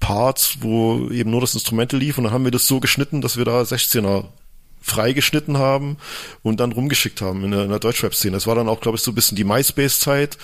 [0.00, 3.36] Parts, wo eben nur das Instrumental lief und dann haben wir das so geschnitten, dass
[3.36, 4.24] wir da 16er
[4.82, 5.98] freigeschnitten haben
[6.42, 8.32] und dann rumgeschickt haben in der, in der Deutschrap-Szene.
[8.32, 10.38] Das war dann auch, glaube ich, so ein bisschen die MySpace-Zeit.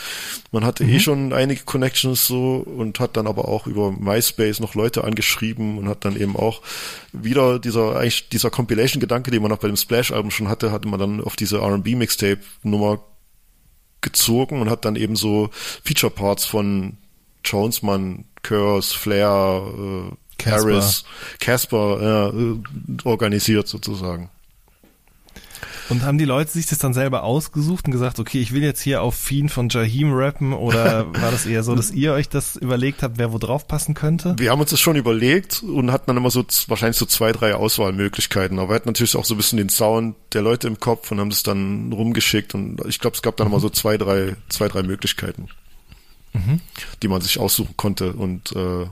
[0.52, 0.92] Man hatte eh mhm.
[0.92, 5.78] eh schon einige Connections so und hat dann aber auch über MySpace noch Leute angeschrieben
[5.78, 6.60] und hat dann eben auch
[7.12, 11.00] wieder dieser, eigentlich dieser Compilation-Gedanke, den man auch bei dem Splash-Album schon hatte, hatte man
[11.00, 13.00] dann auf diese R&B-Mixtape-Nummer
[14.00, 16.96] gezogen und hat dann eben so Feature Parts von
[17.44, 19.62] Jonesman, Curse, Flair,
[20.42, 21.04] äh, Harris,
[21.40, 22.58] Casper äh,
[23.04, 24.30] organisiert sozusagen.
[25.88, 28.80] Und haben die Leute sich das dann selber ausgesucht und gesagt, okay, ich will jetzt
[28.80, 32.56] hier auf Fiend von Jahim rappen oder war das eher so, dass ihr euch das
[32.56, 34.34] überlegt habt, wer wo drauf passen könnte?
[34.38, 37.54] Wir haben uns das schon überlegt und hatten dann immer so wahrscheinlich so zwei, drei
[37.54, 38.58] Auswahlmöglichkeiten.
[38.58, 41.20] Aber wir hatten natürlich auch so ein bisschen den Sound der Leute im Kopf und
[41.20, 43.54] haben das dann rumgeschickt und ich glaube, es gab dann mhm.
[43.54, 45.48] immer so zwei, drei, zwei, drei Möglichkeiten,
[46.32, 46.60] mhm.
[47.02, 48.12] die man sich aussuchen konnte.
[48.12, 48.86] Und äh,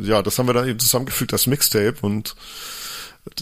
[0.00, 2.34] ja, das haben wir dann eben zusammengefügt als Mixtape und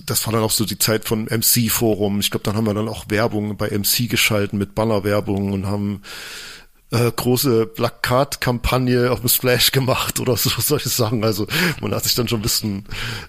[0.07, 2.21] das war dann auch so die Zeit von MC-Forum.
[2.21, 6.03] Ich glaube, dann haben wir dann auch Werbung bei MC geschalten mit Bannerwerbung und haben
[6.91, 11.25] äh, große Plakatkampagne auf dem Splash gemacht oder so solche Sachen.
[11.25, 11.47] Also
[11.81, 12.85] man hat sich dann schon ein bisschen,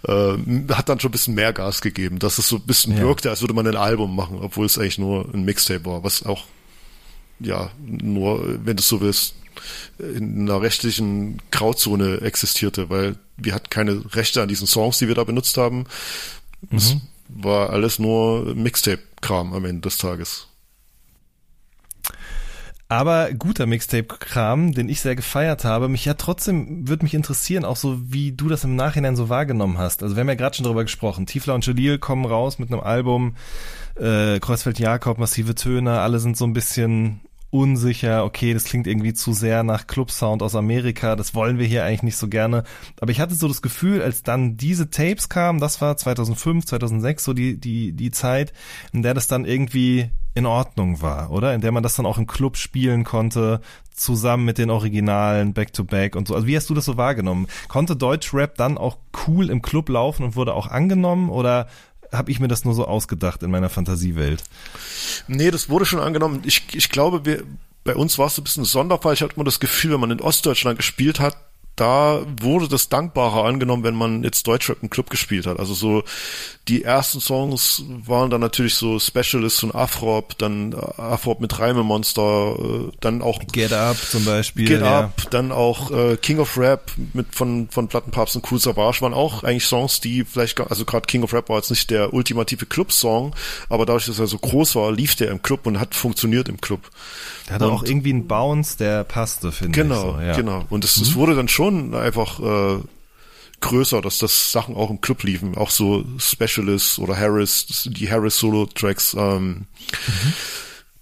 [0.07, 0.35] äh,
[0.73, 3.03] hat dann schon ein bisschen mehr Gas gegeben, dass es so ein bisschen ja.
[3.03, 6.25] wirkte, als würde man ein Album machen, obwohl es eigentlich nur ein Mixtape war, was
[6.25, 6.45] auch
[7.39, 9.35] ja nur, wenn du so willst,
[9.99, 15.15] in einer rechtlichen Grauzone existierte, weil wir hatten keine Rechte an diesen Songs, die wir
[15.15, 15.85] da benutzt haben.
[16.71, 17.01] Es mhm.
[17.29, 20.47] war alles nur Mixtape-Kram am Ende des Tages.
[22.87, 25.89] Aber guter Mixtape-Kram, den ich sehr gefeiert habe.
[25.89, 29.79] Mich ja trotzdem würde mich interessieren, auch so wie du das im Nachhinein so wahrgenommen
[29.79, 30.03] hast.
[30.03, 31.25] Also wir haben ja gerade schon darüber gesprochen.
[31.25, 33.35] Tiefler und Jalil kommen raus mit einem Album.
[33.95, 37.21] Äh, Kreuzfeld Jakob, massive Töne, alle sind so ein bisschen
[37.55, 41.85] unsicher, okay, das klingt irgendwie zu sehr nach Club-Sound aus Amerika, das wollen wir hier
[41.85, 42.63] eigentlich nicht so gerne.
[42.99, 47.23] Aber ich hatte so das Gefühl, als dann diese Tapes kamen, das war 2005, 2006,
[47.23, 48.51] so die, die, die Zeit,
[48.91, 51.53] in der das dann irgendwie in Ordnung war, oder?
[51.53, 53.61] In der man das dann auch im Club spielen konnte,
[53.93, 56.35] zusammen mit den Originalen, Back-to-Back -back und so.
[56.35, 57.47] Also wie hast du das so wahrgenommen?
[57.69, 61.67] Konnte Deutschrap dann auch cool im Club laufen und wurde auch angenommen oder
[62.11, 64.43] habe ich mir das nur so ausgedacht in meiner Fantasiewelt.
[65.27, 66.41] Nee, das wurde schon angenommen.
[66.45, 67.43] Ich, ich glaube, wir,
[67.83, 69.13] bei uns war es so ein bisschen ein Sonderfall.
[69.13, 71.37] Ich hatte immer das Gefühl, wenn man in Ostdeutschland gespielt hat,
[71.75, 75.59] da wurde das dankbarer angenommen, wenn man jetzt Deutschrap im Club gespielt hat.
[75.59, 76.03] Also so
[76.67, 82.91] die ersten Songs waren dann natürlich so Specialist und Afrop, dann Afrop mit Reimemonster, äh,
[83.01, 84.67] dann auch Get Up zum Beispiel.
[84.67, 85.01] Get ja.
[85.01, 89.13] Up, dann auch äh, King of Rap mit von von Plattenpapst und Cool Savage waren
[89.13, 92.65] auch eigentlich Songs, die vielleicht also gerade King of Rap war jetzt nicht der ultimative
[92.65, 93.35] Club-Song,
[93.69, 96.61] aber dadurch, dass er so groß war, lief der im Club und hat funktioniert im
[96.61, 96.89] Club.
[97.47, 99.87] Der hatte Und- auch irgendwie einen Bounce, der passte, finde ich.
[99.87, 100.35] Genau, so, ja.
[100.35, 100.65] genau.
[100.69, 102.79] Und es, es wurde dann schon einfach äh,
[103.61, 108.37] größer, dass das Sachen auch im Club liefen, auch so Specialist oder Harris, die Harris
[108.37, 109.15] Solo-Tracks.
[109.17, 109.65] Ähm,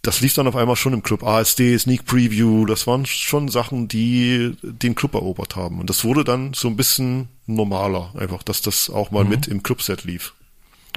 [0.05, 1.23] Das lief dann auf einmal schon im Club.
[1.23, 5.79] ASD, Sneak Preview, das waren schon Sachen, die den Club erobert haben.
[5.79, 9.63] Und das wurde dann so ein bisschen normaler, einfach, dass das auch mal mit im
[9.63, 10.33] Clubset lief.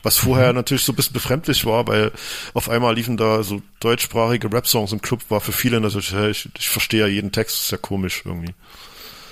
[0.02, 2.10] Was vorher natürlich so ein bisschen befremdlich war, weil
[2.52, 6.68] auf einmal liefen da so deutschsprachige Rap-Songs im Club, war für viele natürlich, ich, ich
[6.68, 8.55] verstehe ja jeden Text, ist ja komisch irgendwie.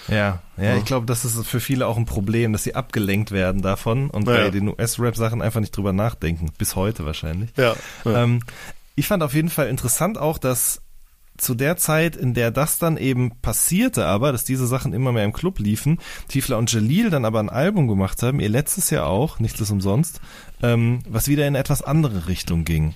[0.08, 3.62] Ja, ja, ich glaube, das ist für viele auch ein Problem, dass sie abgelenkt werden
[3.62, 4.34] davon und Ja.
[4.34, 6.50] bei den US-Rap-Sachen einfach nicht drüber nachdenken.
[6.58, 7.50] Bis heute wahrscheinlich.
[7.56, 7.74] Ja.
[8.04, 8.22] ja.
[8.24, 8.40] Ähm,
[8.94, 10.80] ich fand auf jeden Fall interessant auch, dass
[11.36, 15.24] zu der Zeit, in der das dann eben passierte, aber, dass diese Sachen immer mehr
[15.24, 15.98] im Club liefen,
[16.28, 19.72] Tiefler und Jalil dann aber ein Album gemacht haben, ihr letztes Jahr auch, nichts ist
[19.72, 20.20] umsonst,
[20.62, 22.94] ähm, was wieder in eine etwas andere Richtung ging.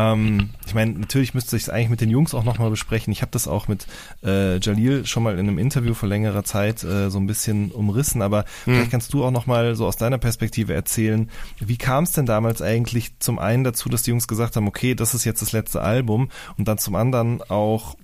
[0.00, 3.12] Ähm, ich meine, natürlich müsste ich es eigentlich mit den Jungs auch nochmal besprechen.
[3.12, 3.86] Ich habe das auch mit
[4.24, 8.22] äh, Jalil schon mal in einem Interview vor längerer Zeit äh, so ein bisschen umrissen,
[8.22, 12.26] aber vielleicht kannst du auch nochmal so aus deiner Perspektive erzählen, wie kam es denn
[12.26, 15.52] damals eigentlich zum einen dazu, dass die Jungs gesagt haben, okay, das ist jetzt das
[15.52, 17.96] letzte Album und dann zum anderen auch,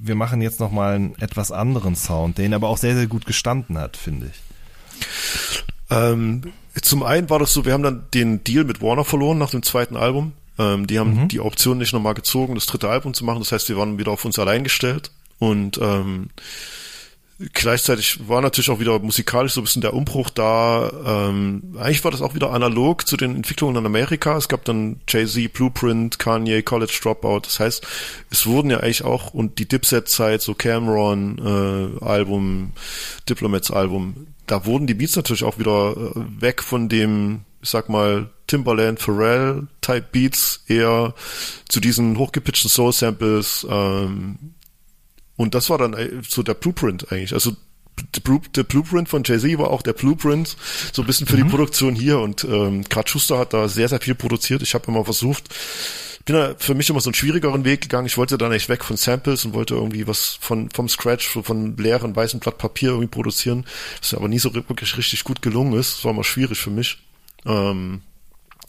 [0.00, 3.26] wir machen jetzt nochmal einen etwas anderen Sound, der ihn aber auch sehr, sehr gut
[3.26, 5.06] gestanden hat, finde ich.
[5.90, 9.50] Ähm, zum einen war das so, wir haben dann den Deal mit Warner verloren nach
[9.50, 10.32] dem zweiten Album.
[10.58, 13.40] Ähm, die haben die Option nicht nochmal gezogen, das dritte Album zu machen.
[13.40, 15.10] Das heißt, wir waren wieder auf uns allein gestellt.
[15.38, 16.28] Und ähm,
[17.52, 21.28] gleichzeitig war natürlich auch wieder musikalisch so ein bisschen der Umbruch da.
[21.30, 24.36] Ähm, eigentlich war das auch wieder analog zu den Entwicklungen in Amerika.
[24.36, 27.40] Es gab dann Jay-Z, Blueprint, Kanye, College Dropout.
[27.44, 27.86] Das heißt,
[28.30, 32.72] es wurden ja eigentlich auch und die Dipset-Zeit, so Cameron äh, Album,
[33.28, 37.88] Diplomats Album, da wurden die Beats natürlich auch wieder äh, weg von dem, ich sag
[37.88, 41.14] mal, Timberland, Pharrell Type Beats eher
[41.68, 43.66] zu diesen hochgepitchten Soul Samples.
[43.70, 44.54] Ähm,
[45.36, 47.32] und das war dann äh, so der Blueprint eigentlich.
[47.32, 47.52] Also
[48.14, 50.56] der Blu- der Blueprint von Jay-Z war auch der Blueprint
[50.92, 54.00] so ein bisschen für die Produktion hier und ähm, gerade Schuster hat da sehr, sehr
[54.00, 54.62] viel produziert.
[54.62, 55.44] Ich habe immer versucht,
[56.24, 58.06] bin da für mich immer so einen schwierigeren Weg gegangen.
[58.06, 61.76] Ich wollte dann echt weg von Samples und wollte irgendwie was von vom Scratch, von
[61.76, 63.66] leeren weißen Blatt Papier irgendwie produzieren,
[64.00, 65.98] was aber nie so wirklich richtig gut gelungen ist.
[65.98, 66.98] Das war immer schwierig für mich.
[67.46, 68.02] Ähm,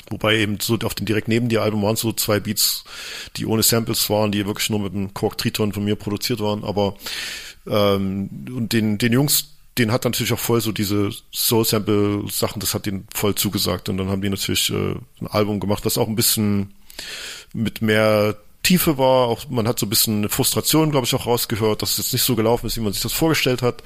[0.09, 2.83] Wobei eben so auf den direkt neben dir Album waren so zwei Beats,
[3.37, 6.63] die ohne Samples waren, die wirklich nur mit einem Kork Triton von mir produziert waren.
[6.63, 6.95] Aber
[7.65, 12.59] ähm, und den, den Jungs, den hat natürlich auch voll so diese Soul Sample Sachen,
[12.59, 13.89] das hat denen voll zugesagt.
[13.89, 16.73] Und dann haben die natürlich äh, ein Album gemacht, was auch ein bisschen
[17.53, 19.29] mit mehr Tiefe war.
[19.29, 22.13] Auch man hat so ein bisschen eine Frustration, glaube ich, auch rausgehört, dass es jetzt
[22.13, 23.83] nicht so gelaufen ist, wie man sich das vorgestellt hat.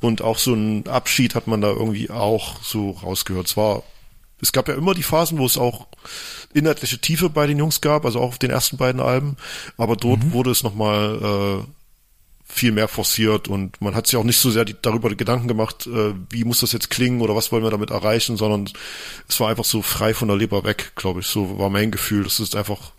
[0.00, 3.46] Und auch so ein Abschied hat man da irgendwie auch so rausgehört.
[3.46, 3.84] Es war
[4.42, 5.86] es gab ja immer die Phasen, wo es auch
[6.52, 9.36] inhaltliche Tiefe bei den Jungs gab, also auch auf den ersten beiden Alben,
[9.78, 11.64] aber dort wurde es nochmal äh,
[12.44, 15.86] viel mehr forciert und man hat sich auch nicht so sehr die, darüber Gedanken gemacht,
[15.86, 18.68] äh, wie muss das jetzt klingen oder was wollen wir damit erreichen, sondern
[19.28, 21.26] es war einfach so frei von der Leber weg, glaube ich.
[21.28, 22.92] So war mein Gefühl, dass es einfach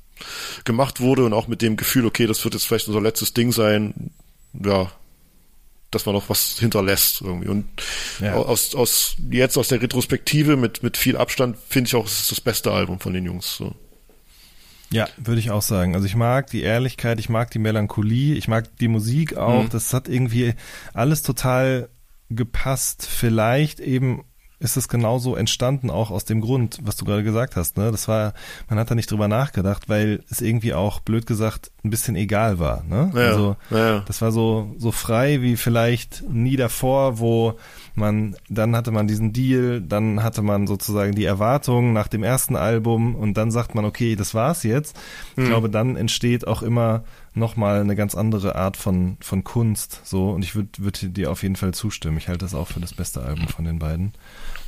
[0.64, 3.52] gemacht wurde und auch mit dem Gefühl, okay, das wird jetzt vielleicht unser letztes Ding
[3.52, 4.12] sein,
[4.54, 4.92] ja,
[5.96, 7.48] dass man noch was hinterlässt irgendwie.
[7.50, 7.66] Und
[8.20, 8.34] Ja.
[8.36, 12.32] aus, aus jetzt aus der Retrospektive mit, mit viel Abstand finde ich auch, es ist
[12.32, 13.56] das beste Album von den Jungs.
[13.58, 13.76] So.
[14.92, 15.96] Ja, würde ich auch sagen.
[15.96, 19.64] Also ich mag die Ehrlichkeit, ich mag die Melancholie, ich mag die Musik auch.
[19.64, 19.70] Mhm.
[19.70, 20.54] Das hat irgendwie
[20.94, 21.90] alles total
[22.30, 23.08] gepasst.
[23.10, 24.24] Vielleicht eben
[24.64, 27.78] ist es genauso entstanden, auch aus dem Grund, was du gerade gesagt hast.
[27.78, 27.92] Ne?
[27.92, 28.34] Das war,
[28.70, 32.60] man hat da nicht drüber nachgedacht, weil es irgendwie auch, blöd gesagt, ein bisschen egal
[32.60, 32.84] war.
[32.84, 33.12] Ne?
[33.14, 37.60] Ja, also ja, das war so, so frei wie vielleicht nie davor, wo
[37.94, 42.56] man, dann hatte man diesen Deal, dann hatte man sozusagen die Erwartungen nach dem ersten
[42.56, 44.98] Album und dann sagt man, okay, das war's jetzt.
[45.36, 47.04] Ich glaube, dann entsteht auch immer
[47.36, 50.32] nochmal eine ganz andere Art von, von Kunst, so.
[50.32, 52.18] Und ich würde würd dir auf jeden Fall zustimmen.
[52.18, 54.14] Ich halte das auch für das beste Album von den beiden.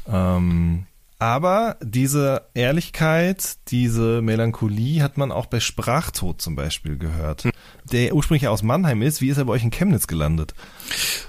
[0.07, 0.85] Ähm,
[1.17, 7.47] aber diese Ehrlichkeit, diese Melancholie hat man auch bei Sprachtod zum Beispiel gehört.
[7.89, 9.21] Der ursprünglich ja aus Mannheim ist.
[9.21, 10.53] Wie ist er bei euch in Chemnitz gelandet?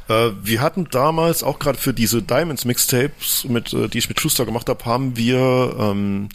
[0.08, 4.20] Äh, wir hatten damals auch gerade für diese Diamonds Mixtapes, mit, äh, die ich mit
[4.20, 6.30] Schuster gemacht habe, haben wir ähm,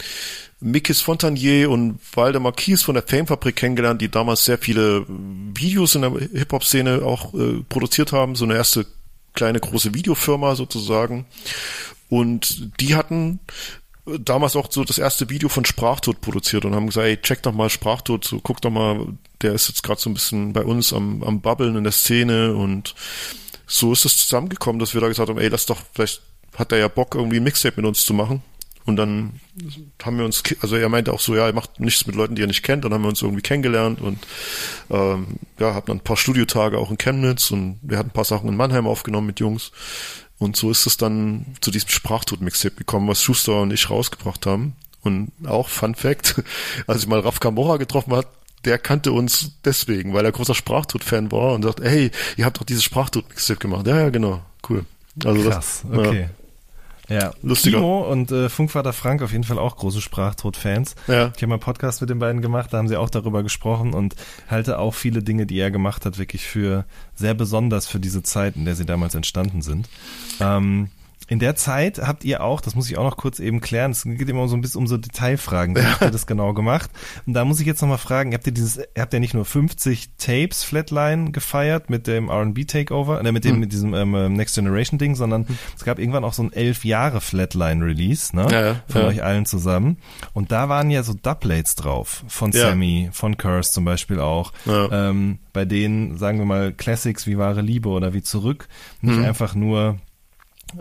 [0.60, 6.02] Mikis Fontanier und Waldemar Kies von der Fame-Fabrik kennengelernt, die damals sehr viele Videos in
[6.02, 8.34] der Hip-Hop-Szene auch äh, produziert haben.
[8.34, 8.86] So eine erste
[9.34, 11.26] kleine große Videofirma sozusagen.
[12.12, 13.40] Und die hatten
[14.04, 17.54] damals auch so das erste Video von Sprachtod produziert und haben gesagt, ey, check doch
[17.54, 19.06] mal Sprachtod, so guck doch mal,
[19.40, 22.54] der ist jetzt gerade so ein bisschen bei uns am, am Babbeln in der Szene
[22.54, 22.94] und
[23.66, 26.20] so ist es zusammengekommen, dass wir da gesagt haben, ey, lass doch, vielleicht
[26.54, 28.42] hat er ja Bock, irgendwie ein Mixtape mit uns zu machen.
[28.84, 29.40] Und dann
[30.02, 32.42] haben wir uns, also er meinte auch so, ja, er macht nichts mit Leuten, die
[32.42, 32.84] er nicht kennt.
[32.84, 34.18] Dann haben wir uns irgendwie kennengelernt und
[34.90, 38.24] ähm, ja, hatten dann ein paar Studiotage auch in Chemnitz und wir hatten ein paar
[38.24, 39.70] Sachen in Mannheim aufgenommen mit Jungs.
[40.42, 44.74] Und so ist es dann zu diesem Sprachtod-Mixtape gekommen, was Schuster und ich rausgebracht haben.
[45.02, 46.42] Und auch Fun Fact,
[46.88, 48.26] als ich mal Raf Kamora getroffen hat,
[48.64, 52.64] der kannte uns deswegen, weil er großer Sprachtod-Fan war und sagt, hey, ihr habt doch
[52.64, 53.86] dieses Sprachtod-Mixtape gemacht.
[53.86, 54.84] Ja, ja, genau, cool.
[55.24, 56.20] Also Krass, das, okay.
[56.22, 56.41] Ja.
[57.08, 57.78] Ja, lustiger.
[57.78, 60.94] Timo und äh, Funkvater Frank auf jeden Fall auch große Sprachtod-Fans.
[61.08, 61.32] Ja.
[61.34, 63.92] Ich habe mal einen Podcast mit den beiden gemacht, da haben sie auch darüber gesprochen
[63.92, 64.14] und
[64.48, 66.84] halte auch viele Dinge, die er gemacht hat, wirklich für
[67.14, 69.88] sehr besonders für diese Zeit, in der sie damals entstanden sind.
[70.40, 70.88] Ähm,
[71.28, 74.04] in der Zeit habt ihr auch, das muss ich auch noch kurz eben klären, es
[74.04, 76.90] geht immer so ein bisschen um so Detailfragen, wie habt ihr das genau gemacht?
[77.26, 80.16] Und da muss ich jetzt nochmal fragen, habt ihr dieses, habt ihr nicht nur 50
[80.16, 83.60] Tapes Flatline gefeiert mit dem R&B Takeover, äh, mit dem, hm.
[83.60, 85.58] mit diesem ähm, Next Generation Ding, sondern hm.
[85.76, 88.48] es gab irgendwann auch so ein elf Jahre Flatline Release, ne?
[88.50, 89.08] Ja, von ja.
[89.08, 89.98] euch allen zusammen.
[90.32, 92.68] Und da waren ja so Dubplates drauf, von ja.
[92.68, 97.60] Sammy, von Curse zum Beispiel auch, ähm, bei denen, sagen wir mal, Classics wie wahre
[97.60, 98.68] Liebe oder wie zurück,
[99.00, 99.24] nicht hm.
[99.24, 99.98] einfach nur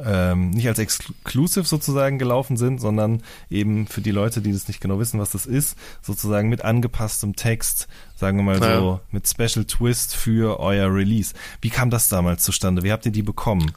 [0.04, 4.82] ähm, nicht als Exclusive sozusagen gelaufen sind, sondern eben für die Leute, die das nicht
[4.82, 8.80] genau wissen, was das ist, sozusagen mit angepasstem Text, sagen wir mal ja.
[8.80, 11.34] so, mit Special Twist für euer Release.
[11.62, 12.84] Wie kam das damals zustande?
[12.84, 13.72] Wie habt ihr die bekommen?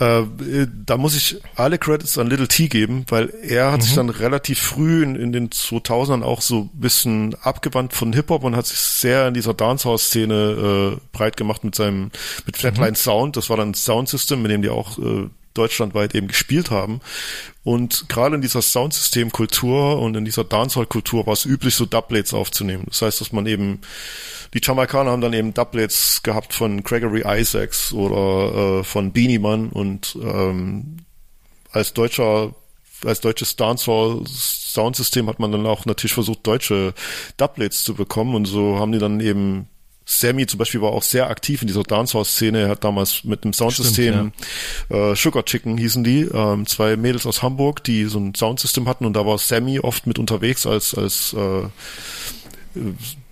[0.00, 3.84] Äh, da muss ich alle Credits an Little T geben, weil er hat mhm.
[3.84, 8.42] sich dann relativ früh in, in den 2000ern auch so ein bisschen abgewandt von Hip-Hop
[8.42, 12.10] und hat sich sehr in dieser Dancehall-Szene äh, breit gemacht mit seinem,
[12.46, 12.96] mit Flatline mhm.
[12.96, 13.36] Sound.
[13.36, 17.00] Das war dann ein Soundsystem, mit dem die auch äh, deutschlandweit eben gespielt haben.
[17.62, 22.84] Und gerade in dieser Soundsystem-Kultur und in dieser Dancehall-Kultur war es üblich, so Doublets aufzunehmen.
[22.88, 23.80] Das heißt, dass man eben
[24.54, 29.68] die Jamaikaner haben dann eben Doublets gehabt von Gregory Isaacs oder äh, von Beanie Man
[29.68, 30.98] und ähm,
[31.70, 32.54] als deutscher
[33.04, 36.92] als deutsches Dancehall Soundsystem hat man dann auch natürlich versucht, deutsche
[37.38, 39.69] Doublets zu bekommen und so haben die dann eben
[40.12, 42.62] Sammy zum Beispiel war auch sehr aktiv in dieser Dancehall-Szene.
[42.62, 44.34] Er hat damals mit einem Soundsystem, Stimmt,
[44.90, 45.12] ja.
[45.12, 49.04] äh, Sugar Chicken hießen die, ähm, zwei Mädels aus Hamburg, die so ein Soundsystem hatten
[49.06, 51.62] und da war Sammy oft mit unterwegs als, als äh,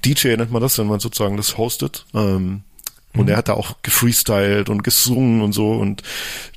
[0.04, 2.06] DJ nennt man das, wenn man sozusagen das hostet.
[2.14, 2.62] Ähm,
[3.14, 3.30] und mhm.
[3.30, 5.72] er hat da auch gefreestylt und gesungen und so.
[5.72, 6.04] Und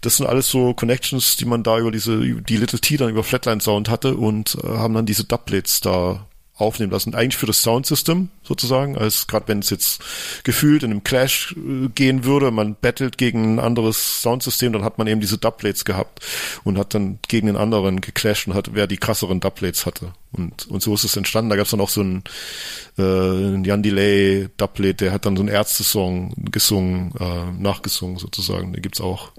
[0.02, 3.24] das sind alles so Connections, die man da über diese, die Little T dann über
[3.24, 6.28] Flatline Sound hatte und äh, haben dann diese Doublets da
[6.62, 7.16] aufnehmen lassen.
[7.16, 10.02] Eigentlich für das Soundsystem sozusagen, als gerade wenn es jetzt
[10.44, 14.98] gefühlt in einem Clash äh, gehen würde, man battelt gegen ein anderes Soundsystem, dann hat
[14.98, 16.20] man eben diese Dubplates gehabt
[16.64, 20.14] und hat dann gegen den anderen geclasht und hat, wer die krasseren Dubplates hatte.
[20.32, 21.50] Und, und so ist es entstanden.
[21.50, 22.24] Da gab es dann auch so einen,
[22.98, 28.72] äh, Jan Delay Dubplate, der hat dann so einen Ärzte-Song gesungen, äh, nachgesungen sozusagen.
[28.74, 29.32] Den gibt's auch.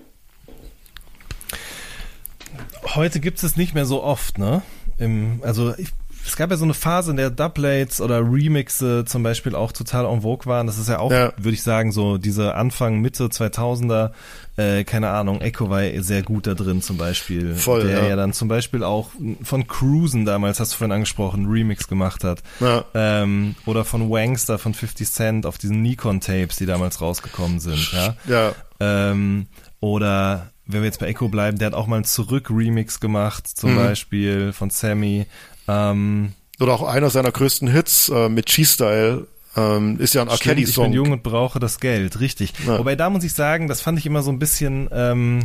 [2.94, 4.62] Heute gibt es nicht mehr so oft, ne?
[4.99, 5.89] Im, also ich
[6.27, 10.07] es gab ja so eine Phase, in der Dubplates oder Remixe zum Beispiel auch total
[10.07, 10.66] en vogue waren.
[10.66, 11.32] Das ist ja auch, ja.
[11.36, 14.11] würde ich sagen, so diese Anfang, Mitte 2000er,
[14.57, 17.55] äh, keine Ahnung, Echo war sehr gut da drin zum Beispiel.
[17.55, 18.09] Voll, Der ja.
[18.11, 19.11] ja dann zum Beispiel auch
[19.43, 22.43] von Cruisen damals, hast du vorhin angesprochen, Remix gemacht hat.
[22.61, 22.85] Ja.
[22.94, 27.93] Ähm, oder von Wangster von 50 Cent auf diesen Nikon-Tapes, die damals rausgekommen sind.
[27.93, 28.16] Ja.
[28.27, 28.55] ja.
[28.81, 29.47] Ähm,
[29.81, 33.73] oder wenn wir jetzt bei Echo bleiben, der hat auch mal einen Zurück-Remix gemacht, zum
[33.73, 33.77] mhm.
[33.77, 35.27] Beispiel von Sammy.
[35.68, 39.26] Ähm, Oder auch einer seiner größten Hits äh, mit G-Style
[39.56, 40.36] ähm, ist ja ein R.
[40.36, 40.59] Song.
[40.59, 42.52] Ich bin jung und brauche das Geld, richtig.
[42.66, 42.78] Ja.
[42.78, 45.40] Wobei da muss ich sagen, das fand ich immer so ein bisschen, ähm,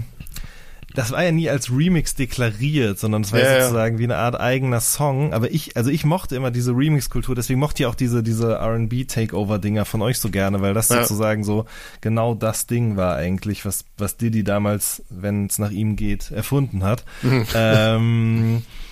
[0.95, 3.99] das war ja nie als Remix deklariert, sondern es war ja, sozusagen ja.
[3.99, 5.34] wie eine Art eigener Song.
[5.34, 9.84] Aber ich, also ich mochte immer diese Remix-Kultur, deswegen mochte ich auch diese, diese R&B-Takeover-Dinger
[9.84, 11.02] von euch so gerne, weil das ja.
[11.02, 11.65] sozusagen so
[11.99, 16.84] genau das Ding war eigentlich, was, was Diddy damals, wenn es nach ihm geht, erfunden
[16.84, 17.03] hat.
[17.23, 17.45] Mhm.
[17.53, 18.61] ähm,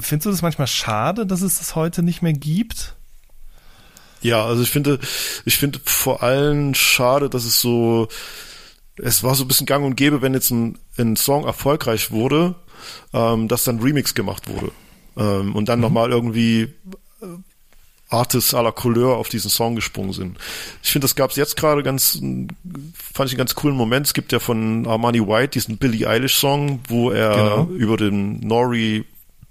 [0.00, 2.94] Findest du das manchmal schade, dass es das heute nicht mehr gibt?
[4.22, 4.98] Ja, also ich finde,
[5.44, 8.08] ich finde vor allem schade, dass es so,
[8.96, 12.54] es war so ein bisschen gang und gäbe, wenn jetzt ein, ein Song erfolgreich wurde,
[13.12, 14.70] ähm, dass dann Remix gemacht wurde.
[15.16, 15.82] Ähm, und dann mhm.
[15.82, 16.72] nochmal irgendwie
[17.20, 17.26] äh,
[18.08, 20.38] Artists à la Couleur auf diesen Song gesprungen sind.
[20.82, 24.06] Ich finde, das gab es jetzt gerade ganz, fand ich einen ganz coolen Moment.
[24.06, 27.64] Es gibt ja von Armani White diesen Billie Eilish Song, wo er genau.
[27.74, 29.04] über den Nori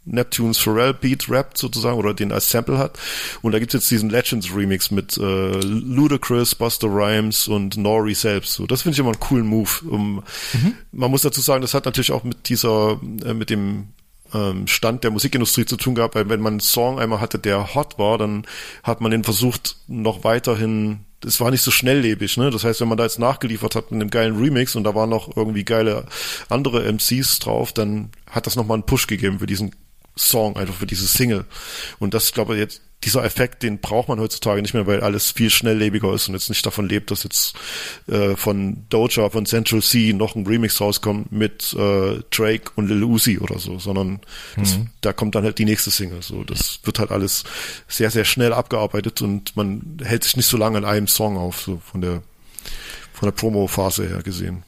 [0.06, 2.98] Neptunes Pharrell Beat rappt sozusagen oder den als Sample hat.
[3.41, 8.53] Und da gibt's jetzt diesen Legends Remix mit äh, Ludacris, Buster Rhymes und Nori selbst.
[8.53, 9.69] So, das finde ich immer einen coolen Move.
[9.88, 10.23] Um,
[10.53, 10.73] mhm.
[10.91, 13.90] Man muss dazu sagen, das hat natürlich auch mit dieser, äh, mit dem
[14.34, 17.76] ähm, Stand der Musikindustrie zu tun gehabt, weil wenn man einen Song einmal hatte, der
[17.76, 18.45] hot war, dann
[18.84, 22.49] hat man den versucht, noch weiterhin es war nicht so schnelllebig, ne?
[22.49, 25.10] Das heißt, wenn man da jetzt nachgeliefert hat mit einem geilen Remix und da waren
[25.10, 26.06] noch irgendwie geile
[26.49, 29.76] andere MCs drauf, dann hat das nochmal einen Push gegeben für diesen
[30.16, 31.46] Song, einfach für diese Single.
[32.00, 35.32] Und das, glaube ich, jetzt, dieser Effekt, den braucht man heutzutage nicht mehr, weil alles
[35.32, 37.56] viel schnelllebiger ist und jetzt nicht davon lebt, dass jetzt
[38.08, 43.04] äh, von Doja, von Central C noch ein Remix rauskommt mit äh, Drake und Lil
[43.04, 44.20] Uzi oder so, sondern
[44.56, 44.90] das, mhm.
[45.02, 46.22] da kommt dann halt die nächste Single.
[46.22, 47.44] So, das wird halt alles
[47.88, 51.62] sehr, sehr schnell abgearbeitet und man hält sich nicht so lange an einem Song auf,
[51.62, 52.22] so von der
[53.14, 54.64] von der Promo-Phase her gesehen.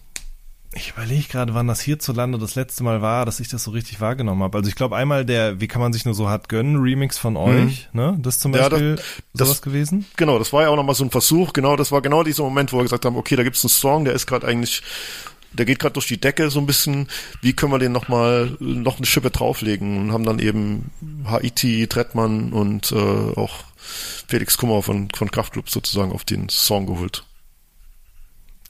[0.75, 4.01] Ich überlege gerade, wann das hierzulande das letzte Mal war, dass ich das so richtig
[4.01, 4.57] wahrgenommen habe.
[4.57, 7.37] Also ich glaube einmal der, wie kann man sich nur so hart gönnen, Remix von
[7.37, 7.99] euch, mhm.
[7.99, 8.17] ne?
[8.21, 10.05] Das zum Beispiel ja, das, sowas das, gewesen?
[10.15, 11.53] Genau, das war ja auch nochmal so ein Versuch.
[11.53, 14.05] Genau, das war genau dieser Moment, wo wir gesagt haben, okay, da gibt's einen Song,
[14.05, 14.81] der ist gerade eigentlich,
[15.51, 17.07] der geht gerade durch die Decke so ein bisschen.
[17.41, 19.97] Wie können wir den nochmal noch eine Schippe drauflegen?
[19.97, 20.89] Und haben dann eben
[21.25, 23.63] Haiti, Trettmann und äh, auch
[24.27, 27.23] Felix Kummer von, von Kraftclub sozusagen auf den Song geholt.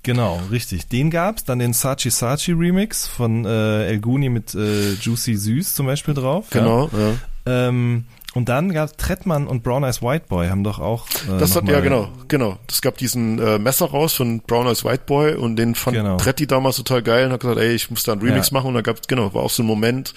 [0.03, 0.88] Genau, richtig.
[0.89, 5.75] Den gab's, dann den Sachi Sachi Remix von äh, El Guni mit äh, Juicy Süß
[5.75, 6.47] zum Beispiel drauf.
[6.49, 6.99] Genau, ja.
[6.99, 7.67] ja.
[7.67, 11.07] Ähm, und dann gab Trettmann und Brown Eyes White Boy haben doch auch.
[11.30, 12.57] Äh, das hat ja genau, genau.
[12.67, 16.17] Es gab diesen äh, Messer raus von Brown Eyes White Boy und den fand genau.
[16.17, 18.55] Tretti damals total geil und hat gesagt, ey, ich muss da einen Remix ja.
[18.55, 20.13] machen und da gab genau, war auch so ein Moment,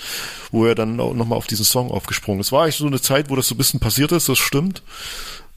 [0.50, 2.52] wo er dann auch nochmal auf diesen Song aufgesprungen ist.
[2.52, 4.82] War eigentlich so eine Zeit, wo das so ein bisschen passiert ist, das stimmt.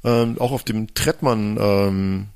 [0.03, 2.27] Ähm, auch auf dem Trettmann ähm,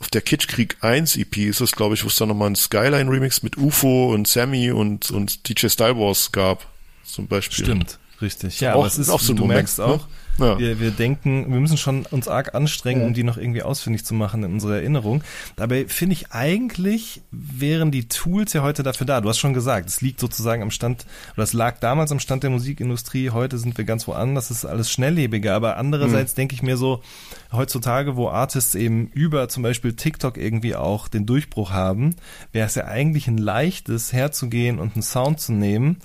[0.00, 3.42] auf der Kitschkrieg 1 EP ist es, glaube ich, wo es dann nochmal ein Skyline-Remix
[3.42, 6.66] mit UFO und Sammy und, und DJ Style Wars gab,
[7.04, 7.64] zum Beispiel.
[7.64, 8.60] Stimmt, richtig.
[8.60, 10.14] Ja, auch, aber es ist auch so ein du Moment, merkst auch, ne?
[10.38, 10.58] Ja.
[10.58, 14.14] Wir, wir denken, wir müssen schon uns arg anstrengen, um die noch irgendwie ausfindig zu
[14.14, 15.22] machen in unserer Erinnerung.
[15.56, 19.20] Dabei finde ich eigentlich wären die Tools ja heute dafür da.
[19.20, 22.44] Du hast schon gesagt, es liegt sozusagen am Stand, oder es lag damals am Stand
[22.44, 23.30] der Musikindustrie.
[23.30, 24.50] Heute sind wir ganz woanders.
[24.50, 25.54] Es ist alles schnelllebiger.
[25.54, 26.36] Aber andererseits mhm.
[26.36, 27.02] denke ich mir so,
[27.52, 32.14] heutzutage, wo Artists eben über zum Beispiel TikTok irgendwie auch den Durchbruch haben,
[32.52, 35.98] wäre es ja eigentlich ein leichtes herzugehen und einen Sound zu nehmen,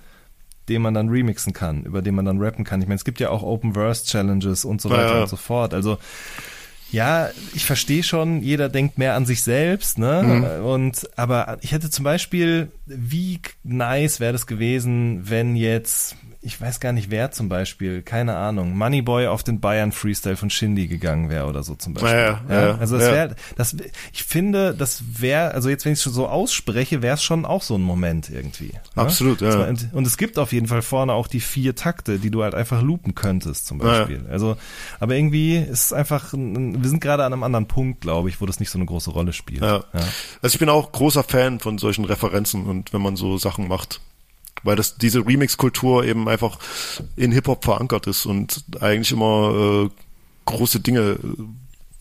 [0.70, 2.82] den man dann remixen kann, über den man dann rappen kann.
[2.82, 5.22] Ich meine, es gibt ja auch Open Verse Challenges und so weiter ja.
[5.22, 5.74] und so fort.
[5.74, 5.98] Also
[6.92, 10.60] ja, ich verstehe schon, jeder denkt mehr an sich selbst, ne?
[10.60, 10.66] Mhm.
[10.66, 16.80] Und aber ich hätte zum Beispiel, wie nice wäre das gewesen, wenn jetzt ich weiß
[16.80, 21.30] gar nicht wer zum Beispiel, keine Ahnung, Moneyboy auf den Bayern Freestyle von Shindy gegangen
[21.30, 22.12] wäre oder so zum Beispiel.
[22.12, 23.76] Ja, ja, ja, also das wäre, das,
[24.12, 27.62] ich finde, das wäre, also jetzt wenn ich es so ausspreche, wäre es schon auch
[27.62, 28.74] so ein Moment irgendwie.
[28.74, 28.82] Ne?
[28.96, 29.64] Absolut, ja.
[29.64, 32.56] Und, und, es gibt auf jeden Fall vorne auch die vier Takte, die du halt
[32.56, 34.26] einfach loopen könntest zum Beispiel.
[34.30, 34.58] Also,
[35.00, 38.46] aber irgendwie ist es einfach, wir sind gerade an einem anderen Punkt, glaube ich, wo
[38.46, 39.62] das nicht so eine große Rolle spielt.
[39.62, 39.84] Ja.
[40.42, 44.02] Also ich bin auch großer Fan von solchen Referenzen und wenn man so Sachen macht
[44.64, 46.60] weil das diese Remix-Kultur eben einfach
[47.16, 49.90] in Hip-Hop verankert ist und eigentlich immer äh,
[50.46, 51.44] große Dinge äh,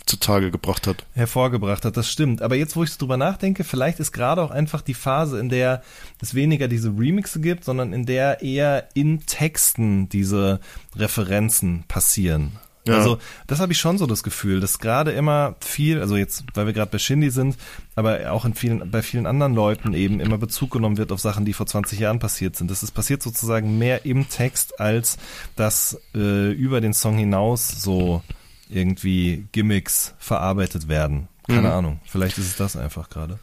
[0.07, 1.05] zutage gebracht hat.
[1.15, 2.43] Hervorgebracht hat, das stimmt.
[2.43, 5.83] Aber jetzt, wo ich drüber nachdenke, vielleicht ist gerade auch einfach die Phase, in der
[6.21, 10.61] es weniger diese Remixe gibt, sondern in der eher in Texten diese
[10.97, 12.53] Referenzen passieren.
[12.87, 12.95] Ja.
[12.95, 16.67] Also das habe ich schon so das Gefühl, dass gerade immer viel, also jetzt, weil
[16.67, 17.57] wir gerade bei Shindy sind,
[17.95, 21.45] aber auch in vielen, bei vielen anderen Leuten eben immer Bezug genommen wird auf Sachen,
[21.45, 22.71] die vor 20 Jahren passiert sind.
[22.71, 25.17] Das ist passiert sozusagen mehr im Text, als
[25.55, 28.23] dass äh, über den Song hinaus so
[28.69, 31.29] irgendwie Gimmicks verarbeitet werden.
[31.47, 31.67] Keine mhm.
[31.67, 32.01] Ahnung.
[32.05, 33.39] Vielleicht ist es das einfach gerade.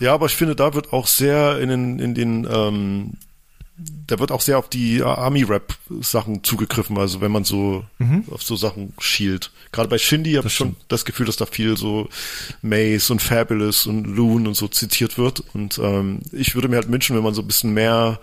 [0.00, 3.12] Ja, aber ich finde, da wird auch sehr in den, in den ähm,
[4.06, 8.24] da wird auch sehr auf die Army-Rap-Sachen zugegriffen, also wenn man so mhm.
[8.30, 9.52] auf so Sachen schielt.
[9.70, 12.08] Gerade bei Shindy habe ich schon das Gefühl, dass da viel so
[12.62, 15.42] Maze und Fabulous und Loon und so zitiert wird.
[15.54, 18.18] Und ähm, ich würde mir halt wünschen, wenn man so ein bisschen mehr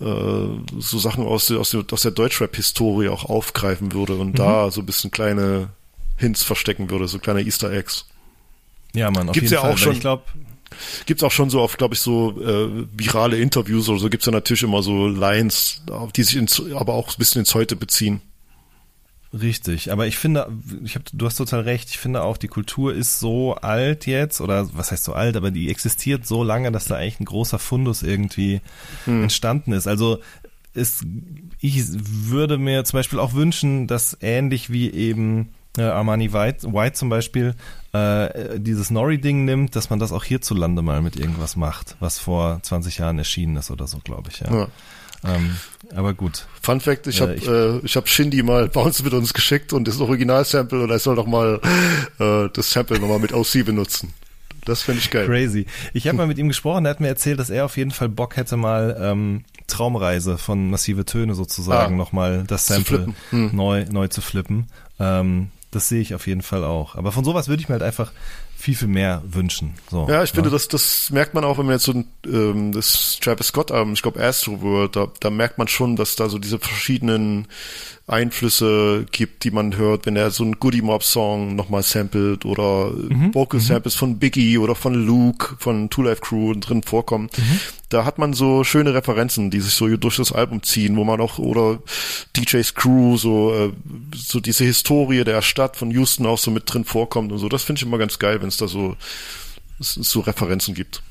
[0.00, 4.36] äh, so Sachen aus, der, aus, der, aus der Deutschrap-Historie auch aufgreifen würde und mhm.
[4.36, 5.68] da so ein bisschen kleine
[6.16, 8.06] Hints verstecken würde, so kleine Easter Eggs.
[8.94, 9.72] Ja, man, auf Gibt's jeden ja Fall.
[9.74, 9.92] auch schon.
[9.92, 10.24] Ich glaube,
[11.06, 14.32] Gibt's auch schon so oft, glaube ich, so äh, virale Interviews oder so, gibt's ja
[14.32, 15.82] natürlich immer so Lines,
[16.16, 18.20] die sich ins, aber auch ein bisschen ins Heute beziehen.
[19.34, 20.46] Richtig, aber ich finde,
[20.84, 24.42] ich hab, du hast total recht, ich finde auch, die Kultur ist so alt jetzt,
[24.42, 27.58] oder was heißt so alt, aber die existiert so lange, dass da eigentlich ein großer
[27.58, 28.60] Fundus irgendwie
[29.06, 29.22] hm.
[29.22, 29.86] entstanden ist.
[29.86, 30.18] Also
[30.74, 31.04] ist,
[31.60, 36.94] ich würde mir zum Beispiel auch wünschen, dass ähnlich wie eben äh, Armani White, White
[36.96, 37.54] zum Beispiel
[37.92, 42.60] äh, dieses Nori-Ding nimmt, dass man das auch hierzulande mal mit irgendwas macht, was vor
[42.62, 44.40] 20 Jahren erschienen ist oder so, glaube ich.
[44.40, 44.52] Ja.
[44.54, 44.68] ja.
[45.24, 45.56] Ähm,
[45.94, 46.46] aber gut.
[46.60, 49.32] Fun Fact, ich Äh, habe ich- äh, ich hab Shindy mal bei uns mit uns
[49.32, 51.60] geschickt und das Original-Sample und er soll doch mal
[52.18, 54.12] äh, das Sample nochmal mit OC benutzen.
[54.64, 55.26] Das finde ich geil.
[55.26, 55.66] Crazy.
[55.92, 58.08] Ich habe mal mit ihm gesprochen, er hat mir erzählt, dass er auf jeden Fall
[58.08, 63.12] Bock hätte, mal ähm, Traumreise von Massive Töne sozusagen Ah, nochmal das Sample.
[63.30, 63.50] Hm.
[63.54, 64.66] neu, neu zu flippen.
[65.00, 66.94] Ähm, das sehe ich auf jeden Fall auch.
[66.94, 68.12] Aber von sowas würde ich mir halt einfach
[68.56, 69.74] viel, viel mehr wünschen.
[69.90, 70.52] So, Ja, ich finde, ne?
[70.52, 73.94] das, das merkt man auch, wenn man jetzt so ein, ähm, das Travis Scott Album,
[73.94, 77.48] ich glaube Astro World, da, da merkt man schon, dass da so diese verschiedenen
[78.12, 82.90] Einflüsse gibt, die man hört, wenn er so einen Goody Mob Song nochmal samplet oder
[82.90, 83.34] Mhm.
[83.34, 87.30] Vocal Samples von Biggie oder von Luke, von Two Life Crew drin vorkommen.
[87.36, 87.60] Mhm.
[87.88, 91.20] Da hat man so schöne Referenzen, die sich so durch das Album ziehen, wo man
[91.20, 91.78] auch, oder
[92.36, 93.72] DJ Screw, so, äh,
[94.14, 97.48] so diese Historie der Stadt von Houston auch so mit drin vorkommt und so.
[97.48, 98.96] Das finde ich immer ganz geil, wenn es da so,
[99.80, 101.02] so Referenzen gibt.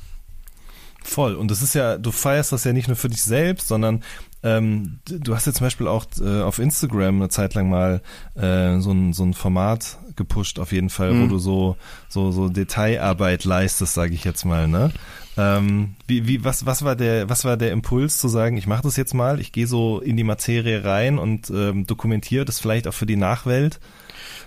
[1.03, 1.35] Voll.
[1.35, 4.03] Und das ist ja, du feierst das ja nicht nur für dich selbst, sondern
[4.43, 8.01] ähm, du hast ja zum Beispiel auch äh, auf Instagram eine Zeit lang mal
[8.35, 11.77] äh, so, ein, so ein Format gepusht, auf jeden Fall, wo du so,
[12.09, 14.91] so, so Detailarbeit leistest, sage ich jetzt mal, ne?
[15.37, 18.83] Ähm, wie, wie, was, was war der, was war der Impuls zu sagen, ich mache
[18.83, 22.87] das jetzt mal, ich gehe so in die Materie rein und ähm, dokumentiere das vielleicht
[22.87, 23.79] auch für die Nachwelt?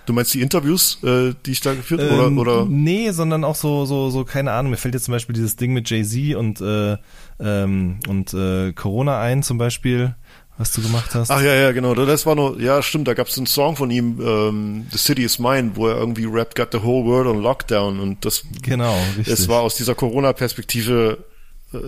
[0.06, 2.26] Du meinst die Interviews, äh, die ich da geführt habe?
[2.26, 2.66] Ähm, Oder, oder?
[2.70, 4.70] Nee, sondern auch so, so, so, keine Ahnung.
[4.70, 6.98] Mir fällt jetzt zum Beispiel dieses Ding mit Jay-Z und, äh,
[7.40, 10.14] ähm, und äh, Corona ein, zum Beispiel,
[10.56, 11.30] was du gemacht hast.
[11.30, 11.94] Ach ja, ja, genau.
[11.94, 15.24] Das war nur, ja, stimmt, da gab es einen Song von ihm, ähm, The City
[15.24, 18.96] is Mine, wo er irgendwie rappt, got the whole world on lockdown und das, genau,
[19.16, 19.34] richtig.
[19.34, 21.24] es war aus dieser Corona-Perspektive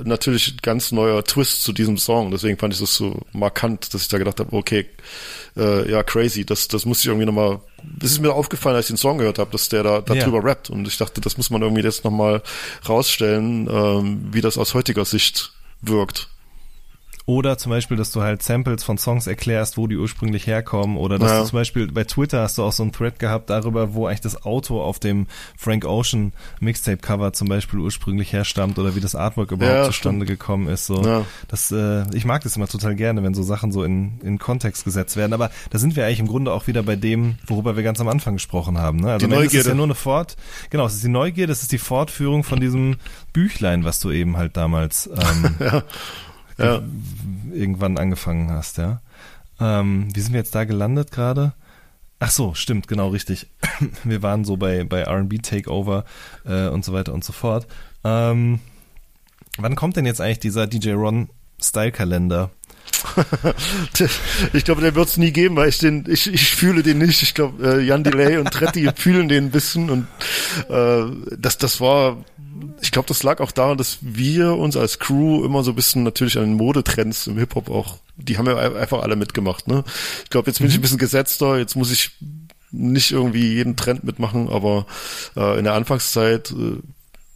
[0.04, 2.30] natürlich ein ganz neuer Twist zu diesem Song.
[2.30, 4.86] Deswegen fand ich das so markant, dass ich da gedacht habe, okay,
[5.56, 7.60] äh, ja, crazy, das, das muss ich irgendwie nochmal,
[7.98, 10.44] das ist mir aufgefallen, als ich den Song gehört habe, dass der da darüber Ja.
[10.44, 12.42] rappt und ich dachte, das muss man irgendwie jetzt nochmal
[12.88, 15.52] rausstellen, ähm, wie das aus heutiger Sicht
[15.82, 16.28] wirkt.
[17.28, 20.96] Oder zum Beispiel, dass du halt Samples von Songs erklärst, wo die ursprünglich herkommen.
[20.96, 21.40] Oder dass Ja.
[21.40, 24.20] du zum Beispiel bei Twitter hast du auch so einen Thread gehabt darüber, wo eigentlich
[24.20, 25.26] das Auto auf dem
[25.56, 30.68] Frank Ocean Mixtape-Cover zum Beispiel ursprünglich herstammt oder wie das Artwork überhaupt Ja, zustande gekommen
[30.68, 30.86] ist.
[30.86, 31.04] So.
[31.04, 31.24] Ja.
[31.48, 34.84] Das, äh, ich mag das immer total gerne, wenn so Sachen so in, in Kontext
[34.84, 35.32] gesetzt werden.
[35.32, 38.06] Aber da sind wir eigentlich im Grunde auch wieder bei dem, worüber wir ganz am
[38.06, 38.98] Anfang gesprochen haben.
[39.00, 39.10] Ne?
[39.10, 39.68] Also Die Ende ist Neugierde.
[39.70, 40.36] ja nur eine Fort,
[40.70, 42.98] genau, es ist die Neugier, das ist die Fortführung von diesem
[43.32, 45.56] Büchlein, was du eben halt damals ähm,
[46.58, 46.82] Ja.
[47.52, 49.00] Irgendwann angefangen hast, ja.
[49.60, 51.54] Ähm, wie sind wir jetzt da gelandet gerade?
[52.18, 53.46] Ach so, stimmt, genau richtig.
[54.04, 56.04] Wir waren so bei, bei R&B Takeover
[56.46, 57.66] äh, und so weiter und so fort.
[58.04, 58.60] Ähm,
[59.58, 61.28] wann kommt denn jetzt eigentlich dieser DJ Ron
[61.60, 62.50] Style Kalender?
[64.52, 67.22] Ich glaube, der wird es nie geben, weil ich den, ich, ich fühle den nicht.
[67.22, 70.06] Ich glaube, äh, Jan Delay und Tretti fühlen den ein bisschen und
[70.68, 71.04] äh,
[71.38, 72.18] das, das war,
[72.80, 76.02] ich glaube, das lag auch daran, dass wir uns als Crew immer so ein bisschen
[76.02, 79.68] natürlich an den Modetrends im Hip-Hop auch, die haben ja einfach alle mitgemacht.
[79.68, 79.84] Ne?
[80.24, 82.12] Ich glaube, jetzt bin ich ein bisschen gesetzter, jetzt muss ich
[82.72, 84.86] nicht irgendwie jeden Trend mitmachen, aber
[85.36, 86.78] äh, in der Anfangszeit äh,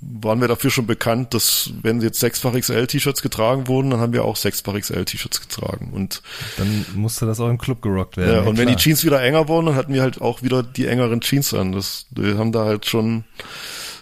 [0.01, 4.25] waren wir dafür schon bekannt, dass wenn jetzt sechsfach XL-T-Shirts getragen wurden, dann haben wir
[4.25, 6.23] auch sechsfach XL-T-Shirts getragen und
[6.57, 8.33] Dann musste das auch im Club gerockt werden.
[8.33, 8.77] ja, und wenn die.
[8.77, 11.73] Jeans wieder enger wurden, dann hatten wir halt auch wieder die engeren Jeans an.
[11.73, 13.25] Das, wir haben da halt schon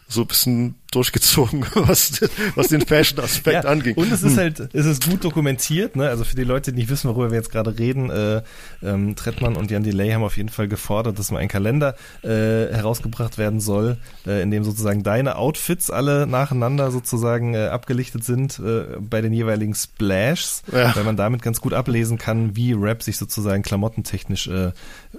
[0.09, 2.21] so ein bisschen durchgezogen, was,
[2.55, 3.95] was den Fashion-Aspekt Ja, anging.
[3.97, 6.09] Und es ist halt, es ist gut dokumentiert, ne?
[6.09, 8.43] Also für die Leute, die nicht wissen, worüber wir jetzt gerade reden, äh,
[8.83, 12.29] ähm, Trettmann und Jan Delay haben auf jeden Fall gefordert, dass mal ein Kalender äh,
[12.29, 13.97] herausgebracht werden soll,
[14.27, 19.33] äh, in dem sozusagen deine Outfits alle nacheinander sozusagen äh, abgelichtet sind äh, bei den
[19.33, 20.95] jeweiligen Splashs, Ja.
[20.97, 24.73] weil man damit ganz gut ablesen kann, wie Rap sich sozusagen klamottentechnisch äh,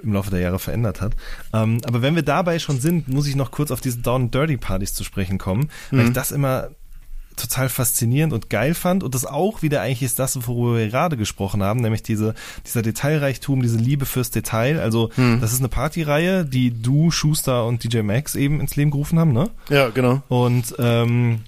[0.03, 1.13] im Laufe der Jahre verändert hat.
[1.53, 4.57] Ähm, aber wenn wir dabei schon sind, muss ich noch kurz auf diese Down Dirty
[4.57, 5.58] Partys zu sprechen kommen,
[5.91, 6.69] weil ich das immer
[7.39, 11.17] total faszinierend und geil fand und das auch wieder eigentlich ist das, worüber wir gerade
[11.17, 14.79] gesprochen haben, nämlich diese, dieser Detailreichtum, diese Liebe fürs Detail.
[14.79, 15.09] Also
[15.39, 19.31] das ist eine Partyreihe, die du, Schuster und DJ Max eben ins Leben gerufen haben,
[19.31, 19.49] ne?
[19.69, 20.21] ja, genau.
[20.27, 21.39] Und ähm,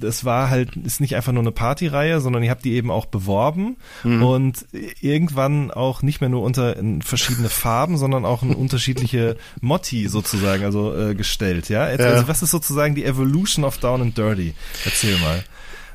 [0.00, 3.06] das war halt, ist nicht einfach nur eine Partyreihe, sondern ihr habt die eben auch
[3.06, 3.76] beworben
[4.22, 4.66] und
[5.00, 10.64] irgendwann auch nicht mehr nur unter in verschiedene Farben, sondern auch in unterschiedliche Motti sozusagen,
[10.64, 11.90] also äh, gestellt, ja?
[11.90, 12.06] Jetzt, Ja.
[12.06, 14.54] Also was ist sozusagen die Evolution of Down and Dirty?
[14.84, 15.42] Erzähl mal.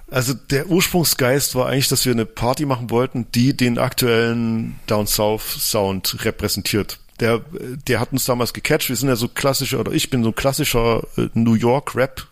[0.10, 5.08] Also der Ursprungsgeist war eigentlich, dass wir eine Party machen wollten, die den aktuellen Down
[5.08, 7.00] South Sound repräsentiert.
[7.22, 7.40] Der,
[7.88, 8.90] der hat uns damals gecatcht.
[8.90, 12.28] Wir sind ja so klassischer, oder ich bin so ein klassischer äh, New York Rap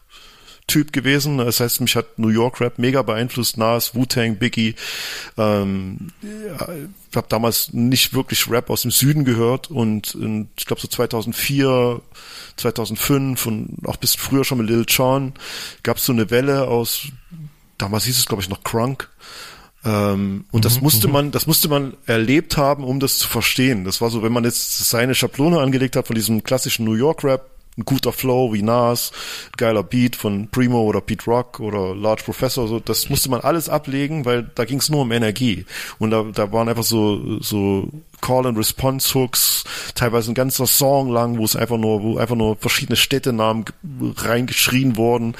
[0.70, 1.40] Typ gewesen.
[1.40, 4.76] Das heißt, mich hat New York Rap mega beeinflusst, Nas, Wu-Tang, Biggie.
[5.38, 10.82] Ähm, ich habe damals nicht wirklich Rap aus dem Süden gehört und in, ich glaube
[10.82, 12.00] so 2004,
[12.56, 15.34] 2005 und auch bis früher schon mit Lil Jon
[15.84, 17.08] gab es so eine Welle aus,
[17.78, 19.10] damals hieß es glaube ich noch Crunk,
[19.86, 23.86] Ähm, und das musste man, das musste man erlebt haben, um das zu verstehen.
[23.86, 27.24] Das war so, wenn man jetzt seine Schablone angelegt hat von diesem klassischen New York
[27.24, 27.50] Rap,
[27.80, 29.12] ein guter Flow wie Nas,
[29.58, 33.70] geiler Beat von Primo oder Pete Rock oder Large Professor, so das musste man alles
[33.70, 35.66] ablegen, weil da ging es nur um Energie.
[35.98, 37.90] Und da, da waren einfach so so
[38.22, 39.64] Call-and-Response-Hooks,
[39.96, 43.66] teilweise ein ganzer Song lang, wo es einfach nur, wo einfach nur verschiedene Städtenamen
[44.18, 45.36] reingeschrien wurden.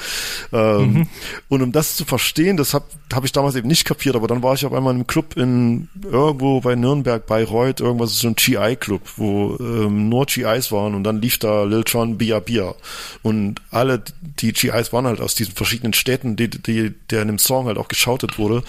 [0.52, 1.06] Ähm, mhm.
[1.48, 4.42] Und um das zu verstehen, das habe hab ich damals eben nicht kapiert, aber dann
[4.42, 8.34] war ich auf einmal in einem Club in irgendwo bei Nürnberg, Bayreuth, irgendwas so ein
[8.34, 12.74] GI-Club, wo ähm, nur GIs waren und dann lief da Lil Jon Bia Bia.
[13.22, 17.38] Und alle die GIs waren halt aus diesen verschiedenen Städten, die, die, der in dem
[17.38, 18.56] Song halt auch geschautet wurde.
[18.56, 18.64] Und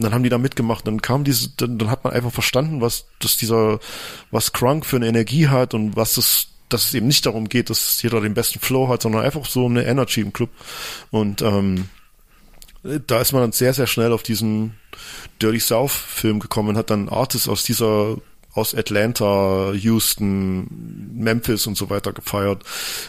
[0.00, 0.86] dann haben die da mitgemacht.
[0.86, 3.78] Dann kam diese, dann, dann hat man einfach verstanden, was, dass dieser dieser,
[4.30, 7.70] was Crunk für eine Energie hat und was es, dass es eben nicht darum geht,
[7.70, 10.50] dass jeder den besten Flow hat, sondern einfach so eine Energy im Club.
[11.10, 11.88] Und ähm,
[12.82, 14.74] da ist man dann sehr, sehr schnell auf diesen
[15.40, 18.16] Dirty South Film gekommen und hat dann Artists aus dieser
[18.52, 20.66] aus Atlanta, Houston,
[21.14, 22.62] Memphis und so weiter gefeiert,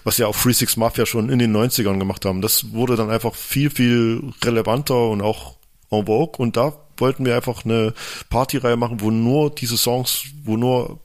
[0.04, 2.42] was ja auch Free Six Mafia schon in den 90ern gemacht haben.
[2.42, 5.56] Das wurde dann einfach viel, viel relevanter und auch
[5.90, 7.94] en vogue und da wollten wir einfach eine
[8.30, 11.00] Partyreihe machen, wo nur diese Songs, wo nur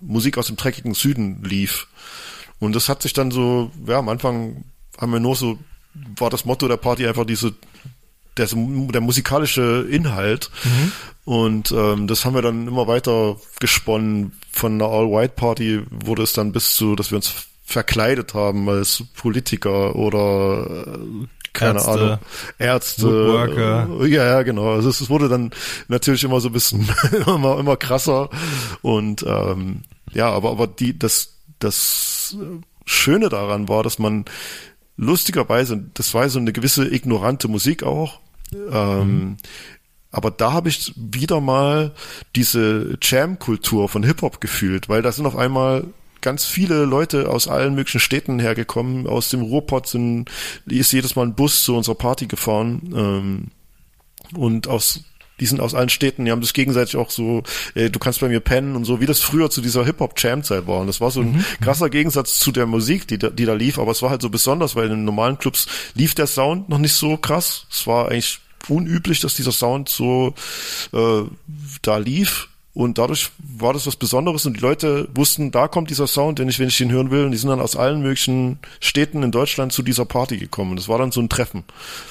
[0.00, 1.88] Musik aus dem dreckigen Süden lief.
[2.58, 4.64] Und das hat sich dann so, ja, am Anfang
[4.98, 5.58] haben wir nur so,
[6.18, 7.54] war das Motto der Party einfach diese,
[8.36, 10.50] der, der musikalische Inhalt.
[10.64, 10.92] Mhm.
[11.24, 14.32] Und ähm, das haben wir dann immer weiter gesponnen.
[14.52, 19.96] Von einer All-White-Party wurde es dann bis zu, dass wir uns verkleidet haben als Politiker
[19.96, 22.18] oder äh, keine Ärzte, Ahnung,
[22.58, 24.06] Ärzte, Woodworker.
[24.06, 24.74] ja, ja, genau.
[24.74, 25.50] Also es, es, wurde dann
[25.88, 26.88] natürlich immer so ein bisschen
[27.26, 28.30] immer, immer krasser
[28.82, 32.36] und ähm, ja, aber aber die das das
[32.84, 34.24] Schöne daran war, dass man
[34.96, 38.20] lustigerweise, das war so eine gewisse ignorante Musik auch.
[38.70, 39.36] Ähm, mhm.
[40.10, 41.92] Aber da habe ich wieder mal
[42.36, 45.84] diese Jam-Kultur von Hip-Hop gefühlt, weil da sind auf einmal
[46.26, 49.06] ganz viele Leute aus allen möglichen Städten hergekommen.
[49.06, 50.28] Aus dem Ruhrpott sind,
[50.66, 52.82] ist jedes Mal ein Bus zu unserer Party gefahren.
[52.92, 53.44] Ähm,
[54.36, 55.04] und aus
[55.38, 57.44] die sind aus allen Städten, die haben das gegenseitig auch so,
[57.74, 60.80] äh, du kannst bei mir pennen und so, wie das früher zu dieser Hip-Hop-Jam-Zeit war.
[60.80, 61.44] Und das war so ein mhm.
[61.60, 64.30] krasser Gegensatz zu der Musik, die da, die da lief, aber es war halt so
[64.30, 67.66] besonders, weil in den normalen Clubs lief der Sound noch nicht so krass.
[67.70, 70.34] Es war eigentlich unüblich, dass dieser Sound so
[70.92, 71.22] äh,
[71.82, 72.48] da lief.
[72.76, 76.50] Und dadurch war das was Besonderes und die Leute wussten, da kommt dieser Sound, den
[76.50, 77.24] ich, wenn ich den hören will.
[77.24, 80.76] Und die sind dann aus allen möglichen Städten in Deutschland zu dieser Party gekommen.
[80.76, 81.64] Das war dann so ein Treffen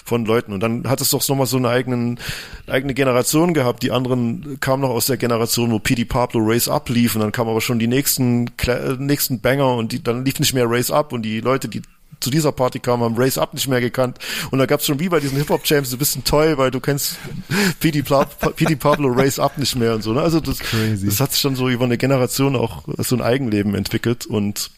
[0.04, 0.54] von Leuten.
[0.54, 2.20] Und dann hat es doch nochmal so eine eigenen,
[2.66, 3.84] eigene Generation gehabt.
[3.84, 7.14] Die anderen kamen noch aus der Generation, wo PD Pablo Race Up lief.
[7.14, 8.50] Und dann kamen aber schon die nächsten,
[8.98, 11.84] nächsten Banger und die, dann lief nicht mehr Race Up und die Leute, die
[12.20, 14.20] zu dieser Party kam, haben Race Up nicht mehr gekannt.
[14.52, 16.80] Und da gab es schon wie bei diesen Hip-Hop-Champs, du bist ein Toy, weil du
[16.80, 17.18] kennst
[17.80, 20.14] PD, Pablo Race Up nicht mehr und so.
[20.14, 20.22] Ne?
[20.22, 21.06] Also das, Crazy.
[21.06, 24.72] das hat sich dann so über eine Generation auch so ein Eigenleben entwickelt und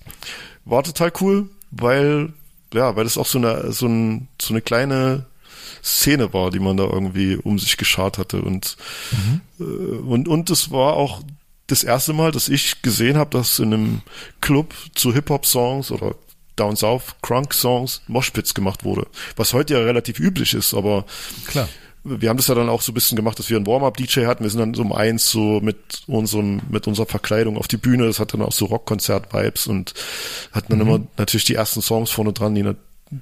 [0.66, 2.34] war total cool, weil,
[2.74, 5.26] ja, weil das auch so eine, so, ein, so eine kleine
[5.84, 8.42] Szene war, die man da irgendwie um sich geschart hatte.
[8.42, 8.78] Und,
[9.12, 10.08] mhm.
[10.08, 11.22] und, und es war auch
[11.68, 14.02] das erste Mal, dass ich gesehen habe, dass in einem
[14.42, 16.16] Club zu Hip-Hop-Songs oder
[16.58, 19.08] Down South Crunk Songs Moshpits gemacht wurde.
[19.36, 21.06] Was heute ja relativ üblich ist, aber
[21.48, 21.70] klar.
[22.04, 24.44] Wir haben das ja dann auch so ein bisschen gemacht, dass wir einen Warm-Up-DJ hatten.
[24.44, 28.06] Wir sind dann so um eins so mit unserem, mit unserer Verkleidung auf die Bühne.
[28.06, 29.94] Das hat dann auch so Rockkonzert-Vibes und
[30.54, 30.88] hatten dann mhm.
[30.88, 32.64] immer natürlich die ersten Songs vorne dran, die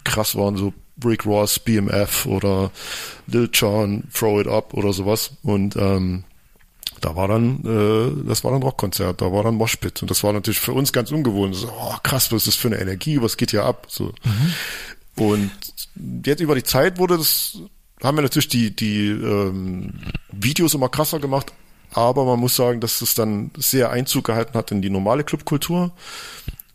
[0.03, 0.72] krass waren, so
[1.03, 2.72] Rick Ross, BMF oder
[3.28, 5.32] Lil Jon, Throw It Up oder sowas.
[5.41, 6.24] Und ähm,
[7.06, 10.34] da war dann, äh, das war dann Rockkonzert, da war dann Moshpit und das war
[10.34, 11.56] natürlich für uns ganz ungewohnt.
[11.56, 13.86] So, oh, krass, was ist das für eine Energie, was geht hier ab?
[13.90, 14.11] So.
[14.23, 15.23] Mhm.
[15.23, 15.52] Und
[16.26, 17.60] jetzt über die Zeit wurde das,
[18.02, 19.94] haben wir natürlich die, die ähm,
[20.32, 21.53] Videos immer krasser gemacht,
[21.94, 25.91] aber man muss sagen, dass es dann sehr Einzug gehalten hat in die normale Clubkultur.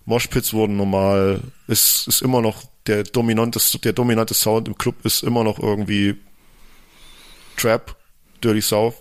[0.05, 5.25] Moshpits wurden normal, ist, ist immer noch der dominante, der dominante Sound im Club ist
[5.25, 6.21] immer noch irgendwie
[7.57, 7.97] Trap,
[8.45, 8.95] Dirty South,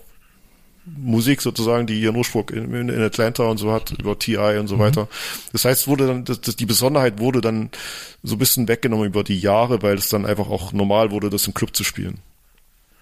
[0.98, 4.76] Musik sozusagen, die ihren Ursprung in, in, Atlanta und so hat, über TI und so
[4.76, 4.80] mhm.
[4.80, 5.08] weiter.
[5.52, 7.70] Das heißt, wurde dann, das, das, die Besonderheit wurde dann
[8.24, 11.48] so ein bisschen weggenommen über die Jahre, weil es dann einfach auch normal wurde, das
[11.48, 12.20] im Club zu spielen.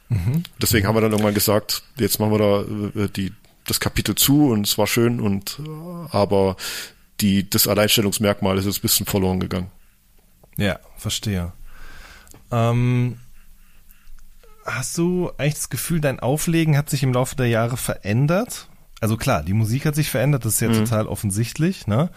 [0.09, 0.43] Mhm.
[0.61, 3.34] Deswegen haben wir dann irgendwann gesagt, jetzt machen wir da äh, die,
[3.65, 5.59] das Kapitel zu und es war schön und
[6.11, 6.55] aber
[7.19, 9.72] die, das Alleinstellungsmerkmal ist jetzt ein bisschen verloren gegangen.
[10.57, 11.51] Ja, verstehe.
[12.51, 13.18] Ähm,
[14.68, 18.68] Hast du eigentlich das Gefühl, dein Auflegen hat sich im Laufe der Jahre verändert?
[18.99, 20.85] Also klar, die Musik hat sich verändert, das ist ja mhm.
[20.85, 22.10] total offensichtlich, ne?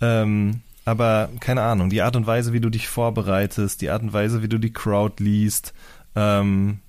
[0.00, 4.12] Ähm, aber keine Ahnung, die Art und Weise, wie du dich vorbereitest, die Art und
[4.12, 5.74] Weise, wie du die Crowd liest,
[6.14, 6.80] ähm,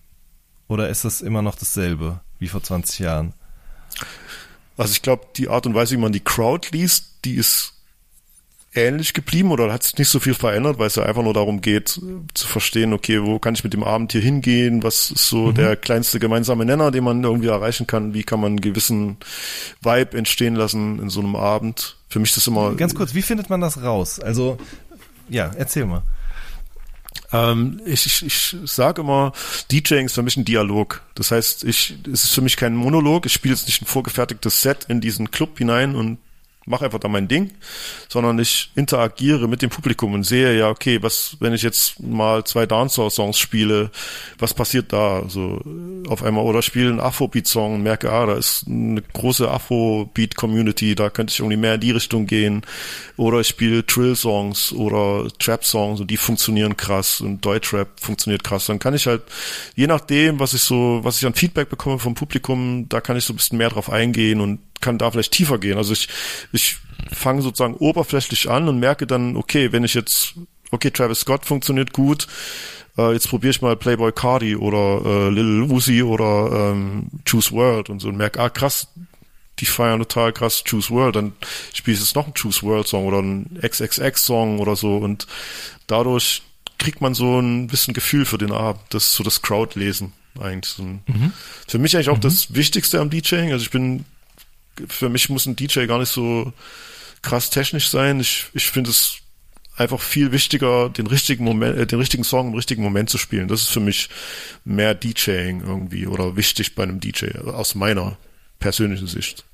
[0.67, 3.33] Oder ist das immer noch dasselbe wie vor 20 Jahren?
[4.77, 7.73] Also ich glaube, die Art und Weise, wie man die Crowd liest, die ist
[8.73, 11.61] ähnlich geblieben oder hat sich nicht so viel verändert, weil es ja einfach nur darum
[11.61, 11.99] geht,
[12.33, 15.55] zu verstehen, okay, wo kann ich mit dem Abend hier hingehen, was ist so mhm.
[15.55, 19.17] der kleinste gemeinsame Nenner, den man irgendwie erreichen kann, wie kann man einen gewissen
[19.81, 21.97] Vibe entstehen lassen in so einem Abend.
[22.09, 22.75] Für mich ist das immer...
[22.75, 24.19] Ganz kurz, wie findet man das raus?
[24.19, 24.57] Also,
[25.29, 26.03] ja, erzähl mal.
[27.31, 29.33] Ähm, ich ich, ich sage immer,
[29.71, 31.01] DJing ist für mich ein Dialog.
[31.15, 33.25] Das heißt, ich, es ist für mich kein Monolog.
[33.25, 36.17] Ich spiele jetzt nicht ein vorgefertigtes Set in diesen Club hinein und
[36.69, 37.51] mache einfach da mein Ding,
[38.07, 42.43] sondern ich interagiere mit dem Publikum und sehe ja, okay, was, wenn ich jetzt mal
[42.43, 43.89] zwei Dancehall-Songs spiele,
[44.37, 45.23] was passiert da?
[45.27, 45.61] So
[46.07, 51.09] auf einmal oder spiele einen Afrobeat-Song und merke, ah, da ist eine große Afrobeat-Community, da
[51.09, 52.61] könnte ich irgendwie mehr in die Richtung gehen.
[53.17, 58.67] Oder ich spiele Trill-Songs oder Trap-Songs und die funktionieren krass und Deutschrap funktioniert krass.
[58.67, 59.23] Dann kann ich halt,
[59.75, 63.25] je nachdem, was ich so, was ich an Feedback bekomme vom Publikum, da kann ich
[63.25, 65.77] so ein bisschen mehr drauf eingehen und kann da vielleicht tiefer gehen.
[65.77, 66.07] Also ich,
[66.51, 66.77] ich
[67.11, 70.35] fange sozusagen oberflächlich an und merke dann, okay, wenn ich jetzt,
[70.71, 72.27] okay, Travis Scott funktioniert gut,
[72.97, 77.89] äh, jetzt probiere ich mal Playboy Cardi oder äh, Lil Uzi oder ähm, Choose World
[77.89, 78.87] und so und merke, ah krass,
[79.59, 81.33] die feiern total krass Choose World, dann
[81.73, 85.27] spiele ich jetzt noch einen Choose World Song oder einen XXX Song oder so und
[85.87, 86.41] dadurch
[86.77, 90.77] kriegt man so ein bisschen Gefühl für den Abend, das ist so das Crowdlesen eigentlich.
[90.77, 91.33] Mhm.
[91.67, 92.21] Für mich eigentlich auch mhm.
[92.21, 94.05] das Wichtigste am DJing, also ich bin
[94.87, 96.53] für mich muss ein DJ gar nicht so
[97.21, 98.19] krass technisch sein.
[98.19, 99.17] Ich, ich finde es
[99.75, 103.47] einfach viel wichtiger, den richtigen Moment, äh, den richtigen Song im richtigen Moment zu spielen.
[103.47, 104.09] Das ist für mich
[104.65, 108.17] mehr DJing irgendwie oder wichtig bei einem DJ aus meiner
[108.59, 109.45] persönlichen Sicht.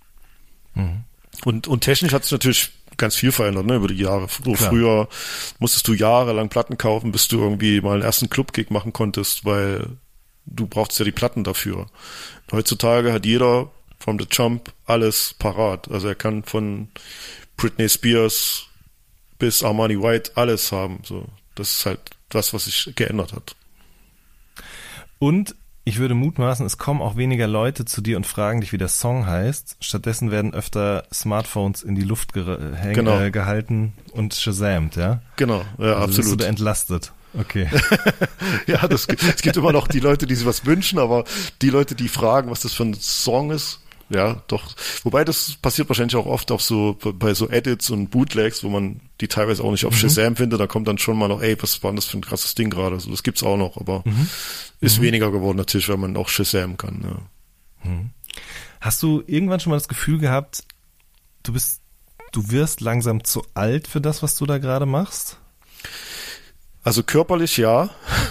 [0.73, 1.03] Mhm.
[1.43, 4.27] Und, und technisch hat sich natürlich ganz viel verändert, ne, über die Jahre.
[4.43, 5.07] So früher
[5.59, 9.97] musstest du jahrelang Platten kaufen, bis du irgendwie mal einen ersten Club-Gig machen konntest, weil
[10.45, 11.87] du brauchst ja die Platten dafür.
[12.51, 13.71] Heutzutage hat jeder
[14.05, 15.89] from the jump alles parat.
[15.89, 16.89] Also er kann von
[17.57, 18.67] Britney Spears
[19.39, 20.99] bis Armani White alles haben.
[21.03, 21.25] So,
[21.55, 21.99] das ist halt
[22.29, 23.55] das, was sich geändert hat.
[25.17, 25.55] Und
[25.85, 28.89] ich würde mutmaßen, es kommen auch weniger Leute zu dir und fragen dich, wie der
[28.89, 29.77] Song heißt.
[29.79, 32.43] Stattdessen werden öfter Smartphones in die Luft ge
[32.93, 33.19] genau.
[33.19, 35.21] äh, gehalten und shazamt, ja?
[35.35, 36.37] Genau, ja, also absolut.
[36.37, 37.11] Bist du entlastet.
[37.33, 37.69] Okay.
[38.67, 41.23] ja, das, es gibt immer noch die Leute, die sich was wünschen, aber
[41.61, 43.79] die Leute, die fragen, was das für ein Song ist,
[44.09, 44.75] ja, doch.
[45.03, 49.01] Wobei das passiert wahrscheinlich auch oft auf so, bei so Edits und Bootlegs, wo man
[49.19, 49.97] die teilweise auch nicht auf mhm.
[49.97, 52.53] Shazam findet, da kommt dann schon mal noch, ey, was war das für ein krasses
[52.53, 52.99] Ding gerade?
[52.99, 54.29] So, das gibt's auch noch, aber mhm.
[54.79, 55.03] ist mhm.
[55.03, 57.89] weniger geworden natürlich, weil man auch Shazam kann, ja.
[57.89, 58.11] Mhm.
[58.81, 60.63] Hast du irgendwann schon mal das Gefühl gehabt,
[61.41, 61.81] du bist,
[62.31, 65.39] du wirst langsam zu alt für das, was du da gerade machst?
[66.85, 67.89] Also körperlich ja,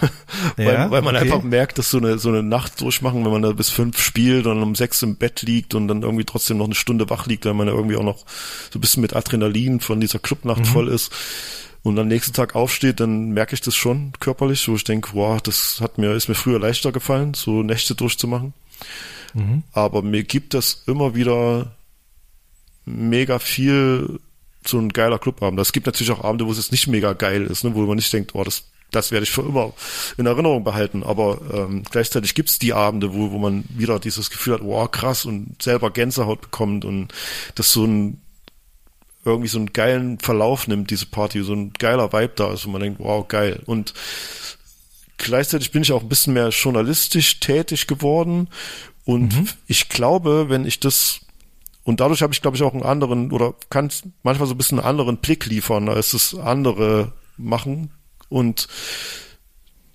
[0.57, 1.25] weil, ja, weil man okay.
[1.25, 4.47] einfach merkt, dass so eine so eine Nacht durchmachen, wenn man da bis fünf spielt
[4.47, 7.47] und um sechs im Bett liegt und dann irgendwie trotzdem noch eine Stunde wach liegt,
[7.47, 8.19] weil man ja irgendwie auch noch
[8.71, 10.67] so ein bisschen mit Adrenalin von dieser Clubnacht mhm.
[10.67, 11.13] voll ist
[11.83, 15.43] und am nächsten Tag aufsteht, dann merke ich das schon körperlich, wo ich denke, wow,
[15.43, 18.55] das hat mir ist mir früher leichter gefallen, so Nächte durchzumachen.
[19.35, 19.65] Mhm.
[19.73, 21.75] Aber mir gibt das immer wieder
[22.85, 24.21] mega viel
[24.67, 25.61] so ein geiler Clubabend.
[25.61, 27.97] Es gibt natürlich auch Abende, wo es jetzt nicht mega geil ist, ne, wo man
[27.97, 29.73] nicht denkt, oh, das, das werde ich für immer
[30.17, 31.03] in Erinnerung behalten.
[31.03, 35.25] Aber ähm, gleichzeitig gibt's die Abende, wo, wo man wieder dieses Gefühl hat, wow, krass
[35.25, 37.13] und selber Gänsehaut bekommt und
[37.55, 38.21] das so ein
[39.27, 42.71] irgendwie so einen geilen Verlauf nimmt, diese Party, so ein geiler Vibe da ist, wo
[42.71, 43.63] man denkt, wow, geil.
[43.65, 43.95] Und
[45.17, 48.49] gleichzeitig bin ich auch ein bisschen mehr journalistisch tätig geworden
[49.05, 49.49] und mhm.
[49.67, 51.21] ich glaube, wenn ich das
[51.85, 53.91] und dadurch habe ich, glaube ich, auch einen anderen oder kann
[54.23, 57.91] manchmal so ein bisschen einen anderen Blick liefern, als es andere machen.
[58.31, 58.69] Und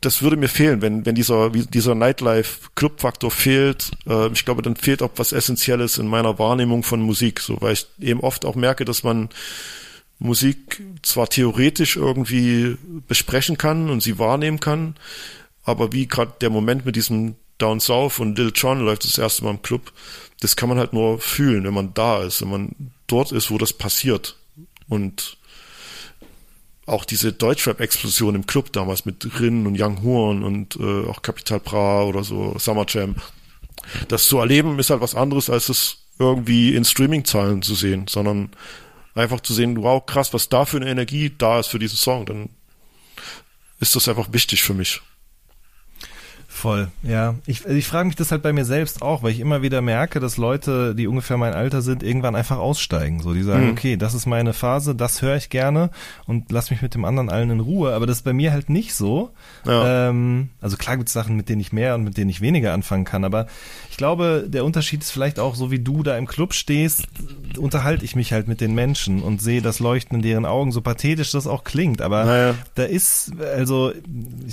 [0.02, 3.92] das würde mir fehlen, wenn, wenn dieser, dieser Nightlife-Club-Faktor fehlt.
[4.08, 7.74] Äh, ich glaube, dann fehlt auch was Essentielles in meiner Wahrnehmung von Musik, so, weil
[7.74, 9.30] ich eben oft auch merke, dass man
[10.20, 14.96] Musik zwar theoretisch irgendwie besprechen kann und sie wahrnehmen kann,
[15.64, 19.44] aber wie gerade der Moment mit diesem Down South und Lil Jon läuft das erste
[19.44, 19.92] Mal im Club,
[20.40, 22.76] das kann man halt nur fühlen, wenn man da ist, wenn man
[23.08, 24.38] dort ist, wo das passiert.
[24.88, 25.38] Und
[26.86, 31.60] auch diese Deutschrap-Explosion im Club damals mit Rin und Young Horn und äh, auch Capital
[31.60, 33.16] Bra oder so, Summer Jam.
[34.08, 38.50] Das zu erleben ist halt was anderes, als es irgendwie in Streaming-Zahlen zu sehen, sondern
[39.16, 42.26] einfach zu sehen, wow, krass, was da für eine Energie da ist für diesen Song,
[42.26, 42.50] dann
[43.80, 45.02] ist das einfach wichtig für mich.
[46.60, 47.36] Voll, ja.
[47.46, 50.20] Ich, ich frage mich das halt bei mir selbst auch, weil ich immer wieder merke,
[50.20, 53.22] dass Leute, die ungefähr mein Alter sind, irgendwann einfach aussteigen.
[53.22, 53.72] So, die sagen, mhm.
[53.72, 55.90] okay, das ist meine Phase, das höre ich gerne
[56.26, 57.94] und lass mich mit dem anderen allen in Ruhe.
[57.94, 59.32] Aber das ist bei mir halt nicht so.
[59.66, 60.10] Ja.
[60.10, 62.74] Ähm, also klar gibt es Sachen, mit denen ich mehr und mit denen ich weniger
[62.74, 63.24] anfangen kann.
[63.24, 63.48] Aber
[63.90, 67.08] ich glaube, der Unterschied ist vielleicht auch, so wie du da im Club stehst,
[67.58, 70.82] unterhalte ich mich halt mit den Menschen und sehe das Leuchten in deren Augen, so
[70.82, 72.02] pathetisch das auch klingt.
[72.02, 72.56] Aber naja.
[72.76, 73.94] da ist, also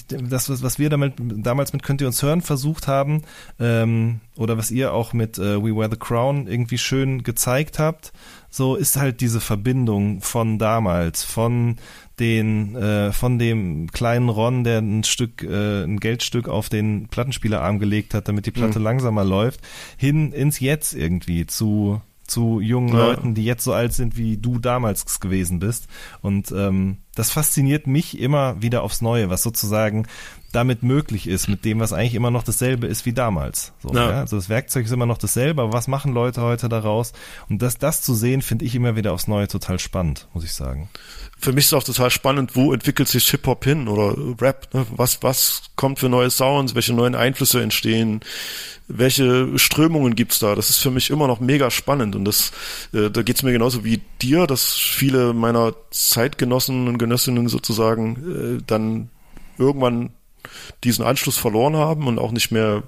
[0.07, 3.23] das, was wir damit damals mit könnt ihr uns hören versucht haben
[3.59, 8.13] ähm, oder was ihr auch mit äh, We Wear the Crown irgendwie schön gezeigt habt,
[8.51, 11.77] so ist halt diese Verbindung von damals, von
[12.19, 17.79] den äh, von dem kleinen Ron, der ein Stück äh, ein Geldstück auf den Plattenspielerarm
[17.79, 18.85] gelegt hat, damit die Platte mhm.
[18.85, 19.61] langsamer läuft,
[19.97, 23.07] hin ins Jetzt irgendwie zu zu jungen ja.
[23.07, 25.87] Leuten, die jetzt so alt sind, wie du damals gewesen bist.
[26.21, 30.07] Und ähm, das fasziniert mich immer wieder aufs Neue, was sozusagen
[30.53, 33.73] damit möglich ist, mit dem, was eigentlich immer noch dasselbe ist wie damals.
[33.83, 34.11] So, ja.
[34.11, 34.21] Ja?
[34.21, 37.13] Also das Werkzeug ist immer noch dasselbe, aber was machen Leute heute daraus?
[37.49, 40.55] Und das, das zu sehen, finde ich immer wieder aufs Neue total spannend, muss ich
[40.55, 40.89] sagen.
[41.39, 44.73] Für mich ist es auch total spannend, wo entwickelt sich Hip-Hop hin oder Rap?
[44.73, 44.87] Ne?
[44.97, 46.75] Was, was kommt für neue Sounds?
[46.75, 48.21] Welche neuen Einflüsse entstehen?
[48.89, 50.55] Welche Strömungen gibt's da?
[50.55, 52.53] Das ist für mich immer noch mega spannend und das,
[52.95, 58.63] äh, da geht's mir genauso wie dir, dass viele meiner Zeitgenossen und Genössinnen sozusagen äh,
[58.67, 59.11] dann
[59.59, 60.11] irgendwann
[60.83, 62.83] diesen Anschluss verloren haben und auch nicht mehr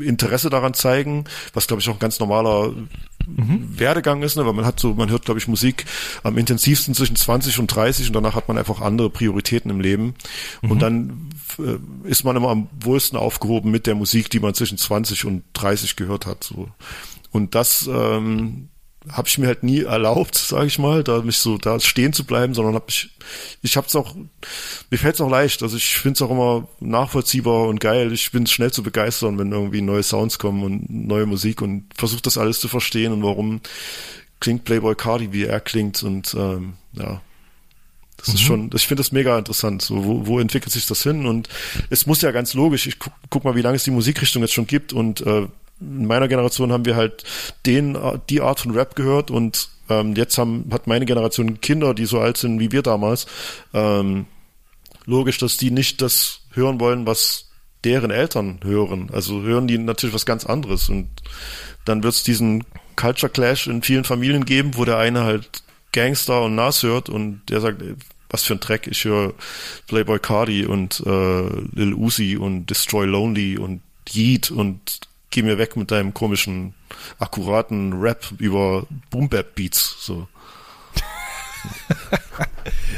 [0.00, 2.74] Interesse daran zeigen, was glaube ich auch ein ganz normaler
[3.26, 3.78] mhm.
[3.78, 4.44] Werdegang ist, ne?
[4.44, 5.86] weil man hat so, man hört glaube ich Musik
[6.24, 10.14] am intensivsten zwischen 20 und 30 und danach hat man einfach andere Prioritäten im Leben
[10.60, 10.70] mhm.
[10.70, 14.78] und dann äh, ist man immer am wohlsten aufgehoben mit der Musik, die man zwischen
[14.78, 16.44] 20 und 30 gehört hat.
[16.44, 16.68] So.
[17.30, 18.68] Und das ähm,
[19.10, 22.24] habe ich mir halt nie erlaubt, sage ich mal, da mich so da stehen zu
[22.24, 23.10] bleiben, sondern habe ich
[23.62, 24.14] ich habe es auch
[24.90, 28.12] mir fällt es auch leicht, also ich finde es auch immer nachvollziehbar und geil.
[28.12, 32.22] Ich bin schnell zu begeistern, wenn irgendwie neue Sounds kommen und neue Musik und versuche
[32.22, 33.60] das alles zu verstehen und warum
[34.40, 37.20] klingt Playboy Cardi wie er klingt und ähm, ja.
[38.18, 38.34] Das mhm.
[38.34, 39.82] ist schon, ich finde das mega interessant.
[39.82, 41.26] So, wo, wo entwickelt sich das hin?
[41.26, 41.48] Und
[41.90, 44.52] es muss ja ganz logisch, ich guck, guck mal, wie lange es die Musikrichtung jetzt
[44.52, 45.48] schon gibt und äh,
[45.82, 47.24] in meiner Generation haben wir halt
[47.66, 47.98] den,
[48.30, 52.20] die Art von Rap gehört und ähm, jetzt haben, hat meine Generation Kinder, die so
[52.20, 53.26] alt sind wie wir damals.
[53.74, 54.26] Ähm,
[55.04, 57.50] logisch, dass die nicht das hören wollen, was
[57.84, 59.10] deren Eltern hören.
[59.12, 61.08] Also hören die natürlich was ganz anderes und
[61.84, 62.64] dann wird es diesen
[62.96, 67.42] Culture Clash in vielen Familien geben, wo der eine halt Gangster und Nas hört und
[67.48, 67.82] der sagt,
[68.30, 69.34] was für ein Track, ich höre
[69.88, 71.42] Playboy Cardi und äh,
[71.74, 75.00] Lil Uzi und Destroy Lonely und Yeet und
[75.32, 76.74] geh mir weg mit deinem komischen,
[77.18, 80.28] akkuraten Rap über Boom-Bap-Beats, so.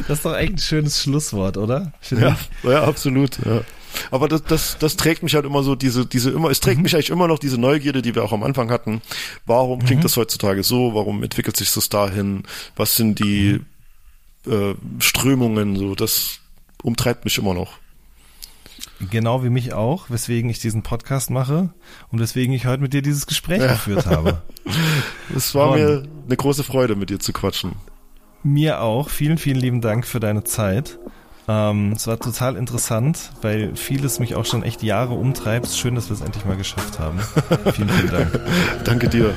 [0.09, 1.93] das ist doch eigentlich ein schönes Schlusswort, oder?
[2.11, 3.63] Ja, ja, absolut, ja.
[4.11, 6.83] Aber das, das, das trägt mich halt immer so, diese, diese immer, es trägt mhm.
[6.83, 9.01] mich eigentlich immer noch diese Neugierde, die wir auch am Anfang hatten.
[9.47, 10.05] Warum klingt mhm.
[10.05, 10.95] das heutzutage so?
[10.95, 12.43] Warum entwickelt sich das dahin?
[12.75, 13.61] Was sind die
[14.45, 14.53] mhm.
[14.53, 15.77] äh, Strömungen?
[15.77, 16.41] So, das
[16.83, 17.79] umtreibt mich immer noch.
[19.11, 21.71] Genau wie mich auch, weswegen ich diesen Podcast mache
[22.11, 23.73] und weswegen ich heute mit dir dieses Gespräch ja.
[23.73, 24.43] geführt habe.
[25.35, 27.73] Es war und mir eine große Freude, mit dir zu quatschen.
[28.43, 29.09] Mir auch.
[29.09, 30.99] Vielen, vielen lieben Dank für deine Zeit.
[31.49, 35.69] Ähm, es war total interessant, weil vieles mich auch schon echt Jahre umtreibt.
[35.69, 37.21] Schön, dass wir es endlich mal geschafft haben.
[37.73, 38.41] vielen, vielen Dank.
[38.85, 39.35] Danke dir.